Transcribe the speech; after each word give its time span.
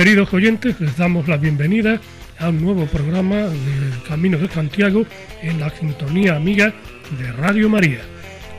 Queridos 0.00 0.32
oyentes, 0.32 0.80
les 0.80 0.96
damos 0.96 1.28
la 1.28 1.36
bienvenida 1.36 2.00
a 2.38 2.48
un 2.48 2.62
nuevo 2.62 2.86
programa 2.86 3.36
del 3.36 4.02
Camino 4.08 4.38
de 4.38 4.48
Santiago 4.48 5.04
en 5.42 5.60
la 5.60 5.68
sintonía 5.68 6.36
amiga 6.36 6.72
de 7.18 7.30
Radio 7.32 7.68
María. 7.68 8.00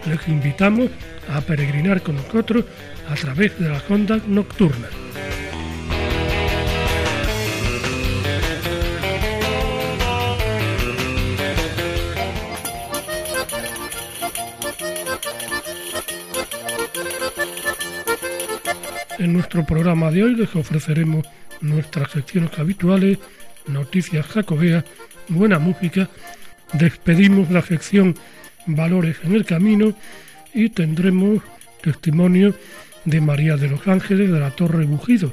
Les 0.08 0.28
invitamos 0.28 0.92
a 1.34 1.42
peregrinar 1.42 2.04
con 2.04 2.18
nosotros 2.18 2.66
a 3.10 3.16
través 3.16 3.58
de 3.60 3.70
las 3.70 3.90
ondas 3.90 4.22
nocturnas. 4.28 4.92
En 19.22 19.34
nuestro 19.34 19.64
programa 19.64 20.10
de 20.10 20.24
hoy 20.24 20.36
les 20.36 20.56
ofreceremos 20.56 21.28
nuestras 21.62 22.10
secciones 22.10 22.58
habituales, 22.58 23.20
noticias 23.68 24.26
jacobeas, 24.26 24.84
buena 25.28 25.60
música, 25.60 26.10
despedimos 26.74 27.52
la 27.52 27.62
sección 27.62 28.16
Valores 28.66 29.18
en 29.24 29.36
el 29.36 29.46
Camino 29.46 29.94
y 30.56 30.70
tendremos 30.70 31.44
testimonio 31.84 32.56
de 33.06 33.22
María 33.22 33.58
de 33.58 33.68
los 33.68 33.88
Ángeles 33.88 34.32
de 34.32 34.40
la 34.40 34.50
Torre 34.50 34.86
Bujido, 34.86 35.32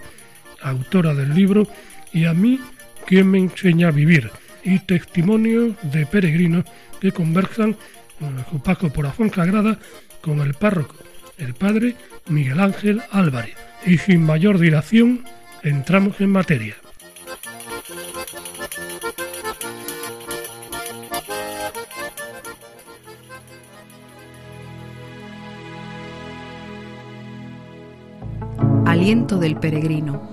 autora 0.61 1.14
del 1.14 1.34
libro 1.34 1.67
Y 2.12 2.27
a 2.27 2.34
mí, 2.34 2.61
¿quién 3.06 3.30
me 3.30 3.39
enseña 3.39 3.89
a 3.89 3.92
vivir? 3.92 4.30
y 4.64 4.80
testimonio 4.80 5.75
de 5.80 6.05
peregrinos 6.05 6.67
que 7.00 7.11
conversan 7.11 7.75
con 8.19 8.45
su 8.50 8.61
paso 8.61 8.92
por 8.92 9.06
la 9.06 9.14
Sagrada 9.14 9.78
con 10.20 10.41
el 10.41 10.52
párroco, 10.52 10.95
el 11.39 11.55
padre 11.55 11.97
Miguel 12.28 12.61
Ángel 12.61 13.00
Álvarez. 13.12 13.67
Y 13.86 13.98
sin 13.98 14.22
mayor 14.22 14.58
dilación, 14.58 15.24
entramos 15.62 16.20
en 16.20 16.32
materia. 16.32 16.76
Aliento 28.84 29.38
del 29.38 29.56
peregrino. 29.56 30.28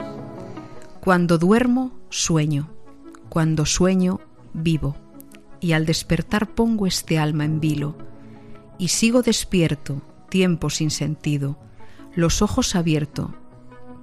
Cuando 1.01 1.38
duermo, 1.38 1.91
sueño. 2.09 2.69
Cuando 3.29 3.66
sueño, 3.66 4.22
vivo. 4.53 4.95
Y 5.59 5.73
al 5.73 5.85
despertar 5.85 6.55
pongo 6.55 6.88
este 6.88 7.19
alma 7.19 7.45
en 7.45 7.59
vilo. 7.59 7.97
Y 8.78 8.88
sigo 8.88 9.22
despierto, 9.22 10.01
tiempo 10.29 10.69
sin 10.69 10.89
sentido, 10.89 11.59
los 12.16 12.42
ojos 12.42 12.76
abiertos. 12.76 13.30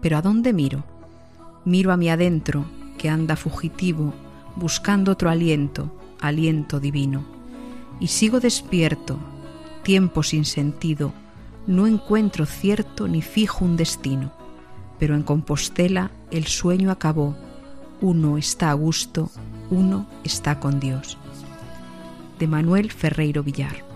Pero 0.01 0.19
¿a 0.19 0.23
dónde 0.23 0.53
miro? 0.53 0.85
Miro 1.65 1.93
a 1.93 1.97
mi 1.97 2.11
adentro, 2.11 2.65
que 2.99 3.09
anda 3.09 3.37
fugitivo, 3.37 4.13
buscando 4.57 5.13
otro 5.13 5.31
aliento, 5.31 5.91
aliento 6.21 6.79
divino. 6.79 7.25
Y 8.01 8.09
sigo 8.09 8.41
despierto, 8.41 9.19
tiempo 9.83 10.23
sin 10.23 10.45
sentido, 10.45 11.13
no 11.67 11.87
encuentro 11.87 12.47
cierto 12.47 13.09
ni 13.09 13.23
fijo 13.23 13.65
un 13.65 13.77
destino. 13.77 14.33
Pero 14.99 15.15
en 15.15 15.23
Compostela 15.23 16.11
el 16.31 16.47
sueño 16.47 16.91
acabó, 16.91 17.37
uno 18.01 18.37
está 18.37 18.71
a 18.71 18.75
gusto, 18.75 19.31
uno 19.71 20.07
está 20.25 20.61
con 20.61 20.81
Dios. 20.81 21.17
De 22.39 22.47
Manuel 22.47 22.91
Ferreiro 22.91 23.43
Villar. 23.43 23.92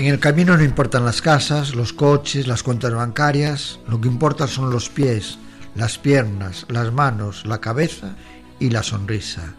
En 0.00 0.06
el 0.06 0.18
camino 0.18 0.56
no 0.56 0.64
importan 0.64 1.04
las 1.04 1.20
casas, 1.20 1.74
los 1.74 1.92
coches, 1.92 2.46
las 2.46 2.62
cuentas 2.62 2.94
bancarias, 2.94 3.80
lo 3.86 4.00
que 4.00 4.08
importa 4.08 4.46
son 4.46 4.70
los 4.70 4.88
pies, 4.88 5.38
las 5.74 5.98
piernas, 5.98 6.64
las 6.70 6.90
manos, 6.90 7.44
la 7.44 7.60
cabeza 7.60 8.16
y 8.58 8.70
la 8.70 8.82
sonrisa, 8.82 9.52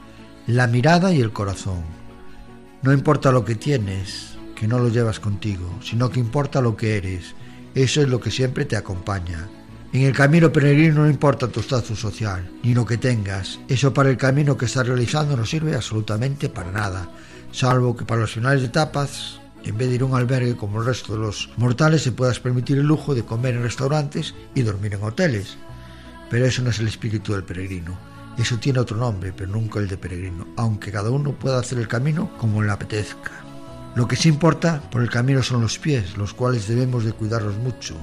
la 0.47 0.65
mirada 0.65 1.13
y 1.13 1.21
el 1.21 1.31
corazón. 1.31 1.83
No 2.81 2.91
importa 2.91 3.31
lo 3.31 3.45
que 3.45 3.53
tienes, 3.53 4.33
que 4.55 4.67
no 4.67 4.79
lo 4.79 4.87
llevas 4.87 5.19
contigo, 5.19 5.77
sino 5.83 6.09
que 6.09 6.19
importa 6.19 6.59
lo 6.59 6.75
que 6.75 6.97
eres. 6.97 7.35
Eso 7.75 8.01
es 8.01 8.09
lo 8.09 8.19
que 8.19 8.31
siempre 8.31 8.65
te 8.65 8.75
acompaña. 8.75 9.47
En 9.93 10.01
el 10.01 10.13
camino 10.15 10.51
peregrino 10.51 11.03
no 11.03 11.07
importa 11.07 11.49
tu 11.49 11.59
estatus 11.59 11.99
social, 11.99 12.49
ni 12.63 12.73
lo 12.73 12.83
que 12.83 12.97
tengas. 12.97 13.59
Eso 13.67 13.93
para 13.93 14.09
el 14.09 14.17
camino 14.17 14.57
que 14.57 14.65
estás 14.65 14.87
realizando 14.87 15.37
no 15.37 15.45
sirve 15.45 15.75
absolutamente 15.75 16.49
para 16.49 16.71
nada, 16.71 17.11
salvo 17.51 17.95
que 17.95 18.05
para 18.05 18.21
los 18.21 18.31
finales 18.31 18.61
de 18.61 18.69
etapas 18.69 19.40
en 19.63 19.77
vez 19.77 19.89
de 19.89 19.95
ir 19.95 20.01
a 20.01 20.05
un 20.05 20.15
albergue 20.15 20.55
como 20.55 20.79
el 20.79 20.85
resto 20.85 21.13
de 21.13 21.19
los 21.19 21.49
mortales, 21.57 22.03
se 22.03 22.11
puedas 22.11 22.39
permitir 22.39 22.77
el 22.77 22.85
lujo 22.85 23.13
de 23.13 23.23
comer 23.23 23.55
en 23.55 23.63
restaurantes 23.63 24.33
y 24.55 24.61
dormir 24.61 24.93
en 24.93 25.03
hoteles. 25.03 25.57
Pero 26.29 26.45
eso 26.45 26.61
no 26.61 26.69
es 26.69 26.79
el 26.79 26.87
espíritu 26.87 27.33
del 27.33 27.43
peregrino. 27.43 27.97
Eso 28.37 28.57
tiene 28.57 28.79
otro 28.79 28.97
nombre, 28.97 29.33
pero 29.35 29.51
nunca 29.51 29.79
el 29.79 29.87
de 29.87 29.97
peregrino, 29.97 30.47
aunque 30.57 30.91
cada 30.91 31.09
uno 31.09 31.33
pueda 31.33 31.59
hacer 31.59 31.77
el 31.77 31.87
camino 31.87 32.31
como 32.37 32.63
le 32.63 32.71
apetezca. 32.71 33.31
Lo 33.95 34.07
que 34.07 34.15
sí 34.15 34.29
importa 34.29 34.81
por 34.89 35.01
el 35.01 35.09
camino 35.09 35.43
son 35.43 35.61
los 35.61 35.77
pies, 35.77 36.17
los 36.17 36.33
cuales 36.33 36.67
debemos 36.67 37.03
de 37.03 37.11
cuidarlos 37.11 37.57
mucho, 37.57 37.95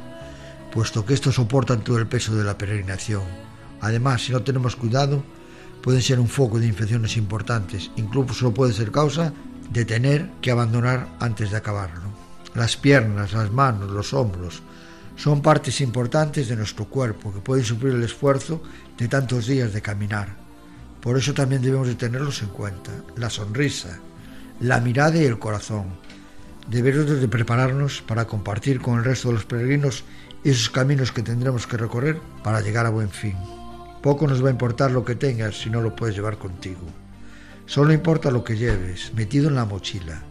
puesto 0.71 1.07
que 1.07 1.15
estos 1.15 1.37
soportan 1.37 1.83
todo 1.83 1.99
el 1.99 2.07
peso 2.07 2.37
de 2.37 2.45
la 2.45 2.59
peregrinación. 2.59 3.23
Además, 3.81 4.23
si 4.23 4.33
no 4.33 4.43
tenemos 4.43 4.77
cuidado, 4.77 5.25
pueden 5.83 6.03
ser 6.03 6.21
un 6.21 6.29
foco 6.29 6.59
de 6.59 6.67
infecciones 6.67 7.17
importantes, 7.17 7.91
incluso 7.97 8.53
puede 8.53 8.75
ser 8.75 8.91
causa 8.91 9.33
de 9.71 9.85
tener 9.85 10.31
que 10.41 10.51
abandonar 10.51 11.09
antes 11.21 11.51
de 11.51 11.57
acabarlo. 11.57 12.11
Las 12.55 12.77
piernas, 12.77 13.33
las 13.33 13.51
manos, 13.51 13.91
los 13.91 14.13
hombros 14.15 14.63
son 15.17 15.43
partes 15.43 15.81
importantes 15.81 16.49
de 16.49 16.57
nuestro 16.57 16.85
cuerpo 16.85 17.33
que 17.33 17.41
pueden 17.41 17.65
sufrir 17.65 17.95
el 17.95 18.05
esfuerzo 18.05 18.63
de 18.97 19.09
tantos 19.09 19.47
días 19.47 19.73
de 19.73 19.83
caminar. 19.83 20.37
Por 21.01 21.19
eso 21.19 21.35
también 21.35 21.63
debemos 21.63 21.89
de 21.89 21.95
tenerlos 21.95 22.43
en 22.43 22.49
cuenta. 22.49 22.93
La 23.17 23.31
sonrisa, 23.31 23.99
la 24.61 24.81
mirada 24.81 25.17
y 25.17 25.25
el 25.25 25.39
corazón. 25.39 25.87
Debemos 26.69 27.21
de 27.21 27.29
prepararnos 27.29 28.03
para 28.03 28.27
compartir 28.27 28.81
con 28.81 28.99
el 28.99 29.05
resto 29.05 29.29
de 29.29 29.35
los 29.35 29.45
peregrinos 29.45 30.05
esos 30.45 30.71
caminos 30.71 31.13
que 31.13 31.23
tendremos 31.23 31.67
que 31.67 31.77
recorrer 31.77 32.21
para 32.43 32.61
llegar 32.61 32.87
a 32.87 32.91
buen 32.91 33.11
fin. 33.11 33.37
Poco 34.03 34.27
nos 34.27 34.43
va 34.43 34.49
a 34.49 34.53
importar 34.53 34.91
lo 34.91 35.05
que 35.05 35.17
tengas 35.17 35.59
si 35.59 35.71
no 35.71 35.81
lo 35.81 35.97
puedes 35.97 36.15
llevar 36.15 36.39
contigo. 36.39 36.81
Solo 37.69 37.93
importa 37.93 38.31
lo 38.31 38.45
que 38.45 38.57
lleves, 38.57 39.13
metido 39.15 39.49
en 39.49 39.55
la 39.55 39.67
mochila, 39.67 40.23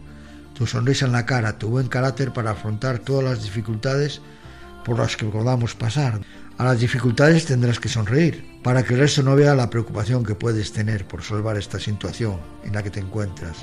tu 0.54 0.66
sonrisa 0.66 1.06
en 1.06 1.12
la 1.12 1.24
cara, 1.24 1.56
tu 1.56 1.68
buen 1.68 1.86
carácter 1.86 2.32
para 2.32 2.50
afrontar 2.50 2.98
todas 2.98 3.22
las 3.22 3.44
dificultades 3.44 4.20
por 4.84 4.98
las 4.98 5.16
que 5.16 5.24
podamos 5.26 5.76
pasar. 5.76 6.20
A 6.58 6.64
las 6.64 6.80
dificultades 6.80 7.46
tendrás 7.46 7.78
que 7.78 7.88
sonreír, 7.88 8.58
para 8.64 8.82
que 8.82 8.94
el 8.94 9.00
resto 9.00 9.22
no 9.22 9.36
vea 9.36 9.54
la 9.54 9.70
preocupación 9.70 10.24
que 10.24 10.34
puedes 10.34 10.72
tener 10.72 11.06
por 11.06 11.22
salvar 11.22 11.56
esta 11.56 11.78
situación 11.78 12.40
en 12.64 12.72
la 12.72 12.82
que 12.82 12.90
te 12.90 12.98
encuentras. 12.98 13.58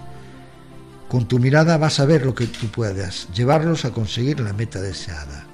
Con 1.10 1.28
tu 1.28 1.38
mirada 1.40 1.78
vas 1.78 2.00
a 2.00 2.06
ver 2.06 2.26
lo 2.26 2.34
que 2.34 2.48
tú 2.48 2.68
puedas, 2.68 3.28
llevarlos 3.34 3.84
a 3.84 3.92
conseguir 3.92 4.40
la 4.40 4.54
meta 4.54 4.80
deseada. 4.80 5.48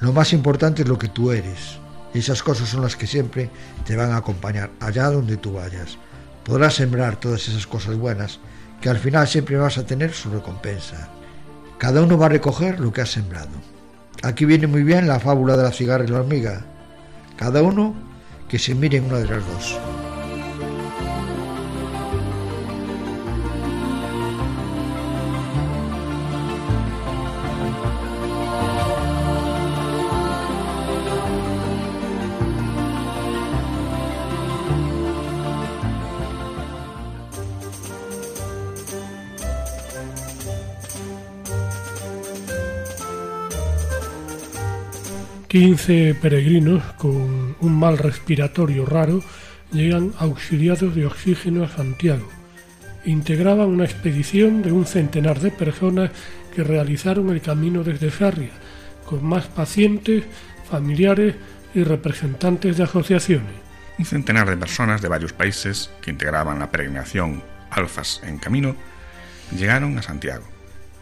Lo 0.00 0.12
más 0.12 0.32
importante 0.32 0.82
es 0.82 0.88
lo 0.88 0.98
que 0.98 1.06
tú 1.06 1.30
eres. 1.30 1.78
Esas 2.14 2.42
cosas 2.42 2.68
son 2.68 2.82
las 2.82 2.96
que 2.96 3.06
siempre 3.06 3.48
te 3.86 3.94
van 3.94 4.10
a 4.10 4.16
acompañar 4.16 4.72
allá 4.80 5.08
donde 5.08 5.36
tú 5.36 5.52
vayas 5.52 5.98
podrás 6.48 6.76
sembrar 6.76 7.16
todas 7.16 7.46
esas 7.46 7.66
cosas 7.66 7.96
buenas 7.96 8.40
que 8.80 8.88
al 8.88 8.98
final 8.98 9.28
siempre 9.28 9.58
vas 9.58 9.76
a 9.76 9.84
tener 9.84 10.12
su 10.12 10.30
recompensa. 10.30 11.10
Cada 11.76 12.02
uno 12.02 12.16
va 12.16 12.26
a 12.26 12.30
recoger 12.30 12.80
lo 12.80 12.90
que 12.90 13.02
ha 13.02 13.06
sembrado. 13.06 13.50
Aquí 14.22 14.46
viene 14.46 14.66
muy 14.66 14.82
bien 14.82 15.06
la 15.06 15.20
fábula 15.20 15.58
de 15.58 15.64
la 15.64 15.72
cigarra 15.72 16.04
y 16.04 16.08
la 16.08 16.20
hormiga. 16.20 16.64
Cada 17.36 17.62
uno 17.62 17.94
que 18.48 18.58
se 18.58 18.74
mire 18.74 18.96
en 18.96 19.04
una 19.04 19.18
de 19.18 19.28
las 19.28 19.46
dos. 19.46 19.78
15 45.48 46.14
peregrinos 46.20 46.82
con 46.98 47.56
un 47.58 47.78
mal 47.78 47.96
respiratorio 47.96 48.84
raro 48.84 49.22
llegan 49.72 50.12
auxiliados 50.18 50.94
de 50.94 51.06
oxígeno 51.06 51.64
a 51.64 51.70
Santiago. 51.70 52.28
Integraban 53.06 53.68
una 53.68 53.86
expedición 53.86 54.60
de 54.60 54.72
un 54.72 54.84
centenar 54.84 55.40
de 55.40 55.50
personas 55.50 56.10
que 56.54 56.64
realizaron 56.64 57.30
el 57.30 57.40
camino 57.40 57.82
desde 57.82 58.10
Sarria, 58.10 58.50
con 59.06 59.24
más 59.24 59.46
pacientes, 59.46 60.24
familiares 60.70 61.36
y 61.74 61.82
representantes 61.82 62.76
de 62.76 62.84
asociaciones. 62.84 63.54
Un 63.98 64.04
centenar 64.04 64.50
de 64.50 64.58
personas 64.58 65.00
de 65.00 65.08
varios 65.08 65.32
países 65.32 65.90
que 66.02 66.10
integraban 66.10 66.58
la 66.58 66.70
peregrinación 66.70 67.42
Alfas 67.70 68.20
en 68.22 68.36
Camino 68.36 68.76
llegaron 69.56 69.96
a 69.96 70.02
Santiago. 70.02 70.44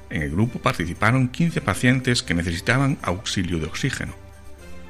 En 0.08 0.22
el 0.22 0.30
grupo 0.30 0.60
participaron 0.60 1.30
15 1.30 1.60
pacientes 1.62 2.22
que 2.22 2.34
necesitaban 2.34 2.96
auxilio 3.02 3.58
de 3.58 3.66
oxígeno 3.66 4.25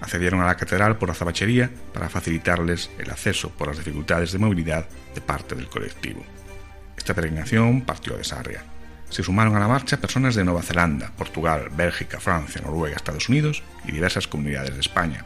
accedieron 0.01 0.41
a 0.41 0.47
la 0.47 0.57
catedral 0.57 0.99
por 0.99 1.11
azabachería 1.11 1.71
para 1.93 2.09
facilitarles 2.09 2.91
el 2.99 3.11
acceso 3.11 3.51
por 3.51 3.69
las 3.69 3.79
dificultades 3.79 4.33
de 4.33 4.39
movilidad 4.39 4.89
de 5.15 5.21
parte 5.21 5.55
del 5.55 5.69
colectivo. 5.69 6.25
Esta 6.97 7.15
peregrinación 7.15 7.83
partió 7.83 8.17
de 8.17 8.25
Sarria. 8.25 8.65
Se 9.09 9.23
sumaron 9.23 9.55
a 9.55 9.61
la 9.61 9.69
marcha 9.69 9.99
personas 9.99 10.35
de 10.35 10.45
Nueva 10.45 10.63
Zelanda, 10.63 11.13
Portugal, 11.17 11.69
Bélgica, 11.71 12.19
Francia, 12.19 12.61
Noruega, 12.63 12.97
Estados 12.97 13.29
Unidos 13.29 13.63
y 13.85 13.93
diversas 13.93 14.27
comunidades 14.27 14.75
de 14.75 14.81
España. 14.81 15.25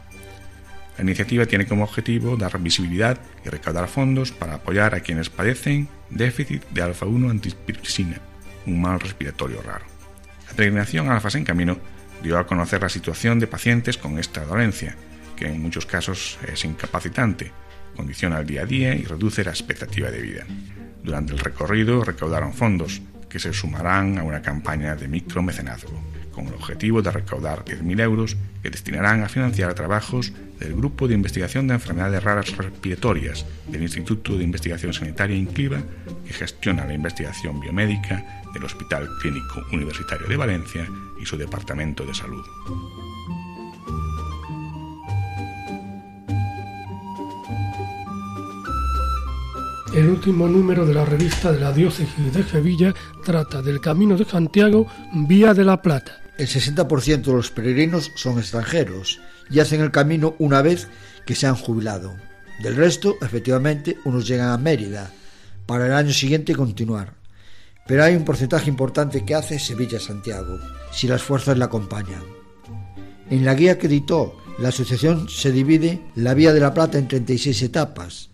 La 0.98 1.04
iniciativa 1.04 1.46
tiene 1.46 1.66
como 1.66 1.84
objetivo 1.84 2.36
dar 2.36 2.58
visibilidad 2.58 3.18
y 3.44 3.48
recaudar 3.48 3.88
fondos 3.88 4.32
para 4.32 4.56
apoyar 4.56 4.94
a 4.94 5.00
quienes 5.00 5.30
padecen 5.30 5.88
déficit 6.10 6.62
de 6.68 6.82
alfa-1 6.82 7.30
antipirixina, 7.30 8.18
un 8.66 8.82
mal 8.82 9.00
respiratorio 9.00 9.62
raro. 9.62 9.86
La 10.46 10.54
peregrinación 10.54 11.08
Alfas 11.08 11.36
en 11.36 11.44
Camino 11.44 11.78
dio 12.22 12.38
a 12.38 12.46
conocer 12.46 12.82
la 12.82 12.88
situación 12.88 13.38
de 13.38 13.46
pacientes 13.46 13.98
con 13.98 14.18
esta 14.18 14.44
dolencia, 14.44 14.96
que 15.36 15.46
en 15.46 15.60
muchos 15.60 15.86
casos 15.86 16.38
es 16.46 16.64
incapacitante, 16.64 17.52
condiciona 17.96 18.40
el 18.40 18.46
día 18.46 18.62
a 18.62 18.66
día 18.66 18.94
y 18.94 19.04
reduce 19.04 19.44
la 19.44 19.50
expectativa 19.50 20.10
de 20.10 20.20
vida. 20.20 20.46
Durante 21.02 21.32
el 21.32 21.38
recorrido 21.38 22.04
recaudaron 22.04 22.52
fondos 22.52 23.00
que 23.28 23.38
se 23.38 23.52
sumarán 23.52 24.18
a 24.18 24.24
una 24.24 24.42
campaña 24.42 24.96
de 24.96 25.08
micromecenazgo, 25.08 26.02
con 26.32 26.48
el 26.48 26.54
objetivo 26.54 27.00
de 27.00 27.10
recaudar 27.10 27.64
10.000 27.64 28.00
euros 28.00 28.36
que 28.62 28.70
destinarán 28.70 29.22
a 29.22 29.28
financiar 29.28 29.72
trabajos 29.74 30.32
del 30.60 30.76
Grupo 30.76 31.08
de 31.08 31.14
Investigación 31.14 31.66
de 31.66 31.74
Enfermedades 31.74 32.22
Raras 32.22 32.56
Respiratorias 32.56 33.46
del 33.68 33.82
Instituto 33.82 34.36
de 34.36 34.44
Investigación 34.44 34.92
Sanitaria 34.92 35.36
INCLIVA, 35.36 35.82
que 36.26 36.32
gestiona 36.32 36.84
la 36.84 36.94
investigación 36.94 37.58
biomédica 37.58 38.42
del 38.52 38.64
Hospital 38.64 39.08
Clínico 39.20 39.64
Universitario 39.72 40.28
de 40.28 40.36
Valencia 40.36 40.86
y 41.20 41.26
su 41.26 41.36
Departamento 41.36 42.04
de 42.04 42.14
Salud. 42.14 42.44
El 49.94 50.08
último 50.08 50.46
número 50.46 50.86
de 50.86 50.94
la 50.94 51.04
revista 51.04 51.50
de 51.50 51.58
la 51.58 51.72
Diócesis 51.72 52.32
de 52.32 52.44
Sevilla 52.44 52.94
trata 53.24 53.60
del 53.60 53.80
Camino 53.80 54.16
de 54.16 54.24
Santiago 54.24 54.86
Vía 55.12 55.52
de 55.52 55.64
la 55.64 55.82
Plata. 55.82 56.20
El 56.38 56.46
60% 56.46 57.22
de 57.22 57.32
los 57.32 57.50
peregrinos 57.50 58.12
son 58.14 58.38
extranjeros 58.38 59.20
y 59.50 59.60
hacen 59.60 59.80
el 59.80 59.90
camino 59.90 60.34
una 60.38 60.62
vez 60.62 60.88
que 61.26 61.34
se 61.34 61.46
han 61.46 61.56
jubilado. 61.56 62.14
Del 62.62 62.76
resto, 62.76 63.16
efectivamente, 63.22 63.98
unos 64.04 64.26
llegan 64.26 64.50
a 64.50 64.58
Mérida 64.58 65.10
para 65.66 65.86
el 65.86 65.92
año 65.92 66.12
siguiente 66.12 66.54
continuar. 66.54 67.14
Pero 67.86 68.04
hay 68.04 68.14
un 68.14 68.24
porcentaje 68.24 68.68
importante 68.68 69.24
que 69.24 69.34
hace 69.34 69.58
Sevilla-Santiago, 69.58 70.58
si 70.92 71.08
las 71.08 71.22
fuerzas 71.22 71.58
la 71.58 71.66
acompañan. 71.66 72.22
En 73.30 73.44
la 73.44 73.54
guía 73.54 73.78
que 73.78 73.86
editó, 73.86 74.36
la 74.58 74.68
asociación 74.68 75.28
se 75.28 75.52
divide 75.52 76.02
la 76.16 76.34
Vía 76.34 76.52
de 76.52 76.60
la 76.60 76.74
Plata 76.74 76.98
en 76.98 77.08
36 77.08 77.62
etapas. 77.62 78.30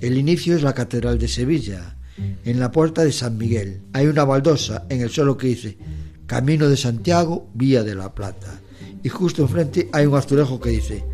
El 0.00 0.18
inicio 0.18 0.54
es 0.54 0.62
la 0.62 0.74
Catedral 0.74 1.18
de 1.18 1.28
Sevilla. 1.28 1.96
En 2.44 2.60
la 2.60 2.70
puerta 2.70 3.02
de 3.02 3.12
San 3.12 3.38
Miguel 3.38 3.80
hay 3.92 4.06
una 4.06 4.24
baldosa 4.24 4.84
en 4.90 5.00
el 5.00 5.10
suelo 5.10 5.36
que 5.36 5.46
dice 5.46 5.78
Camino 6.26 6.68
de 6.68 6.76
Santiago, 6.76 7.48
Vía 7.54 7.82
de 7.82 7.94
la 7.94 8.14
Plata. 8.14 8.60
Y 9.02 9.08
justo 9.08 9.42
enfrente 9.42 9.88
hay 9.92 10.06
un 10.06 10.14
azulejo 10.14 10.60
que 10.60 10.70
dice 10.70 11.04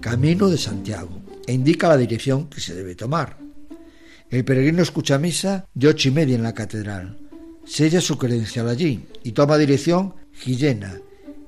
Camino 0.00 0.48
de 0.48 0.58
Santiago 0.58 1.22
e 1.46 1.52
indica 1.52 1.88
la 1.88 1.96
dirección 1.96 2.48
que 2.48 2.60
se 2.60 2.74
debe 2.74 2.94
tomar. 2.94 3.38
El 4.30 4.44
peregrino 4.44 4.82
escucha 4.82 5.18
misa 5.18 5.66
de 5.74 5.88
ocho 5.88 6.08
y 6.08 6.12
media 6.12 6.36
en 6.36 6.42
la 6.42 6.54
catedral. 6.54 7.18
Sella 7.64 8.00
su 8.00 8.18
credencial 8.18 8.68
allí 8.68 9.06
y 9.22 9.32
toma 9.32 9.58
dirección 9.58 10.14
Gillena, 10.32 10.98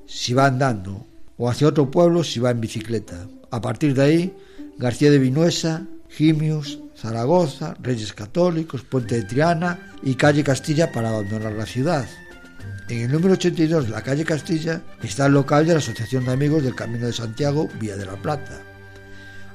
si 0.05 0.33
va 0.33 0.45
andando, 0.45 1.05
o 1.37 1.49
hacia 1.49 1.67
otro 1.67 1.89
pueblo 1.91 2.23
si 2.23 2.39
va 2.39 2.51
en 2.51 2.61
bicicleta. 2.61 3.27
A 3.51 3.61
partir 3.61 3.93
de 3.93 4.03
ahí, 4.03 4.33
García 4.77 5.11
de 5.11 5.19
Vinuesa, 5.19 5.87
Gimios, 6.09 6.79
Zaragoza, 6.95 7.75
Reyes 7.81 8.13
Católicos, 8.13 8.83
Puente 8.83 9.15
de 9.15 9.23
Triana 9.23 9.91
y 10.03 10.15
Calle 10.15 10.43
Castilla 10.43 10.91
para 10.91 11.09
abandonar 11.09 11.53
la 11.53 11.65
ciudad. 11.65 12.07
En 12.87 13.01
el 13.01 13.11
número 13.11 13.33
82 13.33 13.85
de 13.85 13.89
la 13.89 14.03
calle 14.03 14.23
Castilla 14.23 14.79
está 15.01 15.25
el 15.25 15.33
local 15.33 15.65
de 15.65 15.73
la 15.73 15.79
Asociación 15.79 16.23
de 16.23 16.33
Amigos 16.33 16.63
del 16.63 16.75
Camino 16.75 17.07
de 17.07 17.13
Santiago 17.13 17.67
Vía 17.79 17.95
de 17.95 18.05
la 18.05 18.15
Plata. 18.15 18.61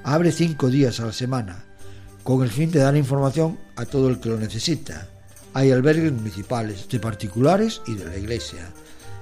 Abre 0.03 0.33
cinco 0.33 0.69
días 0.69 0.99
a 0.99 1.07
la 1.07 1.13
semana, 1.13 1.63
con 2.25 2.43
el 2.43 2.51
fin 2.51 2.73
de 2.73 2.81
dar 2.81 2.97
información 2.97 3.57
a 3.77 3.85
todo 3.85 4.09
el 4.09 4.19
que 4.19 4.31
lo 4.31 4.37
necesita. 4.37 5.07
Hay 5.55 5.71
albergues 5.71 6.13
municipales, 6.13 6.89
de 6.89 6.99
particulares 6.99 7.83
y 7.87 7.95
de 7.95 8.07
la 8.07 8.17
iglesia. 8.17 8.69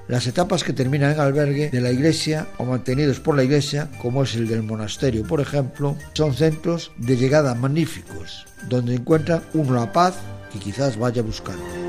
Las 0.09 0.27
etapas 0.27 0.65
que 0.65 0.73
terminan 0.73 1.13
en 1.13 1.21
albergue 1.21 1.69
de 1.69 1.81
la 1.83 1.91
iglesia 1.91 2.47
o 2.57 2.65
mantenidos 2.65 3.21
por 3.21 3.37
la 3.37 3.45
iglesia, 3.45 3.91
como 4.01 4.23
es 4.23 4.35
el 4.37 4.49
del 4.49 4.63
monasterio, 4.63 5.23
por 5.25 5.43
ejemplo, 5.43 5.99
son 6.15 6.33
centros 6.33 6.93
de 6.97 7.19
llegada 7.19 7.55
magníficos, 7.55 8.47
donde 8.71 8.95
encuentran 8.95 9.43
uno 9.53 9.75
la 9.75 9.93
paz 9.93 10.15
que 10.51 10.59
quizás 10.59 10.97
vaya 10.97 11.21
buscando. 11.21 11.88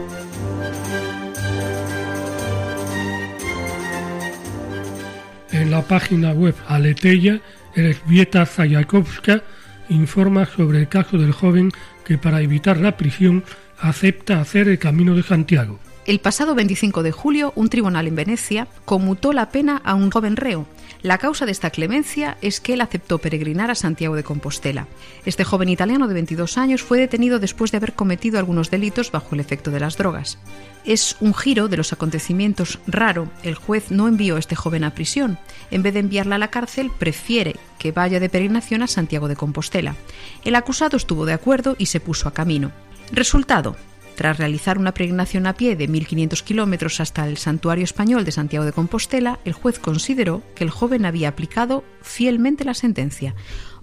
En 5.59 5.71
la 5.71 5.81
página 5.81 6.31
web 6.31 6.55
Aleteya, 6.69 7.41
Elzbieta 7.75 8.45
Zayakovska 8.45 9.43
informa 9.89 10.45
sobre 10.45 10.79
el 10.79 10.87
caso 10.87 11.17
del 11.17 11.33
joven 11.33 11.69
que 12.05 12.17
para 12.17 12.39
evitar 12.39 12.77
la 12.77 12.95
prisión 12.95 13.43
acepta 13.77 14.39
hacer 14.39 14.69
el 14.69 14.79
Camino 14.79 15.15
de 15.15 15.23
Santiago. 15.23 15.77
El 16.09 16.19
pasado 16.19 16.55
25 16.55 17.03
de 17.03 17.11
julio, 17.11 17.53
un 17.55 17.69
tribunal 17.69 18.07
en 18.07 18.15
Venecia 18.15 18.67
conmutó 18.83 19.31
la 19.31 19.51
pena 19.51 19.79
a 19.85 19.93
un 19.93 20.09
joven 20.09 20.37
reo. 20.37 20.65
La 21.03 21.19
causa 21.19 21.45
de 21.45 21.51
esta 21.51 21.69
clemencia 21.69 22.35
es 22.41 22.59
que 22.59 22.73
él 22.73 22.81
aceptó 22.81 23.19
peregrinar 23.19 23.69
a 23.69 23.75
Santiago 23.75 24.15
de 24.15 24.23
Compostela. 24.23 24.87
Este 25.27 25.43
joven 25.43 25.69
italiano 25.69 26.07
de 26.07 26.15
22 26.15 26.57
años 26.57 26.81
fue 26.81 26.97
detenido 26.97 27.37
después 27.37 27.69
de 27.69 27.77
haber 27.77 27.93
cometido 27.93 28.39
algunos 28.39 28.71
delitos 28.71 29.11
bajo 29.11 29.35
el 29.35 29.39
efecto 29.39 29.69
de 29.69 29.81
las 29.81 29.97
drogas. 29.97 30.39
Es 30.83 31.15
un 31.19 31.35
giro 31.35 31.67
de 31.67 31.77
los 31.77 31.93
acontecimientos 31.93 32.79
raro. 32.87 33.29
El 33.43 33.53
juez 33.53 33.91
no 33.91 34.07
envió 34.07 34.37
a 34.37 34.39
este 34.39 34.55
joven 34.55 34.85
a 34.85 34.95
prisión. 34.95 35.37
En 35.69 35.83
vez 35.83 35.93
de 35.93 35.99
enviarla 35.99 36.37
a 36.37 36.39
la 36.39 36.49
cárcel, 36.49 36.89
prefiere 36.89 37.55
que 37.77 37.91
vaya 37.91 38.19
de 38.19 38.29
peregrinación 38.29 38.81
a 38.81 38.87
Santiago 38.87 39.27
de 39.27 39.35
Compostela. 39.35 39.95
El 40.43 40.55
acusado 40.55 40.97
estuvo 40.97 41.27
de 41.27 41.33
acuerdo 41.33 41.75
y 41.77 41.85
se 41.85 41.99
puso 41.99 42.27
a 42.27 42.33
camino. 42.33 42.71
Resultado, 43.11 43.75
tras 44.19 44.37
realizar 44.37 44.77
una 44.77 44.93
peregrinación 44.93 45.47
a 45.47 45.53
pie 45.53 45.77
de 45.77 45.87
1.500 45.87 46.43
kilómetros 46.43 46.99
hasta 46.99 47.25
el 47.25 47.37
santuario 47.37 47.85
español 47.85 48.25
de 48.25 48.33
Santiago 48.33 48.65
de 48.65 48.73
Compostela, 48.73 49.39
el 49.45 49.53
juez 49.53 49.79
consideró 49.79 50.43
que 50.55 50.65
el 50.65 50.71
joven 50.71 51.05
había 51.05 51.29
aplicado 51.29 51.85
fielmente 52.01 52.65
la 52.65 52.73
sentencia. 52.73 53.33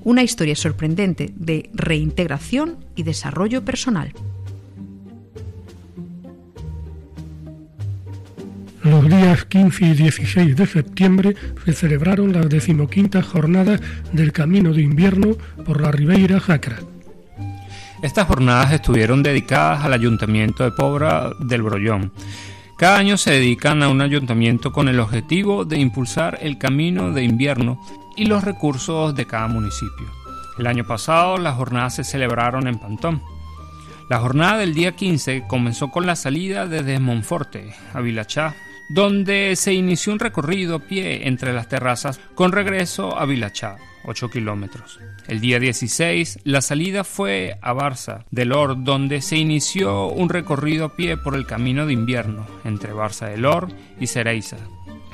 Una 0.05 0.23
historia 0.23 0.55
sorprendente 0.55 1.33
de 1.35 1.71
reintegración 1.73 2.85
y 2.97 3.05
desarrollo 3.05 3.65
personal. 3.65 4.13
Los 8.83 9.09
días 9.09 9.47
15 9.47 9.87
y 9.87 9.95
16 9.95 10.55
de 10.55 10.67
septiembre 10.67 11.35
se 11.65 11.73
celebraron 11.73 12.35
las 12.35 12.51
decimoquintas 12.51 13.25
jornadas 13.25 13.81
del 14.13 14.33
Camino 14.33 14.75
de 14.75 14.83
Invierno 14.83 15.39
por 15.65 15.81
la 15.81 15.91
Ribeira 15.93 16.41
Sacra. 16.41 16.77
Estas 18.07 18.29
jornadas 18.29 18.71
estuvieron 18.71 19.25
dedicadas 19.25 19.85
al 19.85 19.93
Ayuntamiento 19.93 20.63
de 20.63 20.71
Pobra 20.71 21.33
del 21.41 21.63
Brollón. 21.63 22.13
Cada 22.79 22.99
año 22.99 23.17
se 23.17 23.33
dedican 23.33 23.83
a 23.83 23.89
un 23.89 24.01
ayuntamiento 24.01 24.71
con 24.71 24.89
el 24.89 25.01
objetivo 25.01 25.65
de 25.65 25.81
impulsar 25.81 26.39
el 26.41 26.57
camino 26.57 27.11
de 27.11 27.25
invierno 27.25 27.85
y 28.15 28.27
los 28.27 28.45
recursos 28.45 29.13
de 29.17 29.27
cada 29.27 29.49
municipio. 29.49 30.07
El 30.57 30.69
año 30.69 30.87
pasado 30.87 31.37
las 31.37 31.57
jornadas 31.57 31.97
se 31.97 32.05
celebraron 32.05 32.69
en 32.69 32.79
Pantón. 32.79 33.23
La 34.09 34.21
jornada 34.21 34.59
del 34.59 34.73
día 34.73 34.93
15 34.93 35.49
comenzó 35.49 35.91
con 35.91 36.07
la 36.07 36.15
salida 36.15 36.69
desde 36.69 37.01
Monforte 37.01 37.75
a 37.93 38.01
Vilachá, 38.01 38.55
donde 38.89 39.57
se 39.57 39.75
inició 39.75 40.13
un 40.13 40.21
recorrido 40.21 40.77
a 40.77 40.79
pie 40.79 41.27
entre 41.27 41.53
las 41.53 41.69
terrazas 41.69 42.21
con 42.37 42.53
regreso 42.53 43.19
a 43.19 43.27
Vilachá, 43.27 43.79
8 44.05 44.31
kilómetros. 44.31 45.01
El 45.29 45.41
día 45.41 45.59
16, 45.59 46.41
la 46.45 46.61
salida 46.61 47.03
fue 47.03 47.59
a 47.61 47.75
Barça 47.75 48.25
del 48.31 48.53
Or, 48.53 48.85
donde 48.85 49.21
se 49.21 49.37
inició 49.37 50.07
un 50.07 50.29
recorrido 50.29 50.85
a 50.85 50.97
pie 50.97 51.17
por 51.17 51.35
el 51.35 51.47
camino 51.47 51.85
de 51.85 51.95
invierno 51.95 52.47
entre 52.65 52.93
Barça 52.93 53.29
del 53.29 53.45
Or 53.45 53.69
y 53.99 54.07
Cereiza. 54.07 54.57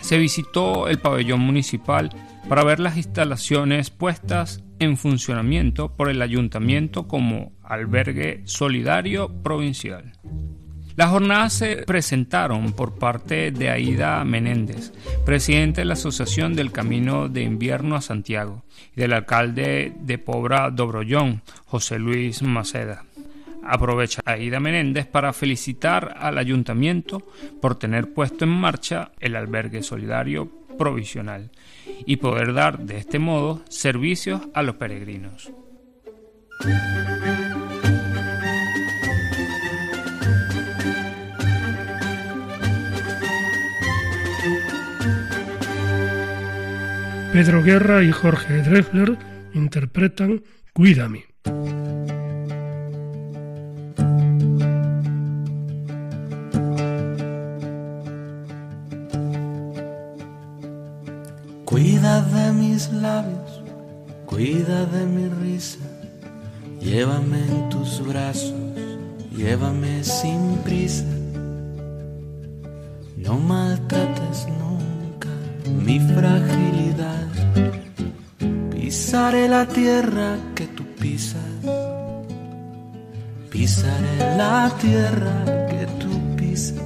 se 0.02 0.18
visitó 0.18 0.88
el 0.88 0.98
pabellón 0.98 1.40
municipal 1.40 2.10
para 2.48 2.64
ver 2.64 2.80
las 2.80 2.96
instalaciones 2.96 3.90
puestas 3.90 4.62
en 4.80 4.96
funcionamiento 4.96 5.94
por 5.94 6.10
el 6.10 6.20
ayuntamiento 6.20 7.06
como 7.06 7.52
albergue 7.62 8.42
solidario 8.44 9.42
provincial. 9.42 10.12
Las 10.94 11.10
jornadas 11.10 11.54
se 11.54 11.76
presentaron 11.86 12.72
por 12.72 12.98
parte 12.98 13.50
de 13.50 13.70
Aida 13.70 14.22
Menéndez, 14.24 14.92
presidente 15.24 15.80
de 15.80 15.84
la 15.86 15.94
Asociación 15.94 16.54
del 16.54 16.70
Camino 16.70 17.28
de 17.28 17.42
Invierno 17.42 17.96
a 17.96 18.02
Santiago, 18.02 18.62
y 18.94 19.00
del 19.00 19.14
alcalde 19.14 19.94
de 19.98 20.18
Pobra 20.18 20.70
Dobrollón, 20.70 21.42
José 21.64 21.98
Luis 21.98 22.42
Maceda. 22.42 23.04
Aprovecha 23.64 24.20
Aida 24.26 24.60
Menéndez 24.60 25.06
para 25.06 25.32
felicitar 25.32 26.16
al 26.18 26.36
ayuntamiento 26.36 27.22
por 27.60 27.78
tener 27.78 28.12
puesto 28.12 28.44
en 28.44 28.50
marcha 28.50 29.12
el 29.20 29.36
albergue 29.36 29.82
solidario 29.82 30.50
provisional 30.76 31.50
y 32.04 32.16
poder 32.16 32.52
dar 32.52 32.80
de 32.80 32.98
este 32.98 33.18
modo 33.18 33.62
servicios 33.68 34.42
a 34.52 34.62
los 34.62 34.76
peregrinos. 34.76 35.52
Pedro 47.32 47.62
Guerra 47.62 48.04
y 48.04 48.12
Jorge 48.12 48.60
Drexler 48.62 49.16
interpretan 49.54 50.42
Cuídame. 50.74 51.24
Cuida 61.64 62.20
de 62.20 62.52
mis 62.52 62.92
labios, 62.92 63.62
cuida 64.26 64.84
de 64.84 65.06
mi 65.06 65.28
risa, 65.42 65.78
llévame 66.82 67.38
en 67.46 67.68
tus 67.70 68.06
brazos, 68.06 68.52
llévame 69.34 70.04
sin 70.04 70.58
prisa. 70.58 71.06
No 73.16 73.38
maltrates 73.38 74.46
nunca 74.48 74.71
mi 75.70 76.00
fragilidad, 76.00 77.28
pisaré 78.70 79.48
la 79.48 79.66
tierra 79.66 80.36
que 80.54 80.66
tú 80.66 80.84
pisas, 80.98 81.40
pisaré 83.50 84.36
la 84.36 84.70
tierra 84.80 85.44
que 85.68 85.86
tú 86.00 86.36
pisas. 86.36 86.82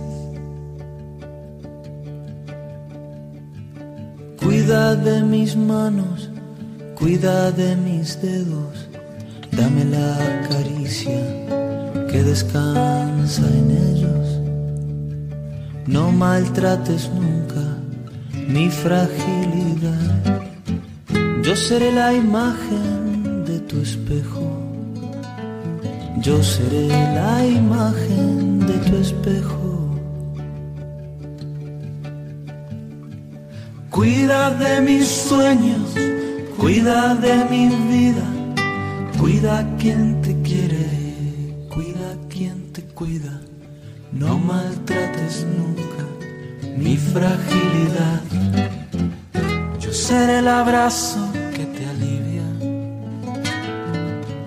Cuida 4.41 4.95
de 4.97 5.23
mis 5.23 5.57
manos, 5.57 6.31
cuida 6.99 7.51
de 7.53 7.77
mis 7.77 8.21
dedos, 8.21 8.89
dame 9.53 9.85
la 9.85 10.43
caricia 10.49 11.21
que 12.11 12.23
descansa 12.23 13.43
en 13.49 13.71
ellos. 13.71 14.41
No 15.87 16.11
maltrates 16.11 17.09
nunca 17.11 17.86
mi 18.49 18.71
fragilidad. 18.71 20.45
Yo 21.43 21.55
seré 21.57 21.93
la 21.93 22.13
imagen 22.13 23.45
de 23.45 23.61
tu 23.61 23.81
espejo. 23.81 24.45
Yo 26.23 26.43
seré 26.43 26.89
la 26.89 27.47
imagen 27.47 28.61
de 28.61 28.77
tu 28.89 28.97
espejo. 28.97 29.67
Cuida 33.91 34.51
de 34.51 34.81
mis 34.83 35.07
sueños, 35.07 35.95
cuida 36.59 37.15
de 37.15 37.45
mi 37.51 37.69
vida, 37.91 38.27
cuida 39.19 39.67
quien 39.79 40.21
te 40.21 40.41
quiere, 40.43 40.87
cuida 41.73 42.09
quien 42.29 42.73
te 42.73 42.83
cuida. 42.83 43.41
No 44.13 44.39
maltrates 44.39 45.47
nunca 45.57 45.96
mi 46.77 46.97
fragilidad. 46.97 48.21
Yo 49.81 49.93
seré 49.93 50.39
el 50.39 50.49
abrazo 50.49 51.21
que 51.55 51.65
te 51.65 51.87
alivia. 51.87 52.47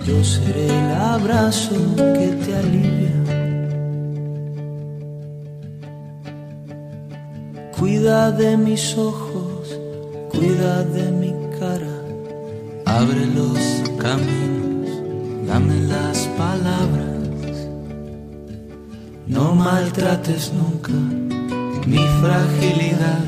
Yo 0.05 0.23
seré 0.23 0.67
el 0.67 0.91
abrazo 0.91 1.75
que 1.95 2.27
te 2.43 2.55
alivia. 2.55 3.15
Cuida 7.77 8.31
de 8.31 8.57
mis 8.57 8.97
ojos, 8.97 9.79
cuida 10.29 10.83
de 10.83 11.11
mi 11.11 11.33
cara, 11.59 11.97
abre 12.85 13.25
los 13.27 13.59
caminos, 13.97 14.89
dame 15.47 15.79
las 15.87 16.27
palabras. 16.37 17.67
No 19.27 19.55
maltrates 19.55 20.51
nunca 20.53 21.18
mi 21.89 22.05
fragilidad. 22.21 23.23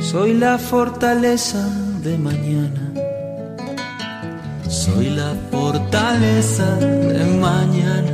Soy 0.00 0.34
la 0.34 0.58
fortaleza 0.58 1.62
de 2.02 2.18
mañana. 2.18 2.84
Soy 4.68 5.10
la 5.10 5.32
fortaleza 5.50 6.76
de 6.76 7.24
mañana. 7.40 8.13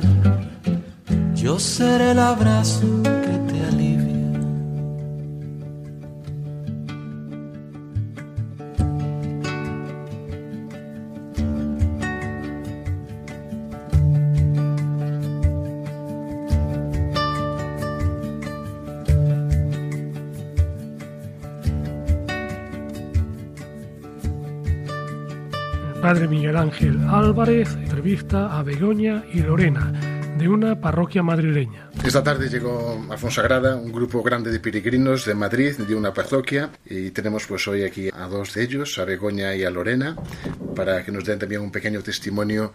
Yo 1.41 1.57
seré 1.57 2.11
el 2.11 2.19
abrazo 2.19 3.01
que 3.01 3.51
te 3.51 3.65
alivia. 3.65 4.39
Padre 26.03 26.27
Miguel 26.27 26.55
Ángel 26.55 26.99
Álvarez 27.09 27.73
entrevista 27.81 28.59
a 28.59 28.61
Begoña 28.61 29.23
y 29.33 29.41
Lorena 29.41 30.10
de 30.41 30.49
una 30.49 30.81
parroquia 30.81 31.21
madrileña. 31.21 31.91
Esta 32.03 32.23
tarde 32.23 32.49
llegó 32.49 33.05
a 33.11 33.15
Fonsagrada 33.15 33.75
un 33.75 33.91
grupo 33.91 34.23
grande 34.23 34.49
de 34.49 34.59
peregrinos 34.59 35.23
de 35.23 35.35
Madrid, 35.35 35.77
de 35.77 35.95
una 35.95 36.11
parroquia, 36.11 36.71
y 36.83 37.11
tenemos 37.11 37.45
pues 37.45 37.67
hoy 37.67 37.83
aquí 37.83 38.09
a 38.11 38.25
dos 38.25 38.55
de 38.55 38.63
ellos, 38.63 38.97
a 38.97 39.05
Begoña 39.05 39.53
y 39.53 39.63
a 39.63 39.69
Lorena, 39.69 40.15
para 40.75 41.05
que 41.05 41.11
nos 41.11 41.25
den 41.25 41.37
también 41.37 41.61
un 41.61 41.71
pequeño 41.71 42.01
testimonio 42.01 42.73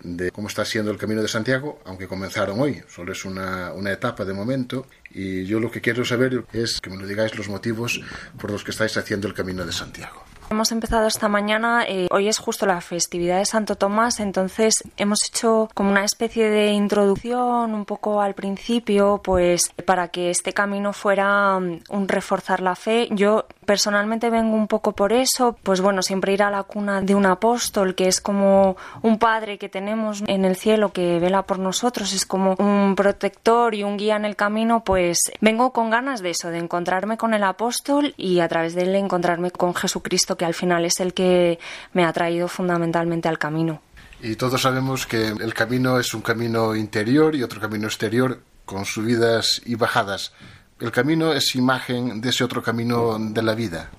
de 0.00 0.30
cómo 0.30 0.46
está 0.46 0.64
siendo 0.64 0.92
el 0.92 0.96
Camino 0.96 1.20
de 1.20 1.26
Santiago, 1.26 1.80
aunque 1.84 2.06
comenzaron 2.06 2.60
hoy, 2.60 2.82
solo 2.86 3.10
es 3.10 3.24
una, 3.24 3.72
una 3.72 3.90
etapa 3.90 4.24
de 4.24 4.32
momento, 4.32 4.86
y 5.10 5.44
yo 5.44 5.58
lo 5.58 5.72
que 5.72 5.80
quiero 5.80 6.04
saber 6.04 6.44
es 6.52 6.80
que 6.80 6.88
me 6.88 6.98
lo 6.98 7.06
digáis 7.06 7.36
los 7.36 7.48
motivos 7.48 8.00
por 8.38 8.52
los 8.52 8.62
que 8.62 8.70
estáis 8.70 8.96
haciendo 8.96 9.26
el 9.26 9.34
Camino 9.34 9.66
de 9.66 9.72
Santiago. 9.72 10.27
Hemos 10.50 10.72
empezado 10.72 11.06
esta 11.06 11.28
mañana, 11.28 11.84
eh, 11.86 12.08
hoy 12.10 12.26
es 12.26 12.38
justo 12.38 12.64
la 12.64 12.80
festividad 12.80 13.38
de 13.38 13.44
Santo 13.44 13.76
Tomás, 13.76 14.18
entonces 14.18 14.82
hemos 14.96 15.22
hecho 15.28 15.68
como 15.74 15.90
una 15.90 16.04
especie 16.04 16.48
de 16.48 16.72
introducción 16.72 17.74
un 17.74 17.84
poco 17.84 18.22
al 18.22 18.34
principio, 18.34 19.20
pues 19.22 19.70
para 19.84 20.08
que 20.08 20.30
este 20.30 20.54
camino 20.54 20.94
fuera 20.94 21.60
mm, 21.60 21.80
un 21.90 22.08
reforzar 22.08 22.60
la 22.60 22.76
fe. 22.76 23.08
Yo 23.10 23.44
personalmente 23.68 24.30
vengo 24.30 24.56
un 24.56 24.66
poco 24.66 24.92
por 24.92 25.12
eso, 25.12 25.54
pues 25.62 25.82
bueno, 25.82 26.00
siempre 26.00 26.32
ir 26.32 26.42
a 26.42 26.50
la 26.50 26.62
cuna 26.62 27.02
de 27.02 27.14
un 27.14 27.26
apóstol, 27.26 27.94
que 27.94 28.08
es 28.08 28.18
como 28.18 28.78
un 29.02 29.18
padre 29.18 29.58
que 29.58 29.68
tenemos 29.68 30.22
en 30.26 30.46
el 30.46 30.56
cielo 30.56 30.90
que 30.90 31.18
vela 31.18 31.42
por 31.42 31.58
nosotros, 31.58 32.14
es 32.14 32.24
como 32.24 32.54
un 32.54 32.94
protector 32.96 33.74
y 33.74 33.82
un 33.82 33.98
guía 33.98 34.16
en 34.16 34.24
el 34.24 34.36
camino, 34.36 34.84
pues 34.84 35.18
vengo 35.42 35.74
con 35.74 35.90
ganas 35.90 36.22
de 36.22 36.30
eso, 36.30 36.48
de 36.48 36.56
encontrarme 36.56 37.18
con 37.18 37.34
el 37.34 37.44
apóstol 37.44 38.14
y 38.16 38.40
a 38.40 38.48
través 38.48 38.74
de 38.74 38.84
él 38.84 38.94
encontrarme 38.94 39.50
con 39.50 39.74
Jesucristo, 39.74 40.38
que 40.38 40.46
al 40.46 40.54
final 40.54 40.86
es 40.86 40.98
el 41.00 41.12
que 41.12 41.58
me 41.92 42.06
ha 42.06 42.12
traído 42.14 42.48
fundamentalmente 42.48 43.28
al 43.28 43.38
camino. 43.38 43.82
Y 44.22 44.36
todos 44.36 44.62
sabemos 44.62 45.06
que 45.06 45.26
el 45.26 45.52
camino 45.52 46.00
es 46.00 46.14
un 46.14 46.22
camino 46.22 46.74
interior 46.74 47.36
y 47.36 47.42
otro 47.42 47.60
camino 47.60 47.86
exterior, 47.86 48.40
con 48.64 48.86
subidas 48.86 49.60
y 49.66 49.74
bajadas. 49.74 50.32
El 50.80 50.92
camino 50.92 51.32
es 51.32 51.54
imagen 51.54 52.20
de 52.20 52.28
ese 52.28 52.44
otro 52.44 52.62
camino 52.62 53.18
de 53.18 53.42
la 53.42 53.54
vida. 53.54 53.90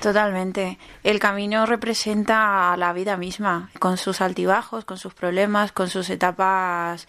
Totalmente. 0.00 0.78
El 1.02 1.18
camino 1.18 1.66
representa 1.66 2.76
la 2.76 2.92
vida 2.92 3.16
misma, 3.16 3.70
con 3.78 3.96
sus 3.96 4.20
altibajos, 4.20 4.84
con 4.84 4.98
sus 4.98 5.14
problemas, 5.14 5.72
con 5.72 5.88
sus 5.88 6.10
etapas 6.10 7.06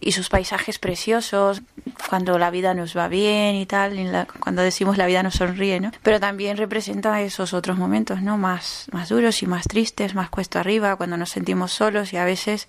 y 0.00 0.12
sus 0.12 0.28
paisajes 0.28 0.78
preciosos, 0.78 1.62
cuando 2.08 2.38
la 2.38 2.50
vida 2.50 2.74
nos 2.74 2.96
va 2.96 3.08
bien 3.08 3.56
y 3.56 3.66
tal, 3.66 4.26
cuando 4.40 4.62
decimos 4.62 4.96
la 4.98 5.06
vida 5.06 5.22
nos 5.22 5.34
sonríe, 5.34 5.80
¿no? 5.80 5.90
Pero 6.02 6.20
también 6.20 6.56
representa 6.56 7.20
esos 7.22 7.52
otros 7.54 7.76
momentos, 7.76 8.22
¿no? 8.22 8.38
Más, 8.38 8.86
más 8.92 9.08
duros 9.08 9.42
y 9.42 9.46
más 9.46 9.64
tristes, 9.66 10.14
más 10.14 10.30
cuesta 10.30 10.60
arriba, 10.60 10.96
cuando 10.96 11.16
nos 11.16 11.30
sentimos 11.30 11.72
solos 11.72 12.12
y 12.12 12.16
a 12.16 12.24
veces 12.24 12.68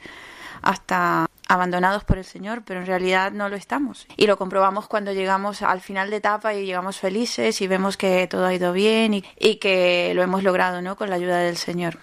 hasta 0.62 1.28
abandonados 1.50 2.06
por 2.06 2.18
el 2.18 2.24
Señor, 2.24 2.62
pero 2.64 2.80
en 2.80 2.86
realidad 2.86 3.32
no 3.32 3.50
lo 3.50 3.58
estamos. 3.58 4.08
Y 4.16 4.28
lo 4.28 4.38
comprobamos 4.38 4.88
cuando 4.88 5.12
llegamos 5.12 5.62
al 5.62 5.82
final 5.82 6.10
de 6.10 6.18
etapa 6.18 6.54
y 6.54 6.66
llegamos 6.66 6.98
felices 6.98 7.60
y 7.60 7.68
vemos 7.68 7.98
que 7.98 8.28
todo 8.28 8.46
ha 8.46 8.54
ido 8.54 8.72
bien 8.72 9.16
y, 9.16 9.26
y 9.38 9.56
que 9.56 10.14
lo 10.16 10.22
hemos 10.22 10.44
logrado, 10.44 10.82
¿no? 10.82 10.96
Con 10.96 11.10
la 11.10 11.16
ayuda 11.16 11.40
del 11.40 11.58
Señor. 11.58 11.98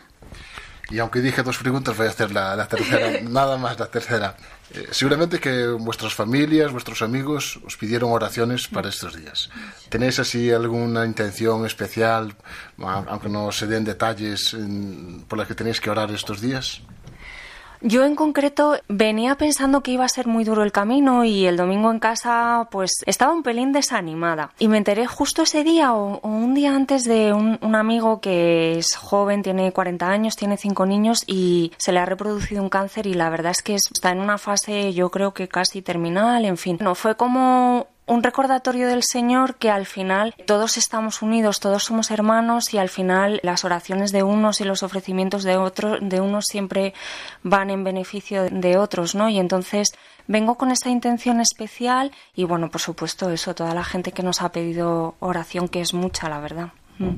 Y 0.90 0.98
aunque 0.98 1.20
dije 1.20 1.42
dos 1.42 1.58
preguntas, 1.58 1.96
voy 1.96 2.06
a 2.06 2.10
hacer 2.10 2.30
la, 2.30 2.54
la 2.54 2.68
tercera, 2.68 3.20
nada 3.28 3.56
más 3.56 3.78
la 3.78 3.86
tercera. 3.86 4.36
Eh, 4.72 4.88
seguramente 4.90 5.38
que 5.38 5.68
vuestras 5.68 6.14
familias, 6.14 6.72
vuestros 6.72 7.02
amigos 7.02 7.58
os 7.64 7.76
pidieron 7.76 8.12
oraciones 8.12 8.68
para 8.68 8.88
estos 8.88 9.16
días. 9.16 9.50
¿Tenéis 9.88 10.18
así 10.18 10.50
alguna 10.50 11.04
intención 11.04 11.66
especial, 11.66 12.34
aunque 12.78 13.28
no 13.28 13.50
se 13.52 13.66
den 13.66 13.84
detalles, 13.84 14.56
por 15.28 15.38
la 15.38 15.46
que 15.46 15.54
tenéis 15.54 15.80
que 15.80 15.90
orar 15.90 16.10
estos 16.10 16.40
días? 16.40 16.82
Yo 17.80 18.04
en 18.04 18.16
concreto 18.16 18.76
venía 18.88 19.36
pensando 19.36 19.82
que 19.82 19.92
iba 19.92 20.04
a 20.04 20.08
ser 20.08 20.26
muy 20.26 20.44
duro 20.44 20.62
el 20.62 20.72
camino 20.72 21.24
y 21.24 21.46
el 21.46 21.56
domingo 21.56 21.90
en 21.90 21.98
casa 21.98 22.68
pues 22.70 22.92
estaba 23.06 23.32
un 23.32 23.42
pelín 23.42 23.72
desanimada. 23.72 24.52
Y 24.58 24.68
me 24.68 24.78
enteré 24.78 25.06
justo 25.06 25.42
ese 25.42 25.64
día 25.64 25.94
o, 25.94 26.20
un 26.26 26.54
día 26.54 26.74
antes 26.74 27.04
de 27.04 27.32
un, 27.32 27.58
un, 27.60 27.74
amigo 27.74 28.20
que 28.20 28.78
es 28.78 28.96
joven, 28.96 29.42
tiene 29.42 29.72
40 29.72 30.08
años, 30.08 30.36
tiene 30.36 30.56
cinco 30.56 30.86
niños 30.86 31.22
y 31.26 31.72
se 31.76 31.92
le 31.92 32.00
ha 32.00 32.06
reproducido 32.06 32.62
un 32.62 32.68
cáncer 32.68 33.06
y 33.06 33.14
la 33.14 33.30
verdad 33.30 33.52
es 33.52 33.62
que 33.62 33.74
está 33.74 34.10
en 34.10 34.20
una 34.20 34.38
fase 34.38 34.92
yo 34.92 35.10
creo 35.10 35.34
que 35.34 35.48
casi 35.48 35.82
terminal, 35.82 36.44
en 36.44 36.56
fin. 36.56 36.78
No, 36.80 36.94
fue 36.94 37.16
como 37.16 37.86
un 38.06 38.22
recordatorio 38.22 38.88
del 38.88 39.02
Señor 39.02 39.56
que 39.56 39.70
al 39.70 39.84
final 39.84 40.34
todos 40.46 40.76
estamos 40.76 41.22
unidos, 41.22 41.60
todos 41.60 41.84
somos 41.84 42.10
hermanos 42.10 42.72
y 42.72 42.78
al 42.78 42.88
final 42.88 43.40
las 43.42 43.64
oraciones 43.64 44.12
de 44.12 44.22
unos 44.22 44.60
y 44.60 44.64
los 44.64 44.82
ofrecimientos 44.82 45.42
de 45.42 45.56
otros 45.56 45.98
de 46.00 46.20
unos 46.20 46.44
siempre 46.46 46.94
van 47.42 47.70
en 47.70 47.84
beneficio 47.84 48.44
de 48.48 48.78
otros, 48.78 49.14
¿no? 49.14 49.28
Y 49.28 49.38
entonces 49.38 49.92
vengo 50.28 50.56
con 50.56 50.70
esta 50.70 50.88
intención 50.90 51.40
especial 51.40 52.12
y 52.34 52.44
bueno, 52.44 52.70
por 52.70 52.80
supuesto 52.80 53.30
eso, 53.30 53.54
toda 53.54 53.74
la 53.74 53.84
gente 53.84 54.12
que 54.12 54.22
nos 54.22 54.40
ha 54.40 54.52
pedido 54.52 55.16
oración 55.18 55.68
que 55.68 55.80
es 55.80 55.92
mucha, 55.92 56.28
la 56.28 56.40
verdad. 56.40 56.68
Mm. 56.98 57.16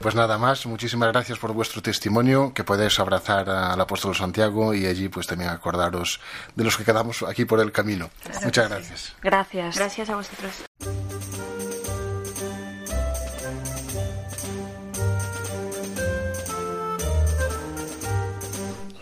Pues 0.00 0.14
nada 0.14 0.38
más, 0.38 0.66
muchísimas 0.66 1.08
gracias 1.10 1.38
por 1.38 1.52
vuestro 1.52 1.82
testimonio, 1.82 2.52
que 2.54 2.64
podéis 2.64 3.00
abrazar 3.00 3.48
al 3.48 3.80
apóstol 3.80 4.14
Santiago 4.14 4.74
y 4.74 4.86
allí 4.86 5.08
pues 5.08 5.26
también 5.26 5.50
acordaros 5.50 6.20
de 6.54 6.64
los 6.64 6.76
que 6.76 6.84
quedamos 6.84 7.22
aquí 7.22 7.44
por 7.44 7.60
el 7.60 7.72
camino. 7.72 8.10
Muchas 8.44 8.68
gracias. 8.68 9.14
Gracias. 9.22 9.76
Gracias 9.76 10.10
a 10.10 10.16
vosotros. 10.16 10.64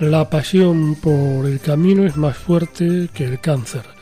La 0.01 0.29
pasión 0.29 0.97
por 0.97 1.47
el 1.47 1.61
camino 1.61 2.05
es 2.05 2.17
más 2.17 2.37
fuerte 2.37 3.09
que 3.15 3.25
el 3.25 3.41
cáncer. 3.41 3.94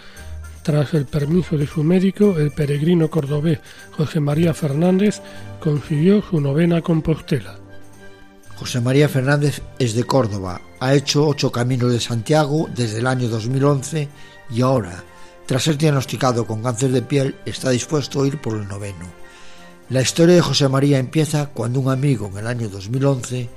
Tras 0.63 0.95
el 0.95 1.07
permiso 1.07 1.57
de 1.57 1.67
su 1.67 1.83
médico, 1.83 2.37
el 2.39 2.53
peregrino 2.53 3.11
cordobés 3.11 3.59
José 3.97 4.21
María 4.21 4.55
Fernández 4.55 5.21
consiguió 5.59 6.23
su 6.23 6.41
novena 6.41 6.81
Compostela. 6.83 7.57
José 8.57 8.81
María 8.81 9.09
Fernández 9.09 9.61
es 9.81 9.95
de 9.95 10.05
Córdoba, 10.05 10.61
ha 10.79 10.95
hecho 10.95 11.27
ocho 11.27 11.51
caminos 11.51 11.91
de 11.91 11.99
Santiago 11.99 12.69
desde 12.73 13.01
el 13.01 13.09
año 13.09 13.29
2011 13.29 14.09
y 14.51 14.61
ahora, 14.61 15.03
tras 15.47 15.65
ser 15.65 15.77
diagnosticado 15.77 16.47
con 16.47 16.63
cáncer 16.63 16.93
de 16.93 17.03
piel, 17.03 17.35
está 17.45 17.71
dispuesto 17.71 18.23
a 18.23 18.27
ir 18.29 18.41
por 18.41 18.57
el 18.57 18.69
noveno. 18.69 19.07
La 19.89 20.01
historia 20.01 20.37
de 20.37 20.43
José 20.43 20.69
María 20.69 21.01
empieza 21.01 21.47
cuando 21.47 21.81
un 21.81 21.91
amigo 21.91 22.29
en 22.29 22.39
el 22.39 22.47
año 22.47 22.69
2011 22.69 23.49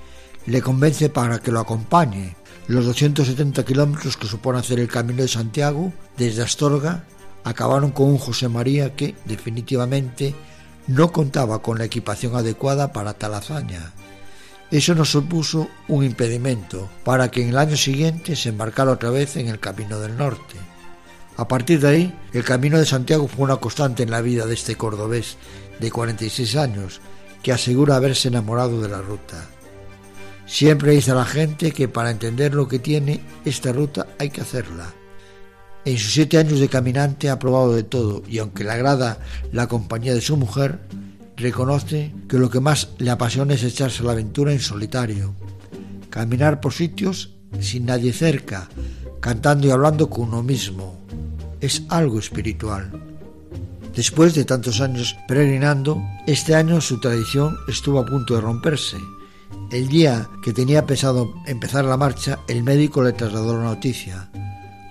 le 0.47 0.61
convence 0.61 1.09
para 1.09 1.37
que 1.37 1.51
lo 1.51 1.59
acompañe 1.59 2.35
los 2.67 2.86
270 2.86 3.63
kilómetros 3.63 4.17
que 4.17 4.28
supone 4.28 4.60
hacer 4.60 4.80
el 4.80 4.88
Camino 4.88 5.21
de 5.21 5.28
Santiago 5.28 5.93
desde 6.17 6.41
Astorga 6.41 7.04
acabaron 7.43 7.91
con 7.91 8.08
un 8.08 8.17
José 8.17 8.49
María 8.49 8.95
que, 8.95 9.15
definitivamente, 9.25 10.34
no 10.88 11.12
contaba 11.12 11.62
con 11.62 11.78
la 11.78 11.86
equipación 11.86 12.36
adecuada 12.36 12.91
para 12.91 13.13
tal 13.13 13.36
hazaña. 13.36 13.93
Eso 14.71 14.95
nos 14.95 15.12
supuso 15.12 15.69
un 15.88 16.04
impedimento 16.04 16.89
para 17.04 17.30
que 17.30 17.43
en 17.43 17.49
el 17.49 17.58
año 17.58 17.78
siguiente 17.78 18.36
se 18.36 18.49
embarcara 18.49 18.91
otra 18.91 19.12
vez 19.12 19.36
en 19.36 19.47
el 19.47 19.60
Camino 19.60 19.99
del 19.99 20.17
Norte. 20.17 20.56
A 21.38 21.47
partir 21.47 21.82
de 21.82 21.88
ahí, 21.88 22.19
el 22.34 22.43
Camino 22.43 22.80
de 22.80 22.86
Santiago 22.86 23.28
fue 23.28 23.45
una 23.45 23.58
constante 23.58 24.04
en 24.04 24.12
la 24.12 24.21
vida 24.21 24.47
de 24.47 24.56
este 24.56 24.75
cordobés 24.75 25.38
de 25.80 25.91
46 25.91 26.56
años 26.56 27.01
que 27.43 27.51
asegura 27.51 27.95
haberse 27.95 28.30
enamorado 28.30 28.82
de 28.82 28.89
la 28.89 29.01
ruta. 29.01 29.45
Siempre 30.45 30.91
dice 30.91 31.12
a 31.12 31.15
la 31.15 31.25
gente 31.25 31.71
que 31.71 31.88
para 31.88 32.12
entender 32.12 32.53
lo 32.53 32.67
que 32.67 32.79
tiene 32.79 33.21
esta 33.45 33.71
ruta 33.71 34.08
hay 34.19 34.29
que 34.29 34.41
hacerla. 34.41 34.93
En 35.86 35.97
sus 35.97 36.13
siete 36.13 36.38
años 36.38 36.60
de 36.60 36.69
caminante 36.69 37.29
ha 37.29 37.39
probado 37.39 37.73
de 37.73 37.84
todo 37.84 38.23
y 38.27 38.38
aunque 38.38 38.63
le 38.63 38.71
agrada 38.71 39.19
la 39.51 39.67
compañía 39.67 40.13
de 40.13 40.21
su 40.21 40.38
mujer, 40.38 40.79
reconoce 41.36 42.13
que 42.29 42.38
lo 42.38 42.49
que 42.49 42.60
más 42.60 42.89
le 42.99 43.10
apasiona 43.10 43.53
es 43.55 43.63
echarse 43.63 44.01
a 44.01 44.05
la 44.05 44.12
aventura 44.13 44.51
en 44.51 44.60
solitario. 44.60 45.36
Caminar 46.10 46.62
por 46.62 46.73
sitios 46.73 47.31
sin 47.60 47.86
nadie 47.86 48.13
cerca, 48.13 48.69
cantando 49.19 49.67
y 49.67 49.71
hablando 49.71 50.10
con 50.10 50.27
uno 50.29 50.43
mismo. 50.43 50.99
Es 51.60 51.84
algo 51.89 52.19
espiritual. 52.19 52.91
Después 53.95 54.36
de 54.36 54.45
tantos 54.45 54.81
años 54.81 55.15
peregrinando, 55.27 56.03
este 56.27 56.53
año 56.53 56.81
su 56.81 56.99
tradición 56.99 57.58
estuvo 57.67 57.99
a 57.99 58.05
punto 58.05 58.36
de 58.36 58.41
romperse 58.41 58.97
el 59.71 59.88
día 59.88 60.29
que 60.41 60.53
tenía 60.53 60.86
pensado 60.86 61.34
empezar 61.45 61.86
la 61.86 61.97
marcha, 61.97 62.39
el 62.47 62.63
médico 62.63 63.03
le 63.03 63.13
trasladó 63.13 63.58
la 63.58 63.65
noticia. 63.65 64.29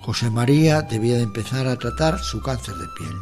José 0.03 0.31
María 0.31 0.83
debía 0.83 1.17
de 1.17 1.23
empezar 1.23 1.67
a 1.67 1.79
tratar 1.79 2.19
su 2.19 2.43
cáncer 2.43 2.75
de 2.75 2.87
piel, 2.99 3.15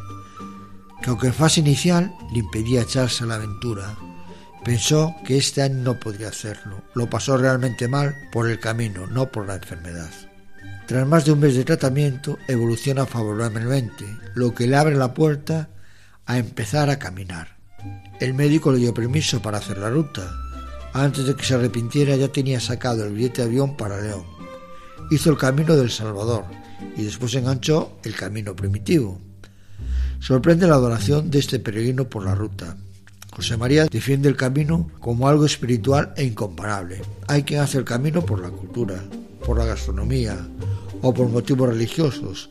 que 1.02 1.10
aunque 1.10 1.28
en 1.28 1.34
fase 1.34 1.60
inicial 1.60 2.12
le 2.32 2.40
impedía 2.40 2.82
echarse 2.82 3.24
a 3.24 3.26
la 3.28 3.34
aventura. 3.36 3.96
Pensó 4.64 5.14
que 5.24 5.36
este 5.36 5.62
año 5.62 5.82
no 5.82 6.00
podría 6.00 6.28
hacerlo. 6.28 6.82
Lo 6.94 7.10
pasó 7.10 7.36
realmente 7.36 7.88
mal 7.88 8.14
por 8.32 8.48
el 8.48 8.60
camino, 8.60 9.06
no 9.06 9.30
por 9.30 9.46
la 9.46 9.56
enfermedad. 9.56 10.10
Tras 10.86 11.06
más 11.06 11.24
de 11.24 11.32
un 11.32 11.40
mes 11.40 11.54
de 11.54 11.64
tratamiento, 11.64 12.38
evoluciona 12.48 13.06
favorablemente, 13.06 14.04
lo 14.34 14.54
que 14.54 14.66
le 14.66 14.76
abre 14.76 14.94
la 14.94 15.14
puerta 15.14 15.70
a 16.26 16.38
empezar 16.38 16.90
a 16.90 16.98
caminar. 16.98 17.56
El 18.20 18.34
médico 18.34 18.70
le 18.70 18.78
dio 18.78 18.94
permiso 18.94 19.42
para 19.42 19.58
hacer 19.58 19.78
la 19.78 19.90
ruta, 19.90 20.30
antes 20.92 21.26
de 21.26 21.34
que 21.34 21.44
se 21.44 21.54
arrepintiera 21.54 22.16
ya 22.16 22.28
tenía 22.28 22.60
sacado 22.60 23.04
el 23.04 23.14
billete 23.14 23.42
de 23.42 23.48
avión 23.48 23.76
para 23.76 24.00
León. 24.00 24.24
Hizo 25.10 25.30
el 25.30 25.38
camino 25.38 25.74
del 25.76 25.90
Salvador 25.90 26.44
y 26.96 27.02
después 27.02 27.34
enganchó 27.34 27.98
el 28.04 28.14
camino 28.14 28.54
primitivo. 28.54 29.18
Sorprende 30.20 30.66
la 30.66 30.74
adoración 30.74 31.30
de 31.30 31.38
este 31.38 31.58
peregrino 31.58 32.08
por 32.08 32.24
la 32.24 32.34
ruta. 32.34 32.76
José 33.34 33.56
María 33.56 33.86
defiende 33.86 34.28
el 34.28 34.36
camino 34.36 34.90
como 35.00 35.26
algo 35.26 35.46
espiritual 35.46 36.12
e 36.16 36.24
incomparable. 36.24 37.00
Hay 37.28 37.42
quien 37.44 37.60
hace 37.60 37.78
el 37.78 37.84
camino 37.84 38.24
por 38.24 38.40
la 38.40 38.50
cultura, 38.50 39.02
por 39.44 39.58
la 39.58 39.64
gastronomía 39.64 40.36
o 41.00 41.14
por 41.14 41.28
motivos 41.28 41.70
religiosos. 41.70 42.50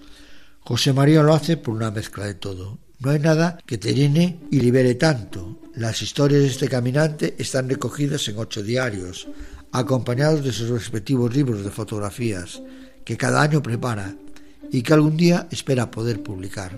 José 0.61 0.91
María 0.93 1.21
lo 1.21 1.33
hace 1.33 1.57
por 1.57 1.75
una 1.75 1.91
mezcla 1.91 2.25
de 2.25 2.33
todo. 2.33 2.79
No 2.99 3.11
hay 3.11 3.19
nada 3.19 3.59
que 3.65 3.77
te 3.77 3.93
llene 3.93 4.39
y 4.49 4.59
libere 4.59 4.95
tanto 4.95 5.60
Las 5.75 6.01
historias 6.01 6.41
de 6.41 6.47
este 6.47 6.67
caminante 6.67 7.33
están 7.37 7.69
recogidas 7.69 8.27
en 8.27 8.37
ocho 8.37 8.61
diarios, 8.61 9.29
acompañados 9.71 10.43
de 10.43 10.51
sus 10.51 10.69
respectivos 10.69 11.33
libros 11.33 11.63
de 11.63 11.71
fotografías, 11.71 12.61
que 13.05 13.15
cada 13.15 13.41
año 13.41 13.63
prepara 13.63 14.13
y 14.69 14.81
que 14.81 14.93
algún 14.93 15.15
día 15.15 15.47
espera 15.49 15.89
poder 15.89 16.21
publicar. 16.21 16.77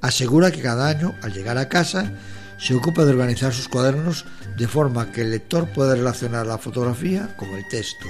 Asegura 0.00 0.52
que 0.52 0.62
cada 0.62 0.88
año, 0.88 1.16
al 1.20 1.32
llegar 1.32 1.58
a 1.58 1.68
casa, 1.68 2.12
se 2.60 2.76
ocupa 2.76 3.04
de 3.04 3.10
organizar 3.10 3.52
sus 3.52 3.68
cuadernos 3.68 4.24
de 4.56 4.68
forma 4.68 5.10
que 5.10 5.22
el 5.22 5.30
lector 5.30 5.68
pueda 5.72 5.96
relacionar 5.96 6.46
la 6.46 6.58
fotografía 6.58 7.34
con 7.36 7.48
el 7.50 7.66
texto 7.68 8.06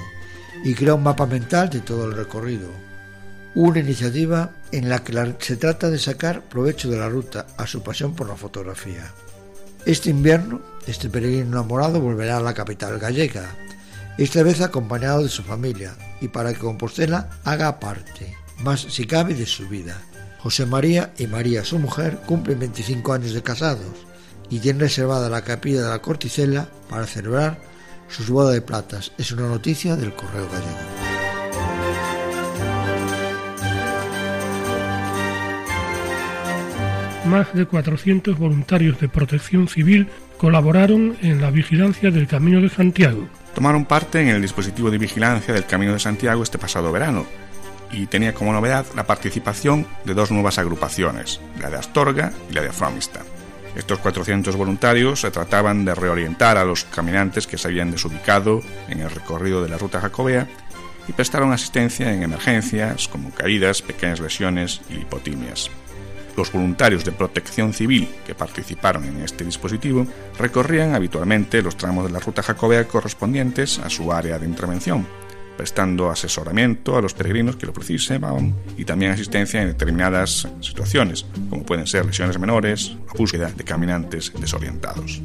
y 0.62 0.74
crea 0.74 0.94
un 0.94 1.04
mapa 1.04 1.24
mental 1.24 1.70
de 1.70 1.80
todo 1.80 2.04
el 2.04 2.14
recorrido. 2.14 2.68
Una 3.54 3.80
iniciativa 3.80 4.52
en 4.72 4.90
la 4.90 5.02
que 5.02 5.36
se 5.38 5.56
trata 5.56 5.88
de 5.88 5.98
sacar 5.98 6.42
provecho 6.42 6.90
de 6.90 6.98
la 6.98 7.08
ruta 7.08 7.46
a 7.56 7.66
su 7.66 7.82
pasión 7.82 8.14
por 8.14 8.28
la 8.28 8.36
fotografía. 8.36 9.10
Este 9.86 10.10
invierno, 10.10 10.60
este 10.88 11.08
peregrino 11.08 11.46
enamorado 11.46 12.00
volverá 12.00 12.38
a 12.38 12.40
la 12.40 12.54
capital 12.54 12.98
gallega, 12.98 13.56
esta 14.18 14.42
vez 14.42 14.60
acompañado 14.60 15.22
de 15.22 15.28
su 15.28 15.44
familia, 15.44 15.94
y 16.20 16.26
para 16.26 16.52
que 16.52 16.58
Compostela 16.58 17.30
haga 17.44 17.78
parte, 17.78 18.36
más 18.58 18.80
si 18.80 19.06
cabe, 19.06 19.34
de 19.34 19.46
su 19.46 19.68
vida. 19.68 20.02
José 20.40 20.66
María 20.66 21.12
y 21.18 21.28
María, 21.28 21.64
su 21.64 21.78
mujer, 21.78 22.18
cumplen 22.26 22.58
25 22.58 23.12
años 23.12 23.32
de 23.32 23.44
casados 23.44 23.94
y 24.50 24.58
tienen 24.58 24.80
reservada 24.80 25.30
la 25.30 25.42
capilla 25.42 25.84
de 25.84 25.88
la 25.90 26.02
Corticela 26.02 26.68
para 26.90 27.06
celebrar 27.06 27.60
sus 28.08 28.28
bodas 28.28 28.54
de 28.54 28.62
platas. 28.62 29.12
Es 29.18 29.30
una 29.30 29.46
noticia 29.46 29.94
del 29.94 30.12
Correo 30.16 30.48
Gallego. 30.50 30.95
Más 37.26 37.52
de 37.54 37.66
400 37.66 38.38
voluntarios 38.38 38.98
de 39.00 39.08
protección 39.08 39.68
civil 39.68 40.08
colaboraron 40.38 41.16
en 41.22 41.40
la 41.40 41.50
vigilancia 41.50 42.10
del 42.10 42.26
Camino 42.26 42.60
de 42.60 42.68
Santiago. 42.68 43.28
Tomaron 43.54 43.84
parte 43.84 44.20
en 44.20 44.28
el 44.28 44.42
dispositivo 44.42 44.90
de 44.90 44.98
vigilancia 44.98 45.52
del 45.52 45.66
Camino 45.66 45.92
de 45.92 45.98
Santiago 45.98 46.42
este 46.42 46.58
pasado 46.58 46.92
verano 46.92 47.26
y 47.90 48.06
tenía 48.06 48.34
como 48.34 48.52
novedad 48.52 48.86
la 48.94 49.06
participación 49.06 49.86
de 50.04 50.14
dos 50.14 50.30
nuevas 50.30 50.58
agrupaciones, 50.58 51.40
la 51.60 51.70
de 51.70 51.76
Astorga 51.76 52.32
y 52.50 52.54
la 52.54 52.62
de 52.62 52.72
Fromista. 52.72 53.22
Estos 53.74 53.98
400 53.98 54.56
voluntarios 54.56 55.20
se 55.20 55.30
trataban 55.30 55.84
de 55.84 55.94
reorientar 55.94 56.56
a 56.56 56.64
los 56.64 56.84
caminantes 56.84 57.46
que 57.46 57.58
se 57.58 57.68
habían 57.68 57.90
desubicado 57.90 58.62
en 58.88 59.00
el 59.00 59.10
recorrido 59.10 59.62
de 59.62 59.68
la 59.68 59.78
ruta 59.78 60.00
jacobea 60.00 60.48
y 61.08 61.12
prestaron 61.12 61.52
asistencia 61.52 62.12
en 62.12 62.22
emergencias 62.22 63.08
como 63.08 63.30
caídas, 63.30 63.82
pequeñas 63.82 64.20
lesiones 64.20 64.80
y 64.88 64.94
hipotimias. 64.94 65.70
Los 66.36 66.52
voluntarios 66.52 67.02
de 67.04 67.12
protección 67.12 67.72
civil 67.72 68.08
que 68.26 68.34
participaron 68.34 69.04
en 69.04 69.22
este 69.22 69.42
dispositivo 69.42 70.06
recorrían 70.38 70.94
habitualmente 70.94 71.62
los 71.62 71.78
tramos 71.78 72.04
de 72.04 72.12
la 72.12 72.20
ruta 72.20 72.42
jacobea 72.42 72.86
correspondientes 72.86 73.78
a 73.78 73.88
su 73.88 74.12
área 74.12 74.38
de 74.38 74.44
intervención, 74.44 75.06
prestando 75.56 76.10
asesoramiento 76.10 76.98
a 76.98 77.00
los 77.00 77.14
peregrinos 77.14 77.56
que 77.56 77.64
lo 77.64 77.72
precisaban 77.72 78.54
y 78.76 78.84
también 78.84 79.12
asistencia 79.12 79.62
en 79.62 79.68
determinadas 79.68 80.46
situaciones, 80.60 81.24
como 81.48 81.64
pueden 81.64 81.86
ser 81.86 82.04
lesiones 82.04 82.38
menores 82.38 82.94
o 83.14 83.16
búsqueda 83.16 83.50
de 83.50 83.64
caminantes 83.64 84.30
desorientados. 84.38 85.22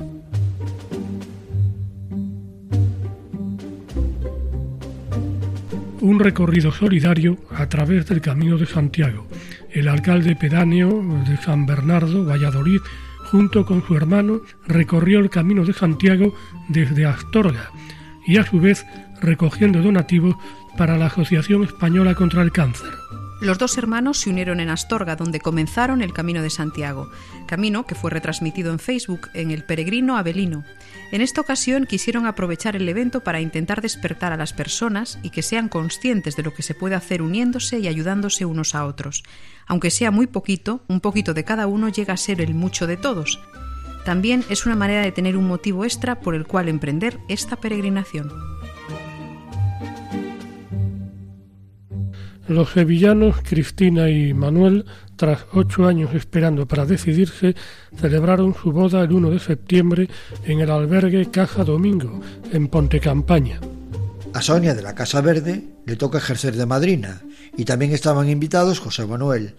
Un 5.99 6.19
recorrido 6.19 6.71
solidario 6.71 7.37
a 7.51 7.67
través 7.67 8.07
del 8.07 8.21
Camino 8.21 8.57
de 8.57 8.65
Santiago 8.65 9.27
el 9.73 9.87
alcalde 9.87 10.35
pedáneo 10.35 11.03
de 11.27 11.37
San 11.37 11.65
Bernardo, 11.65 12.25
Valladolid, 12.25 12.81
junto 13.25 13.65
con 13.65 13.85
su 13.85 13.95
hermano, 13.95 14.41
recorrió 14.67 15.19
el 15.19 15.29
camino 15.29 15.65
de 15.65 15.73
Santiago 15.73 16.33
desde 16.67 17.05
Astorga 17.05 17.71
y 18.25 18.37
a 18.37 18.45
su 18.45 18.59
vez 18.59 18.85
recogiendo 19.21 19.81
donativos 19.81 20.35
para 20.77 20.97
la 20.97 21.07
Asociación 21.07 21.63
Española 21.63 22.15
contra 22.15 22.41
el 22.41 22.51
Cáncer. 22.51 23.00
Los 23.41 23.57
dos 23.57 23.75
hermanos 23.79 24.19
se 24.19 24.29
unieron 24.29 24.59
en 24.59 24.69
Astorga, 24.69 25.15
donde 25.15 25.39
comenzaron 25.39 26.03
el 26.03 26.13
Camino 26.13 26.43
de 26.43 26.51
Santiago, 26.51 27.09
camino 27.47 27.87
que 27.87 27.95
fue 27.95 28.11
retransmitido 28.11 28.71
en 28.71 28.77
Facebook 28.77 29.29
en 29.33 29.49
El 29.49 29.63
Peregrino 29.63 30.15
Abelino. 30.15 30.63
En 31.11 31.21
esta 31.21 31.41
ocasión 31.41 31.87
quisieron 31.87 32.27
aprovechar 32.27 32.75
el 32.75 32.87
evento 32.87 33.21
para 33.21 33.41
intentar 33.41 33.81
despertar 33.81 34.31
a 34.31 34.37
las 34.37 34.53
personas 34.53 35.17
y 35.23 35.31
que 35.31 35.41
sean 35.41 35.69
conscientes 35.69 36.35
de 36.35 36.43
lo 36.43 36.53
que 36.53 36.61
se 36.61 36.75
puede 36.75 36.93
hacer 36.93 37.23
uniéndose 37.23 37.79
y 37.79 37.87
ayudándose 37.87 38.45
unos 38.45 38.75
a 38.75 38.85
otros. 38.85 39.23
Aunque 39.65 39.89
sea 39.89 40.11
muy 40.11 40.27
poquito, 40.27 40.83
un 40.87 41.01
poquito 41.01 41.33
de 41.33 41.43
cada 41.43 41.65
uno 41.65 41.89
llega 41.89 42.13
a 42.13 42.17
ser 42.17 42.41
el 42.41 42.53
mucho 42.53 42.85
de 42.85 42.97
todos. 42.97 43.39
También 44.05 44.45
es 44.49 44.67
una 44.67 44.75
manera 44.75 45.01
de 45.01 45.11
tener 45.11 45.35
un 45.35 45.47
motivo 45.47 45.83
extra 45.83 46.19
por 46.19 46.35
el 46.35 46.45
cual 46.45 46.69
emprender 46.69 47.17
esta 47.27 47.55
peregrinación. 47.55 48.31
Los 52.51 52.71
sevillanos 52.71 53.37
Cristina 53.43 54.09
y 54.09 54.33
Manuel, 54.33 54.83
tras 55.15 55.45
ocho 55.53 55.87
años 55.87 56.13
esperando 56.13 56.67
para 56.67 56.85
decidirse, 56.85 57.55
celebraron 57.95 58.53
su 58.53 58.73
boda 58.73 59.01
el 59.03 59.13
1 59.13 59.29
de 59.29 59.39
septiembre 59.39 60.09
en 60.43 60.59
el 60.59 60.69
albergue 60.69 61.31
Caja 61.31 61.63
Domingo, 61.63 62.19
en 62.51 62.67
Ponte 62.67 62.99
Campaña. 62.99 63.61
A 64.33 64.41
Sonia 64.41 64.75
de 64.75 64.81
la 64.81 64.93
Casa 64.93 65.21
Verde 65.21 65.63
le 65.85 65.95
toca 65.95 66.17
ejercer 66.17 66.57
de 66.57 66.65
madrina 66.65 67.21
y 67.55 67.63
también 67.63 67.93
estaban 67.93 68.29
invitados 68.29 68.81
José 68.81 69.05
Manuel 69.05 69.55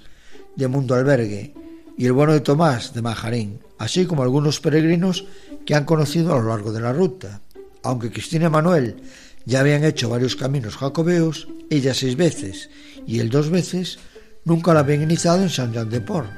de 0.55 0.69
Mundo 0.69 0.95
Albergue 0.95 1.55
y 1.97 2.05
el 2.05 2.13
bueno 2.13 2.35
de 2.35 2.41
Tomás 2.41 2.93
de 2.93 3.01
Majarín, 3.01 3.61
así 3.79 4.05
como 4.05 4.23
algunos 4.23 4.61
peregrinos 4.61 5.25
que 5.65 5.75
han 5.75 5.87
conocido 5.87 6.35
a 6.35 6.43
lo 6.43 6.49
largo 6.51 6.73
de 6.73 6.81
la 6.83 6.93
ruta. 6.93 7.41
Aunque 7.85 8.11
Cristina 8.11 8.49
y 8.49 8.51
Manuel 8.51 8.97
ya 9.45 9.61
habían 9.61 9.85
hecho 9.85 10.09
varios 10.09 10.37
caminos 10.37 10.77
jacobeos, 10.77 11.49
ella 11.71 11.95
seis 11.95 12.17
veces 12.17 12.71
y 13.07 13.21
él 13.21 13.31
dos 13.31 13.51
veces, 13.51 13.99
nunca 14.45 14.75
la 14.75 14.81
habían 14.81 15.03
iniciado 15.03 15.43
en 15.43 15.51
San 15.51 15.73
Jean 15.73 15.91
de 15.91 16.01
Port. 16.01 16.31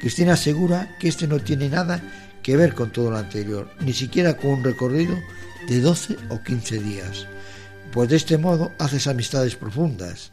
Cristina 0.00 0.34
asegura 0.34 0.96
que 0.98 1.08
este 1.08 1.26
no 1.26 1.38
tiene 1.40 1.68
nada 1.68 2.02
que 2.42 2.56
ver 2.56 2.74
con 2.74 2.90
todo 2.90 3.10
lo 3.10 3.18
anterior, 3.18 3.68
ni 3.80 3.92
siquiera 3.92 4.36
con 4.36 4.50
un 4.50 4.64
recorrido 4.64 5.16
de 5.68 5.80
12 5.80 6.16
o 6.30 6.42
15 6.42 6.78
días, 6.80 7.26
pues 7.92 8.08
de 8.08 8.16
este 8.16 8.38
modo 8.38 8.72
haces 8.78 9.06
amistades 9.06 9.56
profundas 9.56 10.32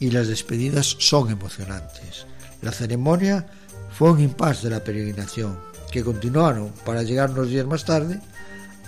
y 0.00 0.10
las 0.10 0.28
despedidas 0.28 0.96
son 0.98 1.30
emocionantes. 1.30 2.26
La 2.62 2.72
ceremonia 2.72 3.46
fue 3.90 4.10
un 4.10 4.20
impasse 4.20 4.64
de 4.64 4.74
la 4.74 4.84
peregrinación, 4.84 5.58
que 5.90 6.02
continuaron 6.02 6.72
para 6.84 7.02
llegar 7.02 7.30
unos 7.30 7.48
días 7.48 7.66
más 7.66 7.84
tarde 7.84 8.20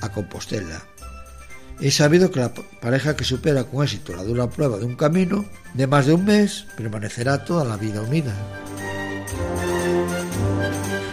a 0.01 0.11
Compostela, 0.11 0.83
es 1.81 1.95
sabido 1.95 2.31
que 2.31 2.41
la 2.41 2.53
pareja 2.81 3.17
que 3.17 3.25
supera 3.25 3.65
con 3.65 3.85
éxito 3.85 4.15
la 4.15 4.25
dura 4.25 4.49
prueba 4.49 4.79
de 4.79 4.85
un 4.85 4.97
camino 4.97 5.45
de 5.75 5.87
más 5.87 6.07
de 6.07 6.15
un 6.15 6.25
mes 6.25 6.67
permanecerá 6.77 7.45
toda 7.45 7.65
la 7.65 7.77
vida 7.77 8.03
unida. 8.03 8.35